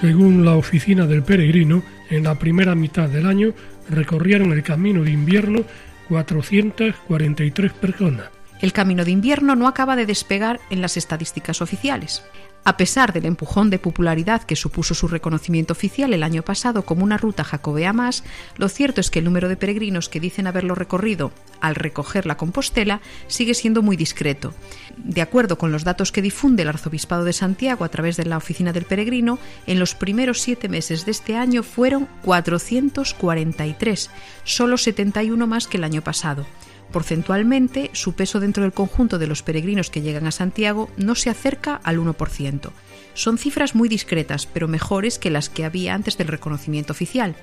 Según 0.02 0.46
la 0.46 0.56
oficina 0.56 1.08
del 1.08 1.24
peregrino, 1.24 1.84
en 2.10 2.24
la 2.24 2.36
primera 2.36 2.76
mitad 2.76 3.10
del 3.10 3.26
año 3.26 3.54
recorrieron 3.90 4.52
el 4.54 4.64
camino 4.64 5.04
de 5.04 5.12
invierno 5.12 5.64
443 6.10 7.74
personas. 7.74 8.30
El 8.62 8.74
camino 8.74 9.04
de 9.04 9.12
invierno 9.12 9.56
no 9.56 9.68
acaba 9.68 9.96
de 9.96 10.06
despegar 10.06 10.60
en 10.70 10.82
las 10.82 10.98
estadísticas 10.98 11.62
oficiales. 11.62 12.24
A 12.68 12.78
pesar 12.78 13.14
del 13.14 13.26
empujón 13.26 13.70
de 13.70 13.78
popularidad 13.78 14.42
que 14.42 14.56
supuso 14.56 14.96
su 14.96 15.08
reconocimiento 15.08 15.74
oficial 15.74 16.16
el 16.16 16.24
año 16.24 16.42
pasado 16.42 16.84
como 16.84 17.04
una 17.04 17.16
ruta 17.16 17.44
jacobea 17.44 17.94
más, 17.94 18.24
lo 18.58 18.70
cierto 18.70 19.02
es 19.02 19.12
que 19.12 19.20
el 19.20 19.26
número 19.26 19.50
de 19.50 19.56
peregrinos 19.56 20.10
que 20.10 20.20
dicen 20.20 20.48
haberlo 20.48 20.74
recorrido 20.74 21.32
al 21.62 21.76
recoger 21.76 22.26
la 22.26 22.38
Compostela 22.38 23.02
sigue 23.28 23.54
siendo 23.54 23.84
muy 23.84 23.98
discreto. 23.98 24.52
De 24.98 25.22
acuerdo 25.22 25.60
con 25.60 25.72
los 25.72 25.84
datos 25.84 26.12
que 26.12 26.24
difunde 26.24 26.64
el 26.64 26.70
Arzobispado 26.70 27.24
de 27.24 27.34
Santiago 27.34 27.86
a 27.86 27.90
través 27.90 28.18
de 28.18 28.26
la 28.26 28.38
Oficina 28.38 28.74
del 28.74 28.86
Peregrino, 28.86 29.38
en 29.68 29.78
los 29.78 29.94
primeros 29.94 30.42
siete 30.42 30.68
meses 30.68 31.06
de 31.06 31.12
este 31.12 31.38
año 31.38 31.62
fueron 31.62 32.08
443, 32.24 34.10
solo 34.44 34.80
71 34.80 35.46
más 35.46 35.68
que 35.68 35.78
el 35.78 35.84
año 35.84 36.02
pasado. 36.02 36.48
Porcentualmente, 36.92 37.90
su 37.94 38.14
peso 38.14 38.40
dentro 38.40 38.64
del 38.64 38.74
conjunto 38.74 39.20
de 39.20 39.28
los 39.28 39.44
peregrinos 39.44 39.90
que 39.90 40.02
llegan 40.02 40.28
a 40.28 40.32
Santiago 40.32 40.90
no 40.98 41.16
se 41.16 41.30
acerca 41.30 41.76
al 41.84 42.00
1%. 42.00 42.72
Son 43.14 43.38
cifras 43.38 43.76
muy 43.76 43.90
discretas, 43.90 44.46
pero 44.46 44.68
mejores 44.68 45.20
que 45.20 45.30
las 45.30 45.50
que 45.50 45.66
había 45.66 45.94
antes 45.94 46.18
del 46.18 46.28
reconocimiento 46.28 46.94
oficial. 46.94 47.36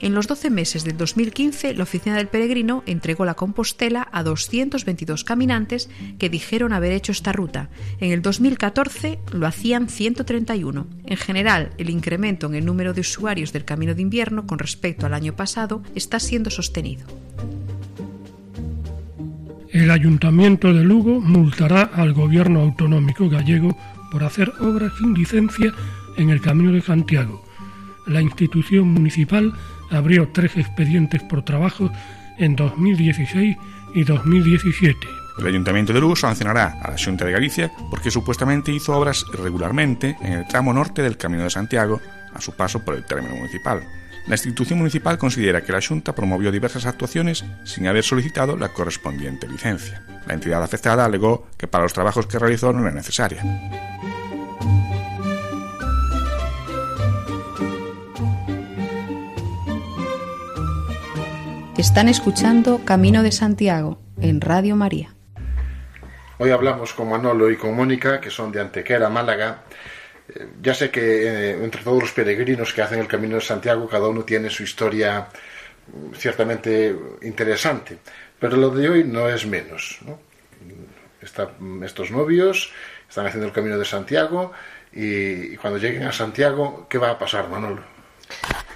En 0.00 0.14
los 0.14 0.26
12 0.26 0.50
meses 0.50 0.84
del 0.84 0.96
2015, 0.98 1.72
la 1.72 1.84
Oficina 1.84 2.16
del 2.16 2.28
Peregrino 2.28 2.82
entregó 2.84 3.24
la 3.24 3.34
Compostela 3.34 4.06
a 4.12 4.22
222 4.22 5.24
caminantes 5.24 5.88
que 6.18 6.28
dijeron 6.28 6.74
haber 6.74 6.92
hecho 6.92 7.12
esta 7.12 7.32
ruta. 7.32 7.70
En 7.98 8.12
el 8.12 8.20
2014 8.20 9.18
lo 9.32 9.46
hacían 9.46 9.88
131. 9.88 10.86
En 11.06 11.16
general, 11.16 11.70
el 11.78 11.88
incremento 11.88 12.46
en 12.46 12.56
el 12.56 12.66
número 12.66 12.92
de 12.92 13.00
usuarios 13.00 13.54
del 13.54 13.64
Camino 13.64 13.94
de 13.94 14.02
Invierno 14.02 14.46
con 14.46 14.58
respecto 14.58 15.06
al 15.06 15.14
año 15.14 15.34
pasado 15.34 15.82
está 15.94 16.20
siendo 16.20 16.50
sostenido. 16.50 17.06
El 19.76 19.90
Ayuntamiento 19.90 20.72
de 20.72 20.82
Lugo 20.82 21.20
multará 21.20 21.82
al 21.82 22.14
gobierno 22.14 22.62
autonómico 22.62 23.28
gallego 23.28 23.76
por 24.10 24.24
hacer 24.24 24.50
obras 24.58 24.90
sin 24.98 25.12
licencia 25.12 25.70
en 26.16 26.30
el 26.30 26.40
Camino 26.40 26.72
de 26.72 26.80
Santiago. 26.80 27.44
la 28.06 28.22
institución 28.22 28.88
municipal 28.88 29.52
abrió 29.90 30.30
tres 30.32 30.56
expedientes 30.56 31.22
por 31.24 31.42
trabajo 31.42 31.92
en 32.38 32.56
2016 32.56 33.54
y 33.94 34.04
2017. 34.04 34.96
El 35.38 35.46
Ayuntamiento 35.46 35.92
de 35.92 36.00
Lugo 36.00 36.16
sancionará 36.16 36.78
a 36.82 36.92
la 36.92 36.96
Junta 36.96 37.26
de 37.26 37.32
Galicia 37.32 37.70
porque 37.90 38.10
supuestamente 38.10 38.72
hizo 38.72 38.96
obras 38.96 39.26
irregularmente 39.34 40.16
en 40.22 40.32
el 40.32 40.48
tramo 40.48 40.72
norte 40.72 41.02
del 41.02 41.18
Camino 41.18 41.42
de 41.42 41.50
Santiago 41.50 42.00
a 42.32 42.40
su 42.40 42.56
paso 42.56 42.82
por 42.82 42.94
el 42.94 43.04
término 43.04 43.36
municipal. 43.36 43.82
La 44.26 44.34
institución 44.34 44.80
municipal 44.80 45.18
considera 45.18 45.62
que 45.62 45.70
la 45.70 45.80
Junta 45.80 46.12
promovió 46.12 46.50
diversas 46.50 46.84
actuaciones 46.84 47.44
sin 47.64 47.86
haber 47.86 48.02
solicitado 48.02 48.56
la 48.56 48.70
correspondiente 48.70 49.46
licencia. 49.46 50.02
La 50.26 50.34
entidad 50.34 50.64
afectada 50.64 51.04
alegó 51.04 51.46
que 51.56 51.68
para 51.68 51.84
los 51.84 51.92
trabajos 51.92 52.26
que 52.26 52.40
realizó 52.40 52.72
no 52.72 52.82
era 52.82 52.90
necesaria. 52.90 53.42
Están 61.78 62.08
escuchando 62.08 62.84
Camino 62.84 63.22
de 63.22 63.30
Santiago 63.30 64.00
en 64.20 64.40
Radio 64.40 64.74
María. 64.74 65.14
Hoy 66.38 66.50
hablamos 66.50 66.92
con 66.94 67.10
Manolo 67.10 67.50
y 67.50 67.56
con 67.56 67.76
Mónica, 67.76 68.20
que 68.20 68.30
son 68.30 68.50
de 68.50 68.60
Antequera, 68.60 69.08
Málaga. 69.08 69.62
Ya 70.62 70.74
sé 70.74 70.90
que 70.90 71.00
eh, 71.00 71.50
entre 71.64 71.82
todos 71.82 72.00
los 72.00 72.12
peregrinos 72.12 72.72
que 72.72 72.82
hacen 72.82 73.00
el 73.00 73.08
Camino 73.08 73.36
de 73.36 73.40
Santiago, 73.40 73.88
cada 73.88 74.08
uno 74.08 74.24
tiene 74.24 74.50
su 74.50 74.62
historia 74.62 75.28
mm, 75.86 76.14
ciertamente 76.14 76.94
interesante, 77.22 77.98
pero 78.38 78.56
lo 78.56 78.70
de 78.70 78.88
hoy 78.88 79.04
no 79.04 79.28
es 79.28 79.46
menos. 79.46 79.98
Mm, 81.60 81.82
estos 81.82 82.10
novios 82.10 82.72
están 83.08 83.26
haciendo 83.26 83.46
el 83.46 83.52
Camino 83.52 83.78
de 83.78 83.84
Santiago 83.84 84.52
y, 84.92 85.54
y 85.54 85.56
cuando 85.56 85.78
lleguen 85.78 86.04
a 86.04 86.12
Santiago, 86.12 86.86
¿qué 86.88 86.98
va 86.98 87.10
a 87.10 87.18
pasar, 87.18 87.48
Manolo? 87.48 87.82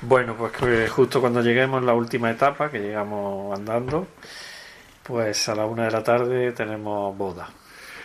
Bueno, 0.03 0.35
pues 0.35 0.53
que 0.53 0.88
justo 0.88 1.20
cuando 1.20 1.42
lleguemos 1.42 1.83
la 1.85 1.94
última 1.94 2.31
etapa, 2.31 2.70
que 2.70 2.79
llegamos 2.79 3.59
andando, 3.59 4.07
pues 5.03 5.49
a 5.49 5.55
la 5.55 5.66
una 5.66 5.85
de 5.85 5.90
la 5.90 6.03
tarde 6.03 6.53
tenemos 6.53 7.16
boda. 7.16 7.49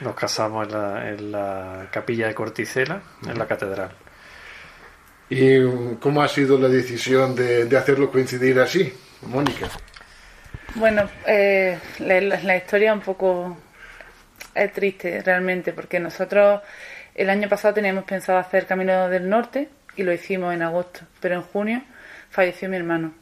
Nos 0.01 0.15
casamos 0.15 0.67
en 0.67 1.31
la, 1.31 1.87
capilla 1.91 2.27
de 2.27 2.33
Corticela, 2.33 3.01
en 3.27 3.37
la 3.37 3.47
catedral. 3.47 3.91
¿Y 5.29 5.95
cómo 5.99 6.21
ha 6.21 6.27
sido 6.27 6.57
la 6.57 6.67
decisión 6.67 7.35
de, 7.35 7.75
hacerlo 7.77 8.11
coincidir 8.11 8.59
así, 8.59 8.93
Mónica? 9.23 9.69
Bueno, 10.75 11.09
eh, 11.25 11.79
la, 11.99 12.19
la, 12.19 12.57
historia 12.57 12.93
un 12.93 13.01
poco 13.01 13.57
es 14.53 14.73
triste 14.73 15.21
realmente, 15.21 15.73
porque 15.73 15.99
nosotros 15.99 16.61
el 17.15 17.29
año 17.29 17.47
pasado 17.47 17.73
teníamos 17.73 18.03
pensado 18.03 18.37
hacer 18.39 18.67
Camino 18.67 19.09
del 19.09 19.29
Norte, 19.29 19.69
y 19.95 20.03
lo 20.03 20.13
hicimos 20.13 20.53
en 20.53 20.61
agosto, 20.61 21.01
pero 21.19 21.35
en 21.35 21.41
junio 21.41 21.81
falleció 22.29 22.69
mi 22.69 22.77
hermano. 22.77 23.13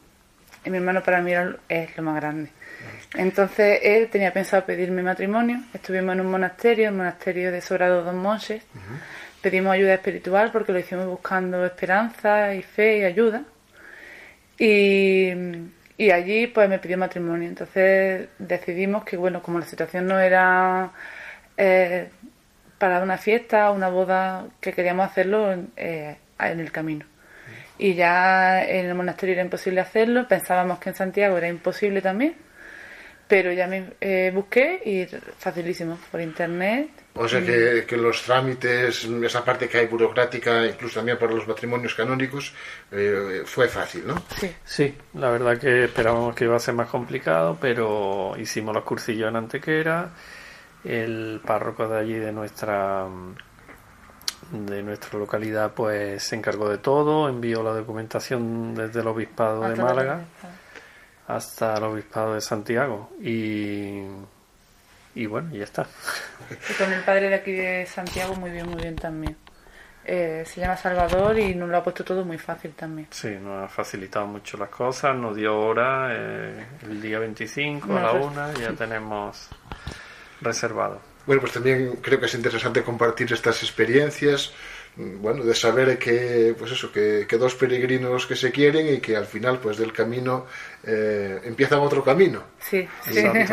Y 0.64 0.70
mi 0.70 0.78
hermano 0.78 1.02
para 1.02 1.20
mí 1.20 1.32
es 1.68 1.96
lo 1.96 2.02
más 2.02 2.16
grande. 2.16 2.50
Entonces 3.14 3.80
él 3.82 4.08
tenía 4.10 4.32
pensado 4.32 4.64
pedirme 4.64 5.02
matrimonio, 5.02 5.60
estuvimos 5.72 6.14
en 6.14 6.20
un 6.22 6.30
monasterio, 6.30 6.88
el 6.88 6.94
monasterio 6.94 7.52
de 7.52 7.60
Sobrado 7.60 8.02
Dos 8.02 8.14
Monses, 8.14 8.62
pedimos 9.40 9.72
ayuda 9.72 9.94
espiritual 9.94 10.50
porque 10.50 10.72
lo 10.72 10.78
hicimos 10.78 11.06
buscando 11.06 11.64
esperanza 11.64 12.54
y 12.54 12.62
fe 12.62 12.98
y 12.98 13.04
ayuda. 13.04 13.44
Y, 14.58 15.32
y 15.96 16.10
allí 16.10 16.46
pues 16.48 16.68
me 16.68 16.78
pidió 16.78 16.98
matrimonio. 16.98 17.48
Entonces 17.48 18.28
decidimos 18.38 19.04
que 19.04 19.16
bueno, 19.16 19.42
como 19.42 19.58
la 19.58 19.66
situación 19.66 20.06
no 20.06 20.18
era 20.18 20.92
eh, 21.56 22.08
para 22.78 23.02
una 23.02 23.18
fiesta, 23.18 23.70
una 23.70 23.88
boda, 23.88 24.46
que 24.60 24.72
queríamos 24.72 25.06
hacerlo 25.06 25.54
eh, 25.76 26.16
en 26.38 26.60
el 26.60 26.72
camino. 26.72 27.06
Y 27.78 27.94
ya 27.94 28.64
en 28.64 28.86
el 28.86 28.94
monasterio 28.94 29.34
era 29.34 29.42
imposible 29.42 29.80
hacerlo, 29.80 30.28
pensábamos 30.28 30.78
que 30.78 30.90
en 30.90 30.94
Santiago 30.94 31.36
era 31.36 31.48
imposible 31.48 32.00
también, 32.00 32.36
pero 33.26 33.52
ya 33.52 33.66
me 33.66 33.94
eh, 34.00 34.30
busqué 34.34 34.82
y 34.84 35.06
facilísimo, 35.38 35.98
por 36.10 36.20
internet. 36.20 36.90
O 37.14 37.28
sea 37.28 37.40
que, 37.40 37.84
que, 37.86 37.96
los 37.96 38.22
trámites, 38.22 39.04
esa 39.04 39.44
parte 39.44 39.68
que 39.68 39.78
hay 39.78 39.86
burocrática, 39.86 40.66
incluso 40.66 40.96
también 40.96 41.16
para 41.16 41.32
los 41.32 41.46
matrimonios 41.46 41.94
canónicos, 41.94 42.52
eh, 42.90 43.42
fue 43.44 43.68
fácil, 43.68 44.06
¿no? 44.06 44.22
Sí. 44.36 44.52
Sí, 44.64 44.94
la 45.14 45.30
verdad 45.30 45.58
que 45.58 45.84
esperábamos 45.84 46.34
que 46.34 46.44
iba 46.44 46.56
a 46.56 46.60
ser 46.60 46.74
más 46.74 46.88
complicado, 46.88 47.56
pero 47.60 48.34
hicimos 48.36 48.74
los 48.74 48.84
cursillos 48.84 49.28
en 49.28 49.36
Antequera, 49.36 50.10
el 50.84 51.40
párroco 51.44 51.88
de 51.88 51.98
allí 51.98 52.14
de 52.14 52.32
nuestra 52.32 53.06
de 54.50 54.82
nuestra 54.82 55.18
localidad 55.18 55.72
pues 55.72 56.22
se 56.22 56.36
encargó 56.36 56.68
de 56.68 56.76
todo, 56.76 57.30
envió 57.30 57.62
la 57.62 57.70
documentación 57.70 58.74
desde 58.74 59.00
el 59.00 59.06
obispado 59.06 59.62
de 59.62 59.74
Málaga 59.74 60.24
hasta 61.26 61.74
el 61.74 61.84
obispado 61.84 62.34
de 62.34 62.40
Santiago 62.40 63.10
y 63.20 64.02
y 65.14 65.26
bueno, 65.26 65.54
ya 65.54 65.64
está. 65.64 65.86
Y 66.68 66.74
con 66.74 66.92
el 66.92 67.02
padre 67.02 67.28
de 67.28 67.34
aquí 67.36 67.52
de 67.52 67.86
Santiago 67.86 68.34
muy 68.34 68.50
bien, 68.50 68.68
muy 68.68 68.82
bien 68.82 68.96
también. 68.96 69.36
Eh, 70.04 70.44
se 70.46 70.60
llama 70.60 70.76
Salvador 70.76 71.38
y 71.38 71.54
nos 71.54 71.68
lo 71.68 71.78
ha 71.78 71.82
puesto 71.82 72.04
todo 72.04 72.24
muy 72.24 72.36
fácil 72.36 72.72
también. 72.72 73.08
Sí, 73.10 73.30
nos 73.40 73.64
ha 73.64 73.68
facilitado 73.68 74.26
mucho 74.26 74.58
las 74.58 74.68
cosas, 74.68 75.16
nos 75.16 75.34
dio 75.34 75.56
hora 75.58 76.08
eh, 76.10 76.66
el 76.82 77.00
día 77.00 77.18
25 77.20 77.96
a 77.96 78.00
la 78.00 78.12
una, 78.12 78.52
ya 78.52 78.72
tenemos 78.72 79.48
reservado. 80.42 81.00
Bueno, 81.26 81.40
pues 81.40 81.54
también 81.54 81.96
creo 82.02 82.20
que 82.20 82.26
es 82.26 82.34
interesante 82.34 82.82
compartir 82.82 83.32
estas 83.32 83.62
experiencias, 83.62 84.52
bueno, 84.96 85.42
de 85.42 85.54
saber 85.54 85.98
que, 85.98 86.54
pues 86.56 86.70
eso, 86.70 86.92
que, 86.92 87.26
que 87.28 87.36
dos 87.36 87.54
peregrinos 87.56 88.26
que 88.26 88.36
se 88.36 88.52
quieren 88.52 88.94
y 88.94 89.00
que 89.00 89.16
al 89.16 89.26
final, 89.26 89.58
pues 89.58 89.76
del 89.76 89.92
camino 89.92 90.46
eh, 90.84 91.40
empiezan 91.44 91.80
otro 91.80 92.04
camino. 92.04 92.44
Sí, 92.60 92.86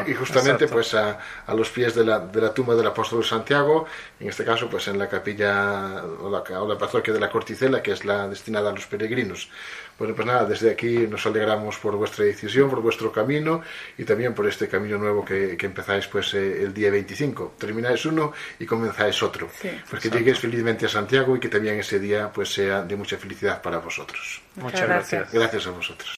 Y 0.08 0.14
justamente, 0.14 0.68
pues 0.68 0.94
a, 0.94 1.20
a, 1.48 1.54
los 1.56 1.70
pies 1.70 1.96
de 1.96 2.06
la, 2.06 2.20
de 2.20 2.42
la 2.42 2.54
tumba 2.54 2.76
del 2.76 2.86
apóstol 2.86 3.26
Santiago, 3.26 3.88
en 4.20 4.30
este 4.30 4.46
caso, 4.46 4.70
pues 4.70 4.88
en 4.88 5.00
la 5.00 5.10
capilla 5.10 6.04
o 6.22 6.30
la, 6.30 6.62
o 6.62 6.68
la 6.68 6.78
parroquia 6.78 7.14
de 7.14 7.20
la 7.20 7.30
Corticela, 7.30 7.82
que 7.82 7.94
es 7.94 8.06
la 8.06 8.28
destinada 8.28 8.70
a 8.70 8.74
los 8.74 8.86
peregrinos. 8.86 9.50
Bueno, 9.98 10.16
pues 10.16 10.26
nada, 10.26 10.46
desde 10.46 10.72
aquí 10.72 11.08
nos 11.08 11.26
alegramos 11.26 11.78
por 11.78 11.96
vuestra 11.96 12.26
decisión, 12.26 12.70
por 12.70 12.82
vuestro 12.82 13.12
camino 13.12 13.62
y 13.98 14.04
también 14.04 14.34
por 14.34 14.48
este 14.48 14.68
camino 14.68 14.98
nuevo 14.98 15.24
que, 15.24 15.56
que 15.58 15.66
empezáis 15.66 16.08
pues 16.08 16.34
eh, 16.34 16.64
el 16.64 16.74
día 16.74 16.90
25. 16.92 17.56
Termináis 17.58 18.06
uno 18.06 18.34
y 18.60 18.66
comenzáis 18.66 19.22
otro. 19.22 19.50
Sí, 19.54 19.70
pues 19.90 20.02
que 20.02 20.10
lleguéis 20.10 20.40
felizmente 20.40 20.86
a 20.86 20.90
Santiago 20.90 21.36
y 21.36 21.40
que 21.40 21.50
también 21.50 21.80
ese 21.80 22.00
día 22.00 22.32
pues 22.34 22.54
sea 22.54 22.84
de 22.84 22.96
mucha 22.96 23.18
felicidad 23.18 23.62
para 23.62 23.78
vosotros. 23.80 24.42
Muchas, 24.56 24.88
gracias. 24.88 25.32
Gracias 25.32 25.68
a 25.68 25.72
vosotros. 25.72 26.16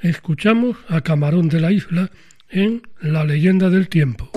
Escuchamos 0.00 0.76
a 0.88 1.00
Camarón 1.00 1.48
de 1.48 1.60
la 1.60 1.72
Isla 1.72 2.10
en 2.50 2.82
La 3.00 3.24
leyenda 3.24 3.70
del 3.70 3.88
tiempo. 3.88 4.30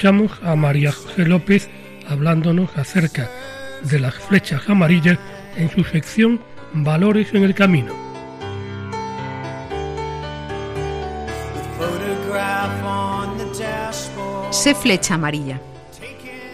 Escuchamos 0.00 0.32
a 0.42 0.56
María 0.56 0.92
José 0.92 1.26
López 1.26 1.68
hablándonos 2.08 2.74
acerca 2.74 3.28
de 3.82 4.00
las 4.00 4.14
flechas 4.14 4.66
amarillas 4.66 5.18
en 5.58 5.68
su 5.68 5.84
sección 5.84 6.40
Valores 6.72 7.34
en 7.34 7.42
el 7.42 7.54
Camino. 7.54 7.92
Sé 14.50 14.74
flecha 14.74 15.16
amarilla. 15.16 15.60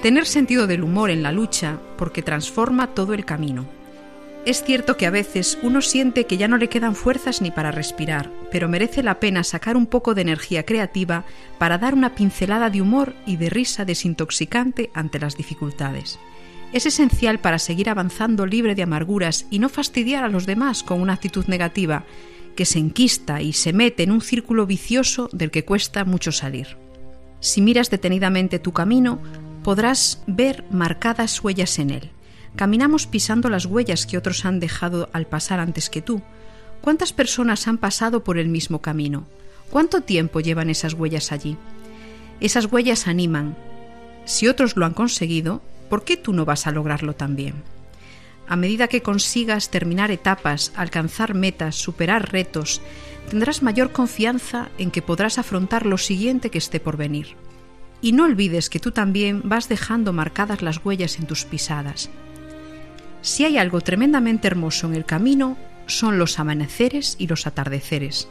Tener 0.03 0.27
sentido 0.27 0.67
del 0.67 0.83
humor 0.83 1.11
en 1.11 1.23
la 1.23 1.31
lucha 1.31 1.79
porque 1.97 2.23
transforma 2.23 2.95
todo 2.95 3.15
el 3.15 3.25
camino. 3.25 3.65
Es 4.47 4.63
cierto 4.63 4.97
que 4.97 5.07
a 5.07 5.11
veces 5.11 5.59
uno 5.65 5.83
siente 5.83 6.27
que 6.27 6.37
ya 6.37 6.47
no 6.47 6.57
le 6.57 6.69
quedan 6.69 6.95
fuerzas 6.95 7.43
ni 7.43 7.51
para 7.51 7.73
respirar, 7.73 8.31
pero 8.53 8.69
merece 8.69 9.03
la 9.03 9.19
pena 9.19 9.43
sacar 9.43 9.77
un 9.77 9.87
poco 9.87 10.15
de 10.15 10.23
energía 10.23 10.65
creativa 10.65 11.25
para 11.59 11.79
dar 11.79 11.95
una 11.95 12.15
pincelada 12.15 12.71
de 12.71 12.81
humor 12.81 13.17
y 13.27 13.39
de 13.39 13.51
risa 13.51 13.85
desintoxicante 13.85 14.91
ante 14.95 15.19
las 15.19 15.37
dificultades. 15.37 16.21
Es 16.73 16.87
esencial 16.87 17.41
para 17.41 17.59
seguir 17.59 17.91
avanzando 17.91 18.47
libre 18.47 18.77
de 18.77 18.85
amarguras 18.85 19.47
y 19.51 19.59
no 19.59 19.69
fastidiar 19.69 20.23
a 20.23 20.29
los 20.29 20.47
demás 20.47 20.85
con 20.85 21.01
una 21.01 21.15
actitud 21.15 21.47
negativa 21.47 22.05
que 22.55 22.67
se 22.67 22.79
enquista 22.79 23.43
y 23.43 23.53
se 23.53 23.73
mete 23.73 24.05
en 24.05 24.13
un 24.13 24.21
círculo 24.21 24.65
vicioso 24.65 25.29
del 25.33 25.51
que 25.51 25.65
cuesta 25.65 26.05
mucho 26.05 26.31
salir. 26.31 26.77
Si 27.41 27.61
miras 27.61 27.91
detenidamente 27.91 28.61
tu 28.61 28.71
camino, 28.71 29.19
podrás 29.65 30.23
ver 30.29 30.65
marcadas 30.71 31.43
huellas 31.43 31.81
en 31.81 31.91
él 31.91 32.11
Caminamos 32.57 33.07
pisando 33.07 33.51
las 33.51 33.67
huellas 33.67 34.07
que 34.07 34.17
otros 34.17 34.47
han 34.47 34.61
dejado 34.61 35.11
al 35.13 35.27
pasar 35.27 35.61
antes 35.61 35.91
que 35.91 36.01
tú. 36.01 36.23
¿Cuántas 36.81 37.13
personas 37.13 37.69
han 37.69 37.77
pasado 37.77 38.25
por 38.25 38.39
el 38.39 38.49
mismo 38.49 38.81
camino? 38.81 39.27
¿Cuánto 39.71 40.01
tiempo 40.01 40.41
llevan 40.41 40.71
esas 40.71 40.95
huellas 40.95 41.33
allí? 41.33 41.59
Esas 42.41 42.73
huellas 42.73 43.09
animan. 43.09 43.57
Si 44.25 44.49
otros 44.49 44.75
lo 44.77 44.87
han 44.87 44.95
conseguido, 44.95 45.61
¿por 45.91 46.05
qué 46.05 46.17
tú 46.17 46.33
no 46.33 46.47
vas 46.47 46.67
a 46.67 46.73
lograrlo 46.73 47.15
también? 47.15 47.63
A 48.49 48.57
medida 48.57 48.89
que 48.89 49.03
consigas 49.03 49.71
terminar 49.71 50.11
etapas, 50.11 50.73
alcanzar 50.77 51.35
metas, 51.35 51.75
superar 51.75 52.33
retos, 52.33 52.81
tendrás 53.29 53.63
mayor 53.63 53.93
confianza 53.93 54.71
en 54.79 54.91
que 54.91 55.03
podrás 55.03 55.39
afrontar 55.39 55.85
lo 55.85 55.99
siguiente 55.99 56.51
que 56.51 56.59
esté 56.59 56.81
por 56.81 56.97
venir. 56.97 57.37
Y 58.01 58.13
no 58.13 58.25
olvides 58.25 58.71
que 58.71 58.81
tú 58.81 58.93
también 58.93 59.43
vas 59.45 59.69
dejando 59.69 60.13
marcadas 60.13 60.63
las 60.63 60.83
huellas 60.83 61.19
en 61.19 61.27
tus 61.27 61.45
pisadas. 61.45 62.09
Si 63.27 63.45
hay 63.45 63.59
algo 63.59 63.81
tremendamente 63.81 64.47
hermoso 64.47 64.87
en 64.87 64.95
el 64.95 65.05
camino, 65.05 65.57
son 65.87 66.17
los 66.17 66.39
amaneceres 66.39 67.17
y 67.19 67.27
los 67.27 67.49
atardeceres. 67.49 68.29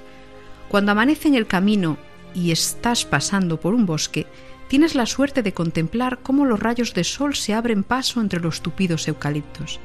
Cuando 0.69 0.93
amanece 0.93 1.27
en 1.27 1.35
el 1.35 1.47
camino 1.47 1.97
y 2.33 2.51
estás 2.51 3.03
pasando 3.03 3.59
por 3.59 3.73
un 3.73 3.85
bosque, 3.85 4.25
tienes 4.69 4.95
la 4.95 5.05
suerte 5.05 5.43
de 5.43 5.53
contemplar 5.53 6.19
cómo 6.23 6.45
los 6.45 6.61
rayos 6.61 6.93
de 6.93 7.03
sol 7.03 7.35
se 7.35 7.53
abren 7.53 7.83
paso 7.83 8.21
entre 8.21 8.39
los 8.39 8.61
tupidos 8.61 9.05
eucaliptos. 9.09 9.81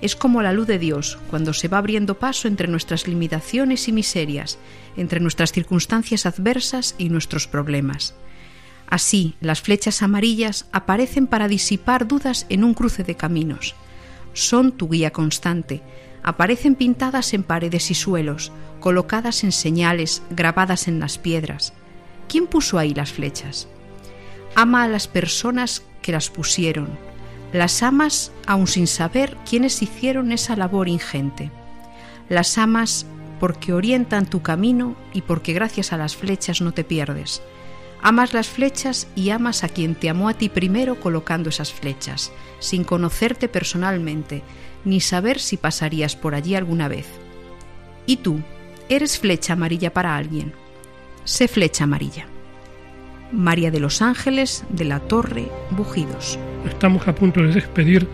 Es 0.00 0.16
como 0.16 0.40
la 0.40 0.54
luz 0.54 0.66
de 0.66 0.78
Dios 0.78 1.18
cuando 1.28 1.52
se 1.52 1.68
va 1.68 1.76
abriendo 1.76 2.18
paso 2.18 2.48
entre 2.48 2.66
nuestras 2.66 3.06
limitaciones 3.06 3.88
y 3.88 3.92
miserias, 3.92 4.58
entre 4.96 5.20
nuestras 5.20 5.52
circunstancias 5.52 6.24
adversas 6.24 6.94
y 6.96 7.10
nuestros 7.10 7.46
problemas. 7.46 8.14
Así, 8.86 9.34
las 9.42 9.60
flechas 9.60 10.00
amarillas 10.00 10.64
aparecen 10.72 11.26
para 11.26 11.46
disipar 11.46 12.08
dudas 12.08 12.46
en 12.48 12.64
un 12.64 12.72
cruce 12.72 13.04
de 13.04 13.16
caminos 13.16 13.74
son 14.32 14.72
tu 14.72 14.88
guía 14.88 15.10
constante. 15.10 15.82
Aparecen 16.22 16.74
pintadas 16.74 17.32
en 17.34 17.42
paredes 17.42 17.90
y 17.90 17.94
suelos, 17.94 18.52
colocadas 18.78 19.44
en 19.44 19.52
señales, 19.52 20.22
grabadas 20.30 20.88
en 20.88 21.00
las 21.00 21.18
piedras. 21.18 21.72
¿Quién 22.28 22.46
puso 22.46 22.78
ahí 22.78 22.94
las 22.94 23.12
flechas? 23.12 23.68
Ama 24.54 24.84
a 24.84 24.88
las 24.88 25.08
personas 25.08 25.82
que 26.02 26.12
las 26.12 26.30
pusieron. 26.30 26.88
Las 27.52 27.82
amas 27.82 28.32
aun 28.46 28.66
sin 28.66 28.86
saber 28.86 29.36
quiénes 29.48 29.82
hicieron 29.82 30.30
esa 30.30 30.56
labor 30.56 30.88
ingente. 30.88 31.50
Las 32.28 32.58
amas 32.58 33.06
porque 33.40 33.72
orientan 33.72 34.26
tu 34.26 34.42
camino 34.42 34.94
y 35.12 35.22
porque 35.22 35.52
gracias 35.52 35.92
a 35.92 35.96
las 35.96 36.14
flechas 36.14 36.60
no 36.60 36.72
te 36.72 36.84
pierdes. 36.84 37.42
Amas 38.02 38.32
las 38.32 38.48
flechas 38.48 39.08
y 39.14 39.30
amas 39.30 39.62
a 39.62 39.68
quien 39.68 39.94
te 39.94 40.08
amó 40.08 40.28
a 40.28 40.34
ti 40.34 40.48
primero 40.48 40.98
colocando 41.00 41.50
esas 41.50 41.72
flechas, 41.72 42.32
sin 42.58 42.84
conocerte 42.84 43.48
personalmente, 43.48 44.42
ni 44.84 45.00
saber 45.00 45.38
si 45.38 45.56
pasarías 45.58 46.16
por 46.16 46.34
allí 46.34 46.54
alguna 46.54 46.88
vez. 46.88 47.06
¿Y 48.06 48.16
tú? 48.18 48.40
¿Eres 48.88 49.18
flecha 49.18 49.52
amarilla 49.52 49.92
para 49.92 50.16
alguien? 50.16 50.52
Sé 51.24 51.46
flecha 51.46 51.84
amarilla. 51.84 52.26
María 53.32 53.70
de 53.70 53.80
los 53.80 54.02
Ángeles 54.02 54.64
de 54.70 54.86
la 54.86 55.00
Torre 55.00 55.48
Bujidos. 55.70 56.38
Estamos 56.66 57.06
a 57.06 57.14
punto 57.14 57.42
de 57.42 57.52
despedir 57.52 58.08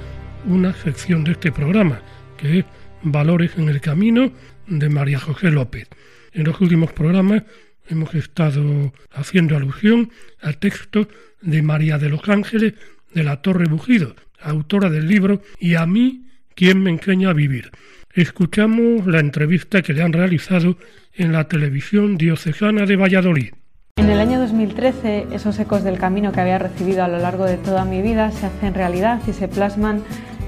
una 0.46 0.74
sección 0.74 1.24
de 1.24 1.32
este 1.32 1.52
programa, 1.52 2.00
que 2.36 2.58
es 2.58 2.64
Valores 3.02 3.52
en 3.56 3.68
el 3.68 3.80
Camino 3.80 4.32
de 4.66 4.88
María 4.88 5.20
José 5.20 5.50
López. 5.50 5.88
En 6.32 6.44
los 6.44 6.60
últimos 6.60 6.92
programas 6.92 7.44
hemos 7.88 8.14
estado 8.14 8.92
haciendo 9.12 9.56
alusión 9.56 10.10
al 10.40 10.58
texto 10.58 11.08
de 11.42 11.62
María 11.62 11.98
de 11.98 12.08
los 12.08 12.28
Ángeles 12.28 12.74
de 13.12 13.24
la 13.24 13.42
Torre 13.42 13.66
Bujido, 13.66 14.14
autora 14.40 14.90
del 14.90 15.08
libro 15.08 15.42
Y 15.58 15.74
a 15.74 15.86
mí, 15.86 16.26
¿quién 16.54 16.82
me 16.82 16.90
enseña 16.90 17.30
a 17.30 17.34
vivir? 17.34 17.70
Escuchamos 18.14 19.06
la 19.06 19.20
entrevista 19.20 19.82
que 19.82 19.92
le 19.92 20.02
han 20.02 20.12
realizado 20.12 20.78
en 21.14 21.32
la 21.32 21.48
televisión 21.48 22.16
diocesana 22.16 22.86
de 22.86 22.96
Valladolid. 22.96 23.52
En 23.96 24.10
el 24.10 24.20
año 24.20 24.38
2013, 24.40 25.28
esos 25.32 25.58
ecos 25.58 25.82
del 25.82 25.98
camino 25.98 26.32
que 26.32 26.40
había 26.40 26.58
recibido 26.58 27.04
a 27.04 27.08
lo 27.08 27.18
largo 27.18 27.44
de 27.44 27.56
toda 27.56 27.84
mi 27.84 28.02
vida 28.02 28.30
se 28.30 28.46
hacen 28.46 28.74
realidad 28.74 29.20
y 29.26 29.32
se 29.32 29.48
plasman 29.48 30.02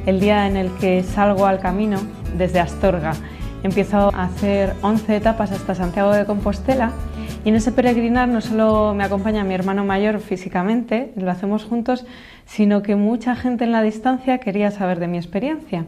el 0.07 0.21
día 0.21 0.47
en 0.47 0.57
el 0.57 0.71
que 0.81 1.03
salgo 1.03 1.47
al 1.47 1.61
camino 1.61 2.01
desde 2.37 2.61
Astorga. 2.61 3.15
Empiezo 3.63 4.15
a 4.15 4.25
hacer 4.25 4.75
11 4.83 5.17
etapas 5.17 5.51
hasta 5.51 5.75
Santiago 5.75 6.13
de 6.13 6.25
Compostela 6.25 6.93
y 7.45 7.49
en 7.49 7.55
ese 7.55 7.73
peregrinar 7.73 8.29
no 8.29 8.41
solo 8.41 8.95
me 8.95 9.05
acompaña 9.05 9.45
mi 9.45 9.55
hermano 9.55 9.85
mayor 9.85 10.21
físicamente, 10.21 11.13
lo 11.17 11.31
hacemos 11.31 11.65
juntos, 11.65 12.07
sino 12.47 12.83
que 12.83 12.97
mucha 12.97 13.37
gente 13.37 13.65
en 13.65 13.73
la 13.73 13.83
distancia 13.83 14.39
quería 14.39 14.71
saber 14.71 14.99
de 14.99 15.09
mi 15.09 15.19
experiencia. 15.19 15.87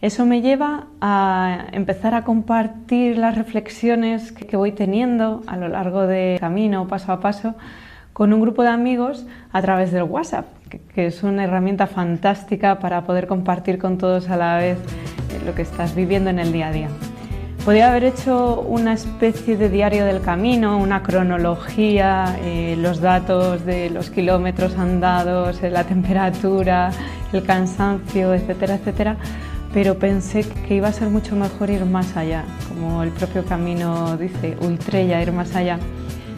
Eso 0.00 0.26
me 0.26 0.42
lleva 0.42 0.88
a 1.00 1.66
empezar 1.72 2.14
a 2.14 2.24
compartir 2.24 3.16
las 3.16 3.36
reflexiones 3.36 4.32
que 4.32 4.56
voy 4.56 4.72
teniendo 4.72 5.42
a 5.46 5.56
lo 5.56 5.68
largo 5.68 6.06
del 6.06 6.38
camino, 6.38 6.86
paso 6.88 7.12
a 7.12 7.20
paso, 7.20 7.54
con 8.12 8.32
un 8.32 8.40
grupo 8.40 8.62
de 8.62 8.68
amigos 8.68 9.26
a 9.52 9.62
través 9.62 9.92
del 9.92 10.02
WhatsApp, 10.02 10.46
que 10.94 11.06
es 11.06 11.22
una 11.22 11.44
herramienta 11.44 11.86
fantástica 11.86 12.78
para 12.78 13.04
poder 13.04 13.26
compartir 13.26 13.78
con 13.78 13.96
todos 13.96 14.28
a 14.28 14.36
la 14.36 14.58
vez 14.58 14.78
lo 15.46 15.54
que 15.54 15.62
estás 15.62 15.94
viviendo 15.94 16.30
en 16.30 16.38
el 16.38 16.52
día 16.52 16.68
a 16.68 16.72
día. 16.72 16.88
Podría 17.64 17.88
haber 17.88 18.04
hecho 18.04 18.60
una 18.60 18.92
especie 18.92 19.56
de 19.56 19.70
diario 19.70 20.04
del 20.04 20.20
camino, 20.20 20.76
una 20.76 21.02
cronología, 21.02 22.36
eh, 22.42 22.76
los 22.78 23.00
datos 23.00 23.64
de 23.64 23.88
los 23.88 24.10
kilómetros 24.10 24.76
andados, 24.76 25.62
eh, 25.62 25.70
la 25.70 25.84
temperatura, 25.84 26.90
el 27.32 27.42
cansancio, 27.42 28.34
etcétera, 28.34 28.74
etcétera, 28.74 29.16
pero 29.72 29.98
pensé 29.98 30.44
que 30.68 30.74
iba 30.74 30.88
a 30.88 30.92
ser 30.92 31.08
mucho 31.08 31.36
mejor 31.36 31.70
ir 31.70 31.86
más 31.86 32.18
allá, 32.18 32.44
como 32.68 33.02
el 33.02 33.12
propio 33.12 33.46
camino 33.46 34.18
dice, 34.18 34.58
ultrella, 34.60 35.22
ir 35.22 35.32
más 35.32 35.56
allá. 35.56 35.78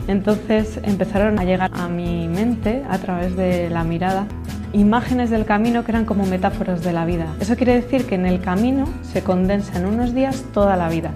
Entonces 0.07 0.79
empezaron 0.85 1.41
a 1.41 1.45
llegar 1.45 1.73
a 1.75 1.89
mi 1.89 2.29
mente 2.29 2.85
a 2.89 2.99
través 2.99 3.35
de 3.35 3.69
la 3.69 3.83
mirada 3.83 4.29
imágenes 4.73 5.31
del 5.31 5.45
camino 5.45 5.85
que 5.85 5.93
eran 5.93 6.05
como 6.05 6.27
metáforas 6.27 6.83
de 6.83 6.93
la 6.93 7.05
vida. 7.05 7.27
Eso 7.41 7.57
quiere 7.57 7.75
decir 7.75 8.07
que 8.07 8.15
en 8.15 8.27
el 8.27 8.41
camino 8.41 8.87
se 9.03 9.23
condensa 9.23 9.79
en 9.79 9.87
unos 9.87 10.15
días 10.15 10.45
toda 10.53 10.77
la 10.77 10.89
vida. 10.89 11.11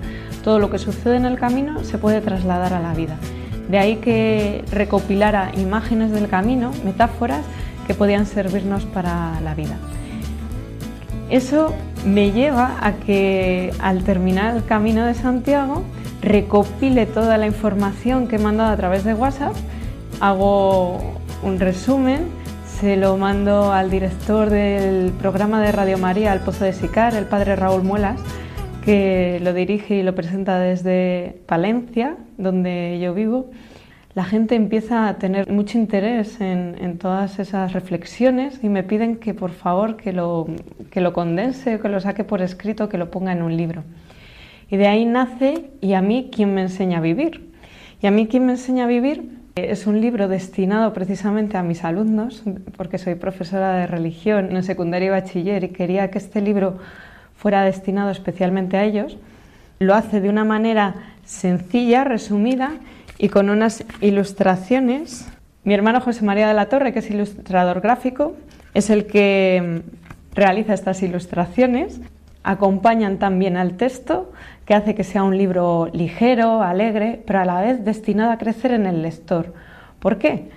Todo 0.45 0.59
lo 0.59 0.71
que 0.71 0.79
sucede 0.79 1.17
en 1.17 1.27
el 1.27 1.39
camino 1.39 1.85
se 1.85 1.99
puede 1.99 2.21
trasladar 2.21 2.73
a 2.73 2.81
la 2.81 2.95
vida. 2.95 3.17
De 3.69 3.79
ahí 3.79 3.97
que 3.97 4.65
recopilara 4.73 5.53
imágenes 5.57 6.11
del 6.11 6.29
camino, 6.29 6.73
metáforas 6.85 7.45
que 7.87 7.95
podían 7.95 8.27
servirnos 8.27 8.85
para 8.85 9.41
la 9.43 9.55
vida. 9.55 9.77
Eso 11.29 11.73
me 12.05 12.33
lleva 12.33 12.79
a 12.81 12.95
que 12.95 13.73
al 13.79 14.03
terminar 14.03 14.57
el 14.57 14.65
camino 14.65 15.07
de 15.07 15.15
Santiago 15.15 15.85
recopile 16.23 17.07
toda 17.07 17.39
la 17.39 17.47
información 17.47 18.27
que 18.27 18.37
he 18.37 18.39
mandado 18.39 18.73
a 18.73 18.77
través 18.77 19.05
de 19.05 19.15
WhatsApp, 19.15 19.55
hago 20.21 21.01
un 21.43 21.61
resumen 21.61 22.40
se 22.81 22.97
lo 22.97 23.19
mando 23.19 23.73
al 23.73 23.91
director 23.91 24.49
del 24.49 25.13
programa 25.13 25.61
de 25.61 25.71
Radio 25.71 25.99
María, 25.99 26.33
El 26.33 26.41
Pozo 26.41 26.65
de 26.65 26.73
Sicar, 26.73 27.15
el 27.15 27.27
padre 27.27 27.55
Raúl 27.55 27.83
Muelas, 27.83 28.19
que 28.83 29.39
lo 29.43 29.53
dirige 29.53 29.97
y 29.97 30.03
lo 30.03 30.15
presenta 30.15 30.59
desde 30.59 31.43
Palencia, 31.45 32.17
donde 32.39 32.99
yo 32.99 33.13
vivo. 33.13 33.51
La 34.15 34.25
gente 34.25 34.55
empieza 34.55 35.09
a 35.09 35.19
tener 35.19 35.51
mucho 35.53 35.77
interés 35.77 36.41
en, 36.41 36.97
todas 36.97 37.39
esas 37.39 37.75
reflexiones 37.75 38.61
y 38.63 38.71
me 38.71 38.83
piden 38.83 39.17
que 39.17 39.35
por 39.35 39.51
favor 39.51 39.99
que 39.99 40.15
lo, 40.15 40.47
que 40.91 41.03
lo 41.03 41.13
condense, 41.13 41.81
que 41.81 41.89
lo 41.91 42.01
saque 42.01 42.25
por 42.25 42.41
escrito, 42.41 42.89
que 42.89 42.97
lo 42.97 43.11
ponga 43.11 43.33
en 43.33 43.43
un 43.43 43.59
libro. 43.59 43.85
Y 44.71 44.79
de 44.79 44.87
ahí 44.87 45.05
nace 45.05 45.71
y 45.83 45.93
a 45.93 46.01
mí 46.01 46.31
quién 46.33 46.55
me 46.55 46.63
enseña 46.63 46.97
a 46.97 47.03
vivir. 47.03 47.51
Y 48.01 48.07
a 48.07 48.11
mí 48.11 48.27
quién 48.27 48.47
me 48.47 48.53
enseña 48.53 48.85
a 48.85 48.87
vivir 48.87 49.40
Es 49.57 49.87
un 49.89 50.01
libro 50.01 50.29
destinado 50.29 50.93
precisamente 50.93 51.57
a 51.57 51.63
mis 51.63 51.83
alumnos, 51.83 52.45
porque 52.77 52.99
soy 52.99 53.17
profesora 53.17 53.73
de 53.73 53.87
religión 53.89 54.55
en 54.55 54.63
secundaria 54.63 55.09
y 55.09 55.11
bachiller 55.11 55.65
y 55.65 55.69
quería 55.69 56.11
que 56.11 56.19
este 56.19 56.41
libro 56.41 56.79
fuera 57.37 57.65
destinado 57.65 58.11
especialmente 58.11 58.77
a 58.77 58.85
ellos. 58.85 59.19
Lo 59.81 59.95
hace 59.95 60.21
de 60.21 60.29
una 60.29 60.45
manera 60.45 60.95
sencilla, 61.25 62.05
resumida 62.05 62.75
y 63.19 63.29
con 63.29 63.51
unas 63.51 63.85
ilustraciones. 64.01 65.29
Mi 65.65 65.75
hermano 65.75 66.01
José 66.01 66.25
María 66.25 66.47
de 66.47 66.55
la 66.55 66.69
Torre, 66.69 66.93
que 66.93 67.01
es 67.01 67.11
ilustrador 67.11 67.81
gráfico, 67.81 68.37
es 68.73 68.89
el 68.89 69.07
que 69.07 69.83
realiza 70.33 70.75
estas 70.75 71.03
ilustraciones. 71.03 72.01
Acompañan 72.45 73.19
también 73.19 73.57
al 73.57 73.77
texto, 73.77 74.33
que 74.71 74.75
hace 74.77 74.95
que 74.95 75.03
sea 75.03 75.25
un 75.25 75.37
libro 75.37 75.91
ligero, 75.93 76.63
alegre, 76.63 77.21
pero 77.27 77.41
a 77.41 77.45
la 77.45 77.61
vez 77.61 77.85
destinado 77.85 78.31
a 78.31 78.39
crecer 78.39 78.71
en 78.71 78.87
el 78.87 79.03
lector. 79.03 79.53
¿Por 79.99 80.17
qué? 80.19 80.49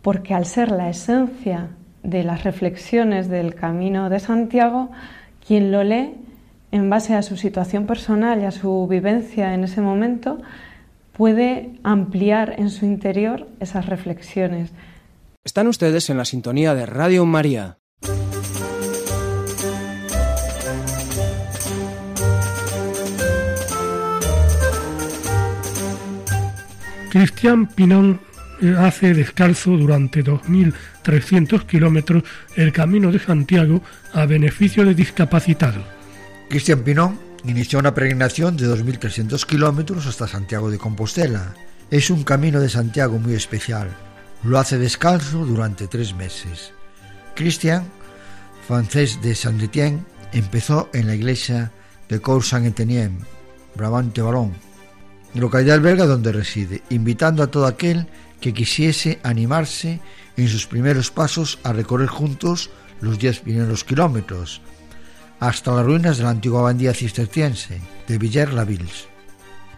Porque 0.00 0.32
al 0.32 0.46
ser 0.46 0.70
la 0.70 0.88
esencia 0.88 1.70
de 2.04 2.22
las 2.22 2.44
reflexiones 2.44 3.28
del 3.28 3.56
camino 3.56 4.10
de 4.10 4.20
Santiago, 4.20 4.92
quien 5.44 5.72
lo 5.72 5.82
lee 5.82 6.14
en 6.70 6.88
base 6.88 7.16
a 7.16 7.22
su 7.22 7.36
situación 7.36 7.84
personal 7.88 8.40
y 8.40 8.44
a 8.44 8.52
su 8.52 8.86
vivencia 8.86 9.54
en 9.54 9.64
ese 9.64 9.80
momento, 9.80 10.40
puede 11.12 11.72
ampliar 11.82 12.54
en 12.58 12.70
su 12.70 12.86
interior 12.86 13.48
esas 13.58 13.86
reflexiones. 13.86 14.70
Están 15.42 15.66
ustedes 15.66 16.08
en 16.10 16.16
la 16.16 16.26
sintonía 16.26 16.76
de 16.76 16.86
Radio 16.86 17.26
María. 17.26 17.81
Cristian 27.12 27.66
Pinón 27.66 28.22
eh, 28.62 28.74
hace 28.78 29.12
descalzo 29.12 29.72
durante 29.72 30.24
2.300 30.24 31.66
kilómetros 31.66 32.22
el 32.56 32.72
Camino 32.72 33.12
de 33.12 33.18
Santiago 33.18 33.82
a 34.14 34.24
beneficio 34.24 34.82
de 34.86 34.94
discapacitados. 34.94 35.84
Cristian 36.48 36.80
Pinón 36.80 37.20
inició 37.44 37.80
una 37.80 37.92
peregrinación 37.92 38.56
de 38.56 38.66
2.300 38.66 39.44
kilómetros 39.44 40.06
hasta 40.06 40.26
Santiago 40.26 40.70
de 40.70 40.78
Compostela. 40.78 41.52
Es 41.90 42.08
un 42.08 42.24
camino 42.24 42.60
de 42.60 42.70
Santiago 42.70 43.18
muy 43.18 43.34
especial. 43.34 43.90
Lo 44.42 44.58
hace 44.58 44.78
descalzo 44.78 45.44
durante 45.44 45.88
tres 45.88 46.14
meses. 46.14 46.72
Cristian, 47.34 47.84
francés 48.66 49.20
de 49.20 49.34
Saint-Étienne, 49.34 50.02
empezó 50.32 50.88
en 50.94 51.08
la 51.08 51.14
iglesia 51.14 51.72
de 52.08 52.20
Cour 52.20 52.42
Saint-Étienne, 52.42 53.18
Brabante 53.74 54.22
Barón, 54.22 54.54
localidad 55.40 55.80
belga 55.80 56.06
donde 56.06 56.32
reside, 56.32 56.82
invitando 56.90 57.42
a 57.42 57.46
todo 57.46 57.66
aquel 57.66 58.06
que 58.40 58.52
quisiese 58.52 59.20
animarse 59.22 60.00
en 60.36 60.48
sus 60.48 60.66
primeros 60.66 61.10
pasos 61.10 61.58
a 61.62 61.72
recorrer 61.72 62.08
juntos 62.08 62.70
los 63.00 63.18
diez 63.18 63.40
primeros 63.40 63.84
kilómetros, 63.84 64.60
hasta 65.40 65.74
las 65.74 65.84
ruinas 65.84 66.18
de 66.18 66.24
la 66.24 66.30
antigua 66.30 66.60
abadía 66.60 66.94
cisterciense 66.94 67.80
de 68.06 68.18
Villers-la-Ville. 68.18 69.10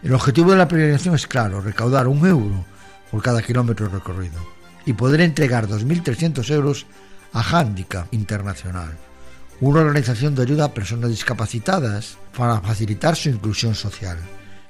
El 0.03 0.13
objetivo 0.13 0.51
de 0.51 0.57
la 0.57 0.67
peregrinación 0.67 1.15
es 1.15 1.25
claro, 1.25 1.61
recaudar 1.61 2.07
un 2.07 2.25
euro 2.27 2.65
por 3.09 3.23
cada 3.23 3.41
kilómetro 3.41 3.87
recorrido 3.87 4.39
y 4.85 4.93
poder 4.93 5.21
entregar 5.21 5.67
2.300 5.67 6.49
euros 6.51 6.85
a 7.33 7.41
Handicap 7.41 8.13
Internacional, 8.13 8.95
una 9.61 9.81
organización 9.81 10.35
de 10.35 10.43
ayuda 10.43 10.65
a 10.65 10.73
personas 10.73 11.09
discapacitadas 11.09 12.17
para 12.37 12.61
facilitar 12.61 13.15
su 13.15 13.29
inclusión 13.29 13.73
social. 13.73 14.17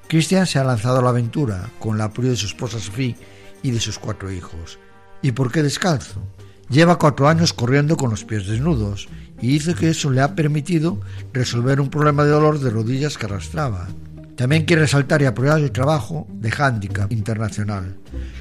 Cristian 0.07 0.45
se 0.45 0.59
ha 0.59 0.63
lanzado 0.63 0.99
a 0.99 1.01
la 1.01 1.09
aventura 1.09 1.69
con 1.79 1.95
el 1.95 2.01
apoyo 2.01 2.29
de 2.29 2.35
su 2.35 2.45
esposa 2.45 2.79
Sophie 2.79 3.15
y 3.63 3.71
de 3.71 3.79
sus 3.79 3.97
cuatro 3.97 4.31
hijos. 4.31 4.77
¿Y 5.21 5.31
por 5.31 5.51
qué 5.51 5.63
descalzo? 5.63 6.21
Lleva 6.69 6.99
cuatro 6.99 7.27
años 7.27 7.53
corriendo 7.53 7.97
con 7.97 8.09
los 8.11 8.23
pies 8.23 8.47
desnudos 8.47 9.07
y 9.41 9.47
dice 9.47 9.73
que 9.73 9.89
eso 9.89 10.09
le 10.11 10.21
ha 10.21 10.35
permitido 10.35 10.99
resolver 11.33 11.81
un 11.81 11.89
problema 11.89 12.23
de 12.23 12.31
dolor 12.31 12.59
de 12.59 12.69
rodillas 12.69 13.17
que 13.17 13.25
arrastraba. 13.25 13.87
También 14.35 14.65
quiere 14.65 14.81
resaltar 14.81 15.21
y 15.21 15.25
apoyar 15.25 15.59
el 15.59 15.71
trabajo 15.71 16.27
de 16.29 16.51
Handicap 16.51 17.11
Internacional, 17.11 17.95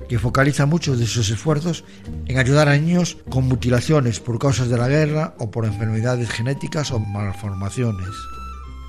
que 0.08 0.18
focaliza 0.18 0.66
muchos 0.66 0.98
de 0.98 1.06
sus 1.06 1.30
esfuerzos 1.30 1.84
en 2.26 2.38
ayudar 2.38 2.68
a 2.68 2.76
niños 2.76 3.18
con 3.30 3.46
mutilaciones 3.46 4.20
por 4.20 4.38
causas 4.38 4.68
de 4.68 4.76
la 4.76 4.88
guerra 4.88 5.34
o 5.38 5.50
por 5.50 5.64
enfermedades 5.64 6.30
genéticas 6.30 6.90
o 6.90 6.98
malformaciones. 6.98 8.10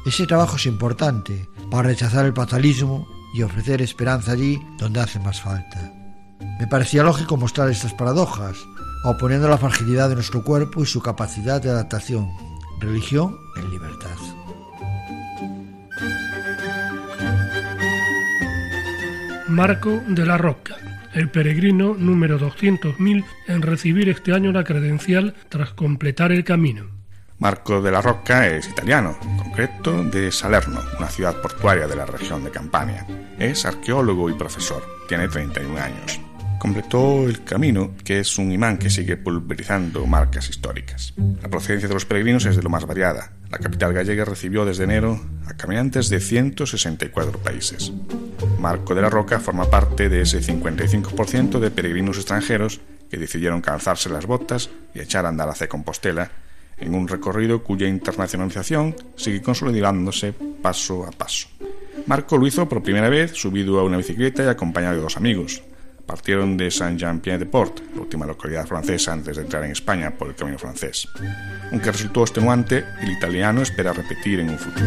Ese 0.05 0.27
trabajo 0.27 0.57
es 0.57 0.67
importante 0.67 1.49
para 1.71 1.89
rechazar 1.89 2.27
el 2.27 2.33
fatalismo 2.33 3.07
y 3.33 3.41
ofrecer 3.41 3.81
esperanza 3.81 4.33
allí 4.33 4.61
donde 4.77 4.99
hace 4.99 5.19
más 5.19 5.41
falta. 5.41 5.91
Me 6.59 6.67
parecía 6.67 7.01
lógico 7.01 7.37
mostrar 7.37 7.71
estas 7.71 7.95
paradojas, 7.95 8.55
oponiendo 9.03 9.49
la 9.49 9.57
fragilidad 9.57 10.09
de 10.09 10.15
nuestro 10.15 10.43
cuerpo 10.43 10.83
y 10.83 10.85
su 10.85 11.01
capacidad 11.01 11.59
de 11.59 11.71
adaptación. 11.71 12.29
Religión 12.79 13.35
en 13.57 13.71
libertad. 13.71 14.15
Marco 19.47 20.01
de 20.07 20.25
la 20.25 20.37
Roca, 20.37 20.75
el 21.13 21.29
peregrino 21.29 21.95
número 21.95 22.39
200.000 22.39 23.25
en 23.47 23.61
recibir 23.63 24.09
este 24.09 24.33
año 24.33 24.51
la 24.51 24.63
credencial 24.63 25.33
tras 25.49 25.71
completar 25.73 26.31
el 26.31 26.43
camino. 26.43 26.94
Marco 27.37 27.81
de 27.81 27.91
la 27.91 28.01
Rocca 28.01 28.47
es 28.47 28.69
italiano, 28.69 29.17
concreto 29.37 30.03
de 30.05 30.31
Salerno, 30.31 30.79
una 30.97 31.09
ciudad 31.09 31.41
portuaria 31.41 31.85
de 31.85 31.95
la 31.95 32.05
región 32.05 32.45
de 32.45 32.49
Campania. 32.49 33.05
Es 33.37 33.65
arqueólogo 33.65 34.29
y 34.29 34.33
profesor, 34.33 34.81
tiene 35.09 35.27
31 35.27 35.77
años. 35.77 36.21
Completó 36.59 37.27
el 37.27 37.43
camino, 37.43 37.91
que 38.05 38.21
es 38.21 38.37
un 38.37 38.53
imán 38.53 38.77
que 38.77 38.89
sigue 38.89 39.17
pulverizando 39.17 40.05
marcas 40.07 40.49
históricas. 40.49 41.13
La 41.41 41.49
procedencia 41.49 41.89
de 41.89 41.93
los 41.93 42.05
peregrinos 42.05 42.45
es 42.45 42.55
de 42.55 42.63
lo 42.63 42.69
más 42.69 42.85
variada. 42.85 43.33
La 43.51 43.57
capital 43.57 43.93
gallega 43.93 44.23
recibió 44.23 44.63
desde 44.65 44.85
enero 44.85 45.19
a 45.45 45.53
caminantes 45.55 46.09
de 46.09 46.21
164 46.21 47.39
países. 47.39 47.91
Marco 48.59 48.95
de 48.95 49.01
la 49.01 49.09
Roca 49.09 49.41
forma 49.41 49.69
parte 49.69 50.07
de 50.07 50.21
ese 50.21 50.39
55% 50.39 51.59
de 51.59 51.69
peregrinos 51.69 52.15
extranjeros 52.15 52.79
que 53.11 53.17
decidieron 53.17 53.61
calzarse 53.61 54.09
las 54.09 54.25
botas 54.25 54.69
y 54.93 55.01
echar 55.01 55.25
a 55.25 55.29
andar 55.29 55.49
hacia 55.49 55.67
Compostela 55.67 56.31
en 56.77 56.95
un 56.95 57.07
recorrido 57.07 57.63
cuya 57.63 57.87
internacionalización 57.87 58.95
sigue 59.15 59.41
consolidándose 59.41 60.33
paso 60.61 61.05
a 61.05 61.11
paso. 61.11 61.47
Marco 62.07 62.37
lo 62.37 62.45
hizo 62.45 62.67
por 62.69 62.83
primera 62.83 63.09
vez 63.09 63.31
subido 63.31 63.79
a 63.79 63.83
una 63.83 63.97
bicicleta 63.97 64.43
y 64.43 64.47
acompañado 64.47 64.95
de 64.95 65.01
dos 65.01 65.17
amigos. 65.17 65.63
Partieron 66.05 66.55
de 66.55 66.69
Saint-Jean-Pied-de-Port, 66.69 67.79
la 67.95 68.01
última 68.01 68.27
localidad 68.27 68.67
francesa 68.67 69.13
antes 69.13 69.37
de 69.37 69.41
entrar 69.41 69.63
en 69.63 69.71
España 69.71 70.11
por 70.11 70.27
el 70.27 70.35
camino 70.35 70.59
francés. 70.59 71.07
Aunque 71.71 71.91
resultó 71.91 72.21
extenuante, 72.21 72.83
el 73.01 73.11
italiano 73.11 73.63
espera 73.63 73.91
repetir 73.91 74.39
en 74.39 74.51
un 74.51 74.59
futuro. 74.59 74.85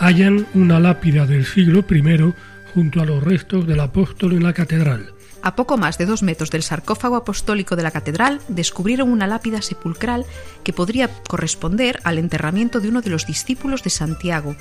Hallan 0.00 0.46
una 0.54 0.80
lápida 0.80 1.26
del 1.26 1.44
siglo 1.44 1.84
I 1.88 2.34
junto 2.74 3.00
a 3.00 3.06
los 3.06 3.22
restos 3.22 3.66
del 3.66 3.80
apóstol 3.80 4.32
en 4.32 4.42
la 4.42 4.52
catedral. 4.52 5.15
A 5.42 5.54
poco 5.54 5.76
más 5.76 5.98
de 5.98 6.06
dos 6.06 6.22
metros 6.22 6.50
del 6.50 6.62
sarcófago 6.62 7.16
apostólico 7.16 7.76
de 7.76 7.82
la 7.82 7.90
catedral 7.90 8.40
descubrieron 8.48 9.10
una 9.10 9.26
lápida 9.26 9.62
sepulcral 9.62 10.26
que 10.64 10.72
podría 10.72 11.08
corresponder 11.28 12.00
al 12.04 12.18
enterramiento 12.18 12.80
de 12.80 12.88
uno 12.88 13.00
de 13.00 13.10
los 13.10 13.26
discípulos 13.26 13.82
de 13.82 13.90
Santiago, 13.90 14.56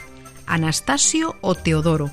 Anastasio 0.45 1.35
o 1.41 1.55
Teodoro. 1.55 2.11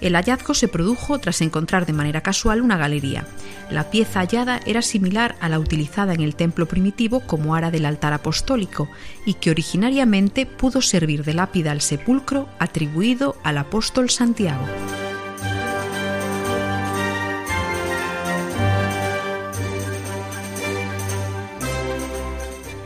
El 0.00 0.16
hallazgo 0.16 0.54
se 0.54 0.68
produjo 0.68 1.18
tras 1.18 1.40
encontrar 1.40 1.86
de 1.86 1.92
manera 1.92 2.20
casual 2.20 2.60
una 2.60 2.76
galería. 2.76 3.26
La 3.70 3.90
pieza 3.90 4.20
hallada 4.20 4.60
era 4.66 4.82
similar 4.82 5.34
a 5.40 5.48
la 5.48 5.58
utilizada 5.58 6.12
en 6.12 6.20
el 6.20 6.34
templo 6.34 6.66
primitivo 6.66 7.20
como 7.20 7.54
ara 7.54 7.70
del 7.70 7.86
altar 7.86 8.12
apostólico 8.12 8.88
y 9.24 9.34
que 9.34 9.50
originariamente 9.50 10.46
pudo 10.46 10.82
servir 10.82 11.24
de 11.24 11.34
lápida 11.34 11.72
al 11.72 11.80
sepulcro 11.80 12.48
atribuido 12.58 13.36
al 13.44 13.58
apóstol 13.58 14.10
Santiago. 14.10 14.66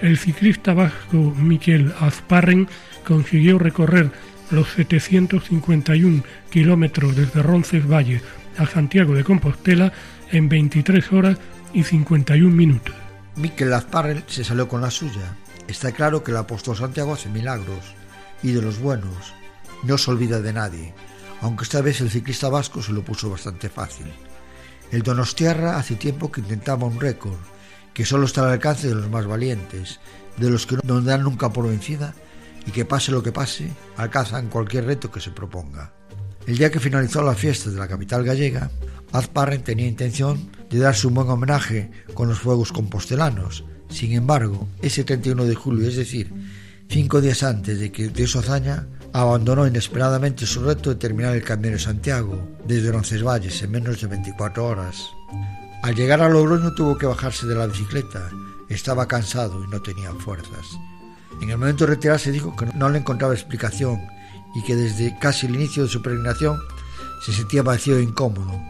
El 0.03 0.19
ciclista 0.19 0.75
vasco 0.75 1.17
Miquel 1.37 1.95
Azparren 2.01 2.69
consiguió 3.05 3.59
recorrer 3.59 4.11
los 4.51 4.69
751 4.73 6.23
kilómetros 6.51 7.17
desde 7.17 7.43
Roncesvalles 7.43 8.23
a 8.57 8.67
Santiago 8.67 9.15
de 9.15 9.25
Compostela 9.25 9.93
en 10.31 10.49
23 10.49 11.13
horas 11.13 11.39
y 11.73 11.85
51 11.85 12.55
minutos. 12.55 12.95
Miquel 13.37 13.73
Azparren 13.73 14.25
se 14.27 14.45
salió 14.45 14.69
con 14.69 14.81
la 14.81 14.91
suya. 14.91 15.37
Está 15.67 15.93
claro 15.93 16.23
que 16.23 16.31
el 16.31 16.39
apóstol 16.39 16.77
Santiago 16.77 17.15
hace 17.15 17.29
milagros 17.29 17.95
y 18.43 18.53
de 18.53 18.63
los 18.63 18.79
buenos. 18.79 19.35
No 19.85 19.99
se 19.99 20.11
olvida 20.11 20.41
de 20.41 20.53
nadie, 20.53 20.95
aunque 21.41 21.65
esta 21.65 21.83
vez 21.83 22.01
el 22.01 22.11
ciclista 22.11 22.49
vasco 22.49 22.83
se 22.83 22.93
lo 22.93 23.03
puso 23.03 23.31
bastante 23.31 23.69
fácil. 23.69 24.07
El 24.91 25.03
Donostiarra 25.03 25.77
hace 25.77 25.97
tiempo 25.97 26.33
que 26.33 26.41
intentaba 26.41 26.87
un 26.87 26.99
récord 26.99 27.37
que 27.99 28.05
solo 28.05 28.27
está 28.27 28.45
al 28.45 28.53
alcance 28.53 28.87
de 28.87 28.95
los 28.95 29.11
más 29.11 29.27
valientes, 29.27 29.99
de 30.37 30.49
los 30.49 30.69
que 30.69 30.77
no 30.85 31.01
dan 31.01 31.25
nunca 31.25 31.53
por 31.53 31.67
vencida 31.67 32.15
y 32.65 32.71
que 32.71 32.85
pase 32.85 33.11
lo 33.11 33.25
que 33.25 33.33
pase, 33.33 33.73
alcanzan 33.97 34.51
cualquier 34.51 34.85
reto 34.85 35.11
que 35.11 35.21
se 35.21 35.33
proponga. 35.33 35.93
El 36.47 36.59
día 36.59 36.71
que 36.71 36.79
finalizó 36.79 37.25
la 37.25 37.35
fiesta 37.35 37.71
de 37.71 37.77
la 37.77 37.89
capital 37.89 38.23
gallega, 38.23 38.71
Azparren 39.11 39.65
tenía 39.65 39.89
intención 39.89 40.49
de 40.71 40.79
darse 40.79 41.09
un 41.09 41.15
buen 41.15 41.29
homenaje 41.29 41.91
con 42.15 42.29
los 42.29 42.39
fuegos 42.39 42.71
compostelanos. 42.71 43.65
Sin 43.91 44.13
embargo, 44.13 44.69
ese 44.81 45.03
31 45.03 45.47
de 45.47 45.57
julio, 45.57 45.89
es 45.89 45.97
decir, 45.97 46.33
cinco 46.89 47.21
días 47.21 47.43
antes 47.43 47.81
de 47.81 47.91
que 47.91 48.11
de 48.11 48.29
su 48.29 48.39
hazaña, 48.39 48.87
abandonó 49.13 49.67
inesperadamente 49.67 50.47
su 50.47 50.63
reto 50.63 50.91
de 50.91 51.01
terminar 51.01 51.35
el 51.35 51.43
Camino 51.43 51.73
de 51.73 51.81
Santiago 51.81 52.49
desde 52.65 52.93
Roncesvalles 52.93 53.61
en 53.61 53.73
menos 53.73 54.01
de 54.01 54.07
24 54.07 54.65
horas. 54.65 55.18
Al 55.83 55.95
llegar 55.95 56.21
a 56.21 56.29
Logroño 56.29 56.75
tuvo 56.75 56.99
que 56.99 57.07
bajarse 57.07 57.47
de 57.47 57.55
la 57.55 57.67
bicicleta. 57.67 58.31
Estaba 58.69 59.07
cansado 59.07 59.63
y 59.63 59.69
no 59.69 59.81
tenía 59.81 60.13
fuerzas. 60.13 60.79
En 61.41 61.51
el 61.51 61.57
momento 61.57 61.87
de 61.87 61.95
retirarse 61.95 62.33
dijo 62.33 62.57
que 62.57 62.67
no 62.67 62.89
le 62.89 62.99
encontraba 62.99 63.33
explicación 63.33 64.01
y 64.57 64.63
que 64.65 64.75
desde 64.75 65.17
casi 65.19 65.47
el 65.47 65.55
inicio 65.55 65.85
de 65.85 65.89
su 65.89 66.03
peregrinación 66.03 66.59
se 67.25 67.33
sentía 67.33 67.63
vacío 67.63 67.97
e 67.97 68.03
incómodo. 68.03 68.61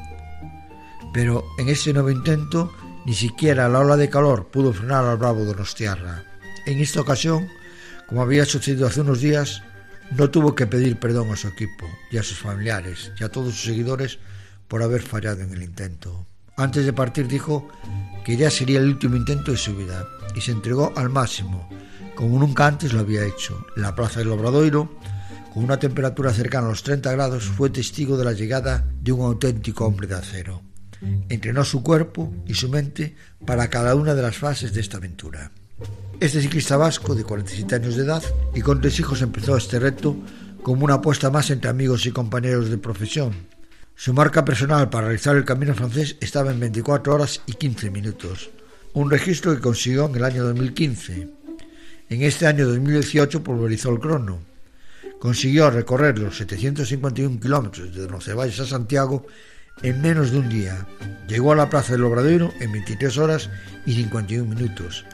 Pero 1.14 1.44
en 1.58 1.70
ese 1.70 1.94
nuevo 1.94 2.10
intento 2.10 2.72
ni 3.06 3.14
siquiera 3.14 3.70
la 3.70 3.80
ola 3.80 3.96
de 3.96 4.10
calor 4.10 4.48
pudo 4.48 4.74
frenar 4.74 5.06
al 5.06 5.16
bravo 5.16 5.44
Donostiarra. 5.44 6.24
En 6.66 6.78
esta 6.78 7.00
ocasión, 7.00 7.48
como 8.06 8.20
había 8.20 8.44
sucedido 8.44 8.86
hace 8.86 9.00
unos 9.00 9.20
días, 9.20 9.62
no 10.10 10.28
tuvo 10.28 10.54
que 10.54 10.66
pedir 10.66 10.98
perdón 10.98 11.30
a 11.30 11.36
su 11.36 11.48
equipo 11.48 11.86
y 12.10 12.18
a 12.18 12.22
sus 12.22 12.38
familiares 12.38 13.12
y 13.18 13.24
a 13.24 13.30
todos 13.30 13.54
sus 13.54 13.64
seguidores 13.64 14.18
por 14.68 14.82
haber 14.82 15.00
fallado 15.00 15.40
en 15.40 15.52
el 15.52 15.62
intento. 15.62 16.26
Antes 16.58 16.84
de 16.84 16.92
partir 16.92 17.28
dijo 17.28 17.68
que 18.24 18.36
ya 18.36 18.50
sería 18.50 18.80
el 18.80 18.88
último 18.88 19.14
intento 19.14 19.52
de 19.52 19.56
su 19.56 19.76
vida 19.76 20.08
y 20.34 20.40
se 20.40 20.50
entregó 20.50 20.92
al 20.96 21.08
máximo, 21.08 21.68
como 22.16 22.36
nunca 22.36 22.66
antes 22.66 22.92
lo 22.92 23.00
había 23.00 23.24
hecho. 23.24 23.64
La 23.76 23.94
plaza 23.94 24.18
del 24.18 24.32
Obradoiro, 24.32 24.98
con 25.54 25.62
una 25.62 25.78
temperatura 25.78 26.32
cercana 26.32 26.66
a 26.66 26.70
los 26.70 26.82
30 26.82 27.12
grados, 27.12 27.44
fue 27.44 27.70
testigo 27.70 28.16
de 28.16 28.24
la 28.24 28.32
llegada 28.32 28.84
de 29.00 29.12
un 29.12 29.24
auténtico 29.24 29.86
hombre 29.86 30.08
de 30.08 30.16
acero. 30.16 30.62
Entrenó 31.28 31.64
su 31.64 31.84
cuerpo 31.84 32.34
y 32.44 32.54
su 32.54 32.68
mente 32.68 33.14
para 33.46 33.70
cada 33.70 33.94
una 33.94 34.16
de 34.16 34.22
las 34.22 34.36
fases 34.36 34.74
de 34.74 34.80
esta 34.80 34.96
aventura. 34.96 35.52
Este 36.18 36.42
ciclista 36.42 36.76
vasco 36.76 37.14
de 37.14 37.22
47 37.22 37.76
años 37.76 37.94
de 37.94 38.02
edad 38.02 38.22
y 38.52 38.62
con 38.62 38.80
tres 38.80 38.98
hijos 38.98 39.22
empezó 39.22 39.56
este 39.56 39.78
reto 39.78 40.16
como 40.64 40.84
una 40.84 40.94
apuesta 40.94 41.30
más 41.30 41.50
entre 41.50 41.70
amigos 41.70 42.04
y 42.06 42.10
compañeros 42.10 42.68
de 42.68 42.78
profesión. 42.78 43.57
Su 44.00 44.14
marca 44.14 44.44
personal 44.44 44.90
para 44.90 45.08
realizar 45.08 45.34
el 45.34 45.44
camino 45.44 45.74
francés 45.74 46.14
estaba 46.20 46.52
en 46.52 46.60
24 46.60 47.12
horas 47.12 47.42
y 47.46 47.54
15 47.54 47.90
minutos, 47.90 48.48
un 48.92 49.10
registro 49.10 49.52
que 49.52 49.60
consiguió 49.60 50.06
en 50.06 50.14
el 50.14 50.22
año 50.22 50.44
2015. 50.44 51.28
En 52.08 52.22
este 52.22 52.46
año 52.46 52.68
2018 52.68 53.42
pulverizó 53.42 53.90
el 53.90 53.98
crono. 53.98 54.38
Consiguió 55.18 55.68
recorrer 55.68 56.16
los 56.16 56.36
751 56.36 57.40
kilómetros 57.40 57.92
de 57.92 58.06
Roncesvalles 58.06 58.60
a 58.60 58.66
Santiago 58.66 59.26
en 59.82 60.00
menos 60.00 60.30
de 60.30 60.38
un 60.38 60.48
día. 60.48 60.86
Llegó 61.26 61.50
a 61.50 61.56
la 61.56 61.68
Plaza 61.68 61.94
del 61.94 62.04
Obradero 62.04 62.52
en 62.60 62.70
23 62.70 63.18
horas 63.18 63.50
y 63.84 63.94
51 63.94 64.54
minutos. 64.54 65.06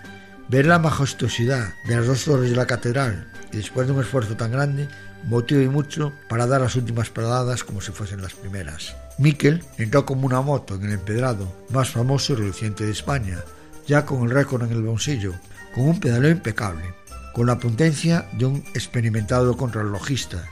Ver 0.51 0.67
la 0.67 0.79
majestuosidad 0.79 1.73
de 1.89 1.97
las 1.97 2.07
dos 2.07 2.23
torres 2.27 2.51
de 2.51 2.57
la 2.57 2.67
catedral 2.67 3.33
y 3.51 3.57
después 3.57 3.87
de 3.87 3.95
un 3.95 4.03
esfuerzo 4.03 4.37
tan 4.37 4.53
grande, 4.53 4.89
motivó 5.27 5.63
y 5.63 5.69
mucho 5.69 6.13
para 6.29 6.47
dar 6.47 6.61
las 6.61 6.77
últimas 6.77 7.11
paradas 7.11 7.65
como 7.65 7.81
si 7.81 7.93
fuesen 7.93 8.23
las 8.23 8.35
primeras. 8.35 8.95
Miquel 9.19 9.63
entró 9.79 10.05
como 10.05 10.27
una 10.27 10.41
moto 10.41 10.75
en 10.75 10.85
el 10.85 10.93
empedrado 10.93 11.53
más 11.71 11.91
famoso 11.91 12.33
y 12.33 12.37
reluciente 12.37 12.85
de 12.85 12.93
España, 12.93 13.39
ya 13.87 14.05
con 14.05 14.23
el 14.23 14.31
récord 14.31 14.65
en 14.65 14.73
el 14.73 14.83
bolsillo, 14.83 15.35
con 15.75 15.89
un 15.89 16.01
pedaleo 16.01 16.31
impecable, 16.31 16.95
con 17.33 17.47
la 17.47 17.59
potencia 17.59 18.27
de 18.33 18.47
un 18.47 18.65
experimentado 18.75 19.57
contrarrelojista. 19.57 20.49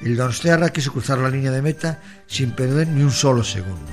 El 0.00 0.16
Donostiarra 0.16 0.70
quiso 0.70 0.92
cruzar 0.92 1.18
la 1.18 1.30
línea 1.30 1.50
de 1.50 1.62
meta 1.62 2.00
sin 2.26 2.52
perder 2.52 2.88
ni 2.88 3.02
un 3.02 3.10
solo 3.10 3.42
segundo. 3.42 3.92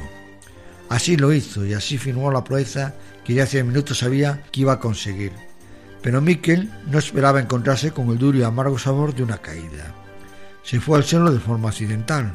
Así 0.90 1.16
lo 1.16 1.32
hizo 1.32 1.66
y 1.66 1.74
así 1.74 1.98
firmó 1.98 2.32
la 2.32 2.44
proeza 2.44 2.94
que 3.24 3.34
ya 3.34 3.44
hace 3.44 3.64
minutos 3.64 4.00
sabía 4.00 4.44
que 4.52 4.62
iba 4.62 4.74
a 4.74 4.80
conseguir. 4.80 5.32
Pero 6.02 6.20
Miquel 6.20 6.72
no 6.88 7.00
esperaba 7.00 7.40
encontrarse 7.40 7.92
con 7.92 8.10
el 8.10 8.18
duro 8.18 8.38
y 8.38 8.44
amargo 8.44 8.78
sabor 8.78 9.16
de 9.16 9.24
una 9.24 9.38
caída. 9.38 9.96
Se 10.64 10.80
fue 10.80 10.98
al 10.98 11.04
cielo 11.04 11.32
de 11.32 11.40
forma 11.40 11.70
accidental, 11.70 12.34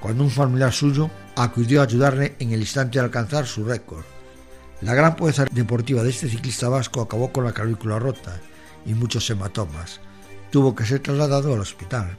cuando 0.00 0.24
un 0.24 0.30
familiar 0.30 0.72
suyo 0.72 1.10
acudió 1.36 1.80
a 1.80 1.84
ayudarle 1.84 2.36
en 2.38 2.52
el 2.52 2.60
instante 2.60 2.98
de 2.98 3.04
alcanzar 3.04 3.46
su 3.46 3.64
récord. 3.64 4.04
La 4.80 4.94
gran 4.94 5.16
proeza 5.16 5.44
deportiva 5.50 6.02
de 6.02 6.10
este 6.10 6.28
ciclista 6.28 6.68
vasco 6.68 7.00
acabó 7.00 7.32
con 7.32 7.44
la 7.44 7.52
clavícula 7.52 7.98
rota 7.98 8.40
y 8.86 8.94
muchos 8.94 9.28
hematomas. 9.30 10.00
Tuvo 10.50 10.74
que 10.74 10.86
ser 10.86 11.00
trasladado 11.00 11.52
al 11.52 11.60
hospital. 11.60 12.16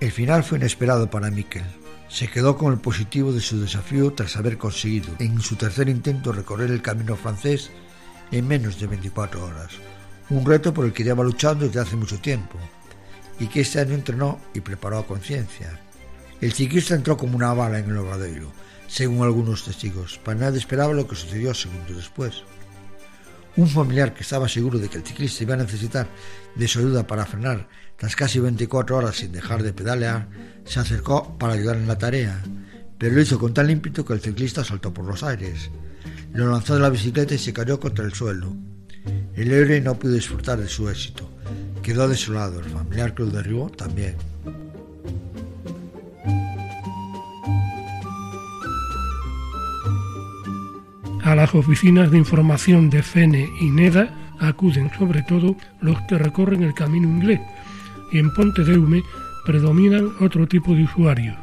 El 0.00 0.10
final 0.10 0.42
fue 0.42 0.58
inesperado 0.58 1.08
para 1.08 1.30
Miquel 1.30 1.64
se 2.10 2.26
quedó 2.26 2.58
con 2.58 2.72
el 2.72 2.80
positivo 2.80 3.32
de 3.32 3.40
su 3.40 3.60
desafío 3.60 4.12
tras 4.12 4.36
haber 4.36 4.58
conseguido 4.58 5.14
en 5.20 5.40
su 5.40 5.54
tercer 5.54 5.88
intento 5.88 6.32
recorrer 6.32 6.70
el 6.72 6.82
camino 6.82 7.14
francés 7.14 7.70
en 8.32 8.48
menos 8.48 8.80
de 8.80 8.88
24 8.88 9.44
horas, 9.44 9.70
un 10.28 10.44
reto 10.44 10.74
por 10.74 10.84
el 10.84 10.92
que 10.92 11.04
lleva 11.04 11.22
luchando 11.22 11.66
desde 11.66 11.80
hace 11.80 11.94
mucho 11.94 12.18
tiempo 12.18 12.58
y 13.40 13.48
que 13.48 13.62
este 13.62 13.80
año 13.80 13.94
entrenó 13.94 14.38
y 14.54 14.60
preparó 14.60 14.98
a 14.98 15.06
conciencia. 15.06 15.80
El 16.40 16.52
ciclista 16.52 16.94
entró 16.94 17.16
como 17.16 17.36
una 17.36 17.52
bala 17.52 17.78
en 17.78 17.90
el 17.90 17.96
obradoiro, 17.96 18.52
según 18.86 19.24
algunos 19.24 19.64
testigos, 19.64 20.18
para 20.24 20.38
nadie 20.38 20.58
esperaba 20.58 20.92
lo 20.92 21.08
que 21.08 21.16
sucedió 21.16 21.52
segundos 21.54 21.96
después. 21.96 22.44
Un 23.56 23.68
familiar 23.68 24.14
que 24.14 24.22
estaba 24.22 24.48
seguro 24.48 24.78
de 24.78 24.88
que 24.88 24.98
el 24.98 25.04
ciclista 25.04 25.42
iba 25.42 25.54
a 25.54 25.58
necesitar 25.58 26.06
de 26.54 26.68
su 26.68 26.78
ayuda 26.78 27.06
para 27.06 27.26
frenar 27.26 27.68
tras 28.00 28.16
casi 28.16 28.40
24 28.40 28.96
horas 28.96 29.16
sin 29.16 29.30
dejar 29.30 29.62
de 29.62 29.74
pedalear, 29.74 30.26
se 30.64 30.80
acercó 30.80 31.36
para 31.36 31.52
ayudar 31.52 31.76
en 31.76 31.86
la 31.86 31.98
tarea, 31.98 32.42
pero 32.96 33.14
lo 33.14 33.20
hizo 33.20 33.38
con 33.38 33.52
tal 33.52 33.70
ímpetu 33.70 34.06
que 34.06 34.14
el 34.14 34.22
ciclista 34.22 34.64
saltó 34.64 34.94
por 34.94 35.04
los 35.04 35.22
aires. 35.22 35.70
Lo 36.32 36.50
lanzó 36.50 36.74
de 36.74 36.80
la 36.80 36.88
bicicleta 36.88 37.34
y 37.34 37.38
se 37.38 37.52
cayó 37.52 37.78
contra 37.78 38.06
el 38.06 38.14
suelo. 38.14 38.56
El 39.34 39.52
héroe 39.52 39.82
no 39.82 39.98
pudo 39.98 40.12
disfrutar 40.12 40.58
de 40.58 40.68
su 40.68 40.88
éxito. 40.88 41.30
Quedó 41.82 42.08
desolado. 42.08 42.60
El 42.60 42.66
familiar 42.66 43.14
que 43.14 43.22
lo 43.22 43.30
derribó 43.30 43.68
también. 43.70 44.14
A 51.22 51.34
las 51.34 51.54
oficinas 51.54 52.10
de 52.10 52.18
información 52.18 52.90
de 52.90 53.02
FENE 53.02 53.48
y 53.60 53.70
NEDA 53.70 54.34
acuden 54.40 54.90
sobre 54.98 55.22
todo 55.22 55.54
los 55.80 56.00
que 56.02 56.18
recorren 56.18 56.62
el 56.62 56.74
camino 56.74 57.08
inglés, 57.08 57.40
y 58.10 58.18
en 58.18 58.32
Ponte 58.32 58.64
de 58.64 58.76
Hume 58.76 59.02
predominan 59.44 60.10
otro 60.20 60.48
tipo 60.48 60.74
de 60.74 60.84
usuarios. 60.84 61.36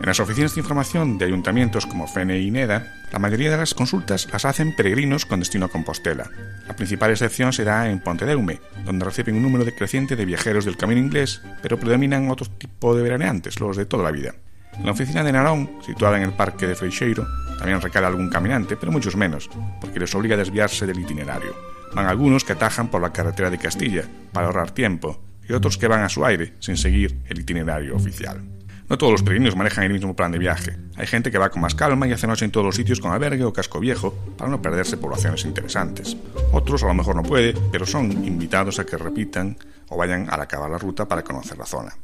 En 0.00 0.06
las 0.06 0.20
oficinas 0.20 0.54
de 0.54 0.60
información 0.60 1.18
de 1.18 1.24
ayuntamientos 1.24 1.84
como 1.84 2.06
FENE 2.06 2.38
y 2.38 2.52
NEDA, 2.52 2.94
la 3.12 3.18
mayoría 3.18 3.50
de 3.50 3.56
las 3.56 3.74
consultas 3.74 4.28
las 4.32 4.44
hacen 4.44 4.74
peregrinos 4.76 5.26
con 5.26 5.40
destino 5.40 5.66
a 5.66 5.70
Compostela. 5.70 6.30
La 6.68 6.76
principal 6.76 7.10
excepción 7.10 7.52
será 7.52 7.90
en 7.90 7.98
Pontedeume, 7.98 8.60
donde 8.84 9.04
reciben 9.04 9.34
un 9.34 9.42
número 9.42 9.64
decreciente 9.64 10.14
de 10.14 10.24
viajeros 10.24 10.64
del 10.64 10.76
camino 10.76 11.00
inglés, 11.00 11.42
pero 11.62 11.80
predominan 11.80 12.30
otro 12.30 12.46
tipo 12.46 12.94
de 12.94 13.02
veraneantes, 13.02 13.58
los 13.58 13.76
de 13.76 13.86
toda 13.86 14.04
la 14.04 14.12
vida. 14.12 14.34
En 14.78 14.86
la 14.86 14.92
oficina 14.92 15.24
de 15.24 15.32
Narón, 15.32 15.68
situada 15.84 16.16
en 16.16 16.22
el 16.22 16.32
parque 16.32 16.68
de 16.68 16.76
Freixeiro, 16.76 17.26
también 17.58 17.80
recala 17.80 18.06
algún 18.06 18.30
caminante, 18.30 18.76
pero 18.76 18.92
muchos 18.92 19.16
menos, 19.16 19.50
porque 19.80 19.98
les 19.98 20.14
obliga 20.14 20.36
a 20.36 20.38
desviarse 20.38 20.86
del 20.86 21.00
itinerario. 21.00 21.56
Van 21.92 22.06
algunos 22.06 22.44
que 22.44 22.52
atajan 22.52 22.88
por 22.88 23.02
la 23.02 23.12
carretera 23.12 23.50
de 23.50 23.58
Castilla, 23.58 24.04
para 24.32 24.46
ahorrar 24.46 24.70
tiempo, 24.70 25.20
y 25.48 25.54
otros 25.54 25.76
que 25.76 25.88
van 25.88 26.02
a 26.02 26.08
su 26.08 26.24
aire 26.24 26.54
sin 26.60 26.76
seguir 26.76 27.18
el 27.28 27.40
itinerario 27.40 27.96
oficial. 27.96 28.57
No 28.88 28.96
todos 28.96 29.12
los 29.12 29.22
peregrinos 29.22 29.54
manejan 29.54 29.84
el 29.84 29.92
mismo 29.92 30.16
plan 30.16 30.32
de 30.32 30.38
viaje. 30.38 30.78
Hay 30.96 31.06
gente 31.06 31.30
que 31.30 31.36
va 31.36 31.50
con 31.50 31.60
más 31.60 31.74
calma 31.74 32.08
y 32.08 32.12
hace 32.12 32.26
noche 32.26 32.46
en 32.46 32.50
todos 32.50 32.64
los 32.64 32.74
sitios 32.74 33.00
con 33.00 33.12
albergue 33.12 33.44
o 33.44 33.52
casco 33.52 33.80
viejo 33.80 34.14
para 34.38 34.50
no 34.50 34.62
perderse 34.62 34.96
poblaciones 34.96 35.44
interesantes. 35.44 36.16
Otros 36.52 36.82
a 36.82 36.86
lo 36.86 36.94
mejor 36.94 37.14
no 37.14 37.22
puede, 37.22 37.54
pero 37.70 37.84
son 37.84 38.10
invitados 38.24 38.78
a 38.78 38.86
que 38.86 38.96
repitan 38.96 39.58
o 39.90 39.98
vayan 39.98 40.30
al 40.30 40.40
acabar 40.40 40.70
la 40.70 40.78
ruta 40.78 41.06
para 41.06 41.22
conocer 41.22 41.58
la 41.58 41.66
zona. 41.66 41.94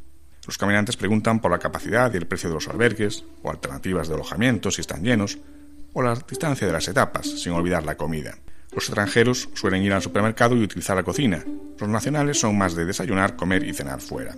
Los 0.46 0.58
caminantes 0.58 0.98
preguntan 0.98 1.40
por 1.40 1.50
la 1.50 1.58
capacidad 1.58 2.12
y 2.12 2.18
el 2.18 2.26
precio 2.26 2.50
de 2.50 2.56
los 2.56 2.68
albergues, 2.68 3.24
o 3.42 3.50
alternativas 3.50 4.08
de 4.08 4.14
alojamiento 4.14 4.70
si 4.70 4.82
están 4.82 5.02
llenos, 5.02 5.38
o 5.94 6.02
la 6.02 6.14
distancia 6.14 6.66
de 6.66 6.72
las 6.74 6.86
etapas, 6.86 7.26
sin 7.26 7.52
olvidar 7.52 7.84
la 7.84 7.96
comida. 7.96 8.36
Los 8.72 8.84
extranjeros 8.84 9.48
suelen 9.54 9.82
ir 9.82 9.94
al 9.94 10.02
supermercado 10.02 10.54
y 10.54 10.62
utilizar 10.62 10.96
la 10.96 11.02
cocina. 11.02 11.42
Los 11.78 11.88
nacionales 11.88 12.38
son 12.40 12.58
más 12.58 12.74
de 12.74 12.84
desayunar, 12.84 13.36
comer 13.36 13.64
y 13.64 13.72
cenar 13.72 14.02
fuera. 14.02 14.34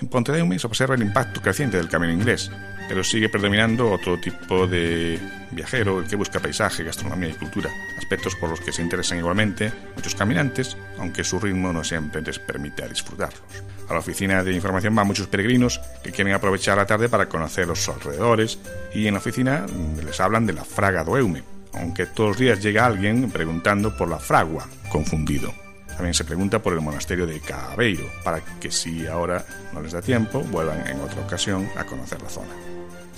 En 0.00 0.08
Pontedeume 0.08 0.58
se 0.58 0.66
observa 0.66 0.94
el 0.94 1.02
impacto 1.02 1.40
creciente 1.40 1.76
del 1.76 1.88
camino 1.88 2.12
inglés, 2.12 2.50
pero 2.88 3.04
sigue 3.04 3.28
predominando 3.28 3.90
otro 3.90 4.18
tipo 4.18 4.66
de 4.66 5.18
viajero, 5.52 6.00
el 6.00 6.06
que 6.06 6.16
busca 6.16 6.40
paisaje, 6.40 6.84
gastronomía 6.84 7.30
y 7.30 7.34
cultura, 7.34 7.70
aspectos 7.96 8.34
por 8.36 8.50
los 8.50 8.60
que 8.60 8.72
se 8.72 8.82
interesan 8.82 9.18
igualmente 9.18 9.72
muchos 9.94 10.14
caminantes, 10.14 10.76
aunque 10.98 11.24
su 11.24 11.38
ritmo 11.38 11.72
no 11.72 11.84
siempre 11.84 12.22
les 12.22 12.38
permite 12.38 12.86
disfrutarlos. 12.88 13.42
A 13.88 13.92
la 13.92 14.00
oficina 14.00 14.42
de 14.42 14.52
información 14.52 14.94
van 14.94 15.06
muchos 15.06 15.26
peregrinos 15.26 15.80
que 16.02 16.10
quieren 16.10 16.34
aprovechar 16.34 16.76
la 16.76 16.86
tarde 16.86 17.08
para 17.08 17.28
conocer 17.28 17.66
los 17.66 17.88
alrededores 17.88 18.58
y 18.94 19.06
en 19.06 19.14
la 19.14 19.20
oficina 19.20 19.66
les 20.04 20.20
hablan 20.20 20.46
de 20.46 20.54
la 20.54 20.64
Fraga 20.64 21.04
do 21.04 21.16
Eume, 21.16 21.42
aunque 21.72 22.06
todos 22.06 22.30
los 22.30 22.38
días 22.38 22.62
llega 22.62 22.86
alguien 22.86 23.30
preguntando 23.30 23.96
por 23.96 24.08
la 24.08 24.18
fragua, 24.18 24.66
confundido. 24.90 25.63
También 25.96 26.14
se 26.14 26.24
pregunta 26.24 26.60
por 26.60 26.72
el 26.72 26.80
monasterio 26.80 27.26
de 27.26 27.40
Cabeiro, 27.40 28.10
para 28.24 28.40
que 28.60 28.70
si 28.70 29.06
ahora 29.06 29.44
no 29.72 29.80
les 29.80 29.92
da 29.92 30.02
tiempo, 30.02 30.40
vuelvan 30.40 30.86
en 30.86 31.00
otra 31.00 31.20
ocasión 31.22 31.68
a 31.76 31.84
conocer 31.84 32.20
la 32.20 32.28
zona. 32.28 32.52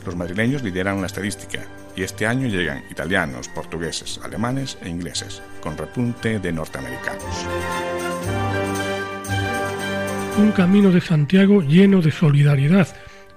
Los 0.04 0.14
madrileños 0.14 0.62
lideran 0.62 1.00
la 1.00 1.08
estadística 1.08 1.60
y 1.96 2.02
este 2.02 2.26
año 2.26 2.46
llegan 2.46 2.84
italianos, 2.90 3.48
portugueses, 3.48 4.20
alemanes 4.22 4.78
e 4.82 4.88
ingleses, 4.88 5.42
con 5.60 5.76
repunte 5.76 6.38
de 6.38 6.52
norteamericanos. 6.52 7.46
Un 10.38 10.52
camino 10.52 10.90
de 10.90 11.00
Santiago 11.00 11.62
lleno 11.62 12.02
de 12.02 12.12
solidaridad 12.12 12.88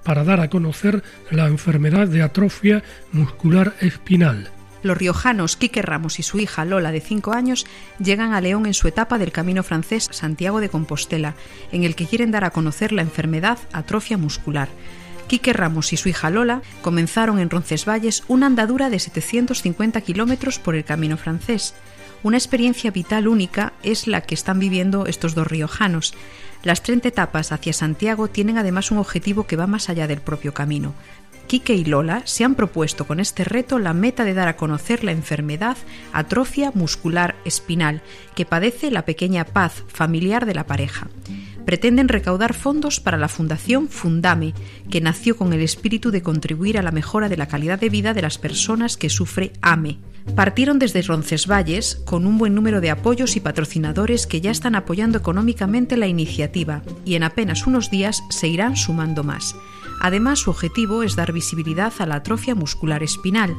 para 0.03 0.23
dar 0.23 0.41
a 0.41 0.49
conocer 0.49 1.01
la 1.31 1.47
enfermedad 1.47 2.07
de 2.07 2.21
atrofia 2.21 2.83
muscular 3.13 3.73
espinal. 3.79 4.51
Los 4.81 4.97
riojanos 4.97 5.57
Quique 5.57 5.81
Ramos 5.81 6.19
y 6.19 6.23
su 6.23 6.39
hija 6.39 6.65
Lola, 6.65 6.91
de 6.91 7.01
5 7.01 7.33
años, 7.33 7.65
llegan 7.99 8.33
a 8.33 8.41
León 8.41 8.65
en 8.65 8.73
su 8.73 8.87
etapa 8.87 9.17
del 9.17 9.31
camino 9.31 9.63
francés 9.63 10.07
Santiago 10.11 10.61
de 10.61 10.69
Compostela, 10.69 11.35
en 11.71 11.83
el 11.83 11.95
que 11.95 12.05
quieren 12.05 12.31
dar 12.31 12.45
a 12.45 12.51
conocer 12.51 12.91
la 12.91 13.01
enfermedad 13.01 13.59
atrofia 13.73 14.17
muscular. 14.17 14.69
Quique 15.27 15.53
Ramos 15.53 15.93
y 15.93 15.97
su 15.97 16.09
hija 16.09 16.29
Lola 16.29 16.61
comenzaron 16.81 17.39
en 17.39 17.49
Roncesvalles 17.49 18.23
una 18.27 18.47
andadura 18.47 18.89
de 18.89 18.99
750 18.99 20.01
kilómetros 20.01 20.57
por 20.57 20.75
el 20.75 20.83
camino 20.83 21.17
francés. 21.17 21.75
Una 22.23 22.37
experiencia 22.37 22.91
vital 22.91 23.27
única 23.27 23.73
es 23.83 24.07
la 24.07 24.21
que 24.21 24.33
están 24.33 24.59
viviendo 24.59 25.05
estos 25.05 25.35
dos 25.35 25.47
riojanos. 25.47 26.13
Las 26.63 26.83
30 26.83 27.07
etapas 27.07 27.51
hacia 27.51 27.71
Santiago 27.71 28.27
tienen 28.27 28.57
además 28.57 28.91
un 28.91 28.97
objetivo 28.97 29.45
que 29.45 29.55
va 29.55 29.67
más 29.67 29.87
allá 29.87 30.07
del 30.07 30.19
propio 30.19 30.53
camino. 30.53 30.93
Quique 31.49 31.73
y 31.73 31.83
Lola 31.83 32.21
se 32.25 32.43
han 32.43 32.53
propuesto 32.53 33.07
con 33.07 33.19
este 33.19 33.43
reto 33.43 33.79
la 33.79 33.95
meta 33.95 34.23
de 34.23 34.35
dar 34.35 34.47
a 34.47 34.55
conocer 34.55 35.03
la 35.03 35.11
enfermedad 35.11 35.77
atrofia 36.13 36.71
muscular 36.75 37.37
espinal 37.43 38.03
que 38.35 38.45
padece 38.45 38.91
la 38.91 39.03
pequeña 39.03 39.45
paz 39.45 39.83
familiar 39.87 40.45
de 40.45 40.53
la 40.53 40.67
pareja 40.67 41.07
pretenden 41.69 42.07
recaudar 42.07 42.55
fondos 42.55 42.99
para 42.99 43.19
la 43.19 43.27
Fundación 43.27 43.89
Fundame, 43.89 44.55
que 44.89 45.01
nació 45.01 45.37
con 45.37 45.53
el 45.53 45.61
espíritu 45.61 46.09
de 46.09 46.23
contribuir 46.23 46.79
a 46.79 46.81
la 46.81 46.89
mejora 46.89 47.29
de 47.29 47.37
la 47.37 47.47
calidad 47.47 47.79
de 47.79 47.89
vida 47.89 48.15
de 48.15 48.23
las 48.23 48.39
personas 48.39 48.97
que 48.97 49.07
sufre 49.11 49.53
AME. 49.61 49.99
Partieron 50.35 50.79
desde 50.79 51.03
Roncesvalles 51.03 52.01
con 52.07 52.25
un 52.25 52.39
buen 52.39 52.55
número 52.55 52.81
de 52.81 52.89
apoyos 52.89 53.35
y 53.35 53.39
patrocinadores 53.39 54.25
que 54.25 54.41
ya 54.41 54.49
están 54.49 54.73
apoyando 54.73 55.19
económicamente 55.19 55.95
la 55.95 56.07
iniciativa 56.07 56.81
y 57.05 57.13
en 57.13 57.21
apenas 57.21 57.67
unos 57.67 57.91
días 57.91 58.23
se 58.31 58.47
irán 58.47 58.75
sumando 58.75 59.23
más. 59.23 59.55
Además, 59.99 60.39
su 60.39 60.49
objetivo 60.49 61.03
es 61.03 61.15
dar 61.15 61.33
visibilidad 61.33 61.93
a 61.99 62.05
la 62.05 62.15
atrofia 62.15 62.55
muscular 62.55 63.03
espinal 63.03 63.55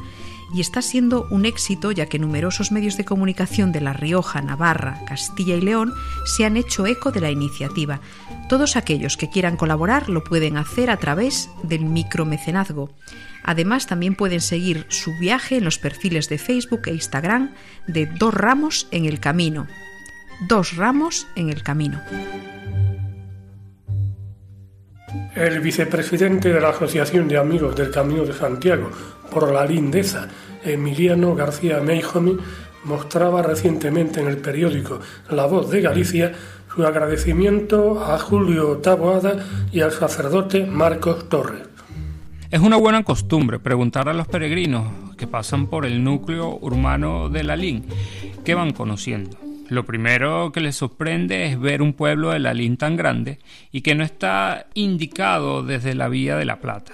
y 0.53 0.61
está 0.61 0.81
siendo 0.81 1.27
un 1.29 1.45
éxito 1.45 1.91
ya 1.91 2.07
que 2.07 2.19
numerosos 2.19 2.71
medios 2.71 2.97
de 2.97 3.05
comunicación 3.05 3.71
de 3.71 3.81
La 3.81 3.93
Rioja, 3.93 4.41
Navarra, 4.41 4.99
Castilla 5.07 5.55
y 5.55 5.61
León 5.61 5.93
se 6.25 6.45
han 6.45 6.57
hecho 6.57 6.85
eco 6.85 7.11
de 7.11 7.21
la 7.21 7.31
iniciativa. 7.31 8.01
Todos 8.49 8.75
aquellos 8.75 9.17
que 9.17 9.29
quieran 9.29 9.55
colaborar 9.55 10.09
lo 10.09 10.23
pueden 10.23 10.57
hacer 10.57 10.89
a 10.89 10.97
través 10.97 11.49
del 11.63 11.85
micromecenazgo. 11.85 12.89
Además, 13.43 13.87
también 13.87 14.15
pueden 14.15 14.41
seguir 14.41 14.85
su 14.89 15.11
viaje 15.19 15.57
en 15.57 15.63
los 15.63 15.79
perfiles 15.79 16.29
de 16.29 16.37
Facebook 16.37 16.81
e 16.85 16.93
Instagram 16.93 17.53
de 17.87 18.05
Dos 18.05 18.33
Ramos 18.33 18.87
en 18.91 19.05
el 19.05 19.19
Camino. 19.19 19.67
Dos 20.47 20.75
Ramos 20.75 21.27
en 21.35 21.49
el 21.49 21.63
Camino. 21.63 22.01
El 25.35 25.59
vicepresidente 25.59 26.53
de 26.53 26.61
la 26.61 26.69
Asociación 26.69 27.27
de 27.27 27.37
Amigos 27.37 27.75
del 27.75 27.91
Camino 27.91 28.23
de 28.23 28.33
Santiago 28.33 28.89
por 29.31 29.51
la 29.51 29.65
lindeza, 29.65 30.27
Emiliano 30.63 31.35
García 31.35 31.79
Meijomi, 31.79 32.37
mostraba 32.83 33.41
recientemente 33.41 34.21
en 34.21 34.27
el 34.27 34.37
periódico 34.37 34.99
La 35.29 35.45
Voz 35.45 35.69
de 35.69 35.81
Galicia 35.81 36.31
su 36.73 36.85
agradecimiento 36.85 38.03
a 38.03 38.17
Julio 38.17 38.77
Taboada 38.77 39.45
y 39.71 39.81
al 39.81 39.91
sacerdote 39.91 40.65
Marcos 40.65 41.27
Torres. 41.27 41.63
Es 42.49 42.59
una 42.59 42.77
buena 42.77 43.03
costumbre 43.03 43.59
preguntar 43.59 44.09
a 44.09 44.13
los 44.13 44.27
peregrinos 44.27 45.15
que 45.17 45.27
pasan 45.27 45.67
por 45.67 45.85
el 45.85 46.03
núcleo 46.03 46.57
urbano 46.61 47.29
de 47.29 47.43
Lalín 47.43 47.85
qué 48.43 48.55
van 48.55 48.73
conociendo. 48.73 49.50
Lo 49.71 49.85
primero 49.85 50.51
que 50.51 50.59
les 50.59 50.75
sorprende 50.75 51.45
es 51.45 51.57
ver 51.57 51.81
un 51.81 51.93
pueblo 51.93 52.31
de 52.31 52.39
Lalín 52.39 52.75
tan 52.75 52.97
grande 52.97 53.39
y 53.71 53.79
que 53.79 53.95
no 53.95 54.03
está 54.03 54.67
indicado 54.73 55.63
desde 55.63 55.95
la 55.95 56.09
Vía 56.09 56.35
de 56.35 56.43
la 56.43 56.59
Plata. 56.59 56.91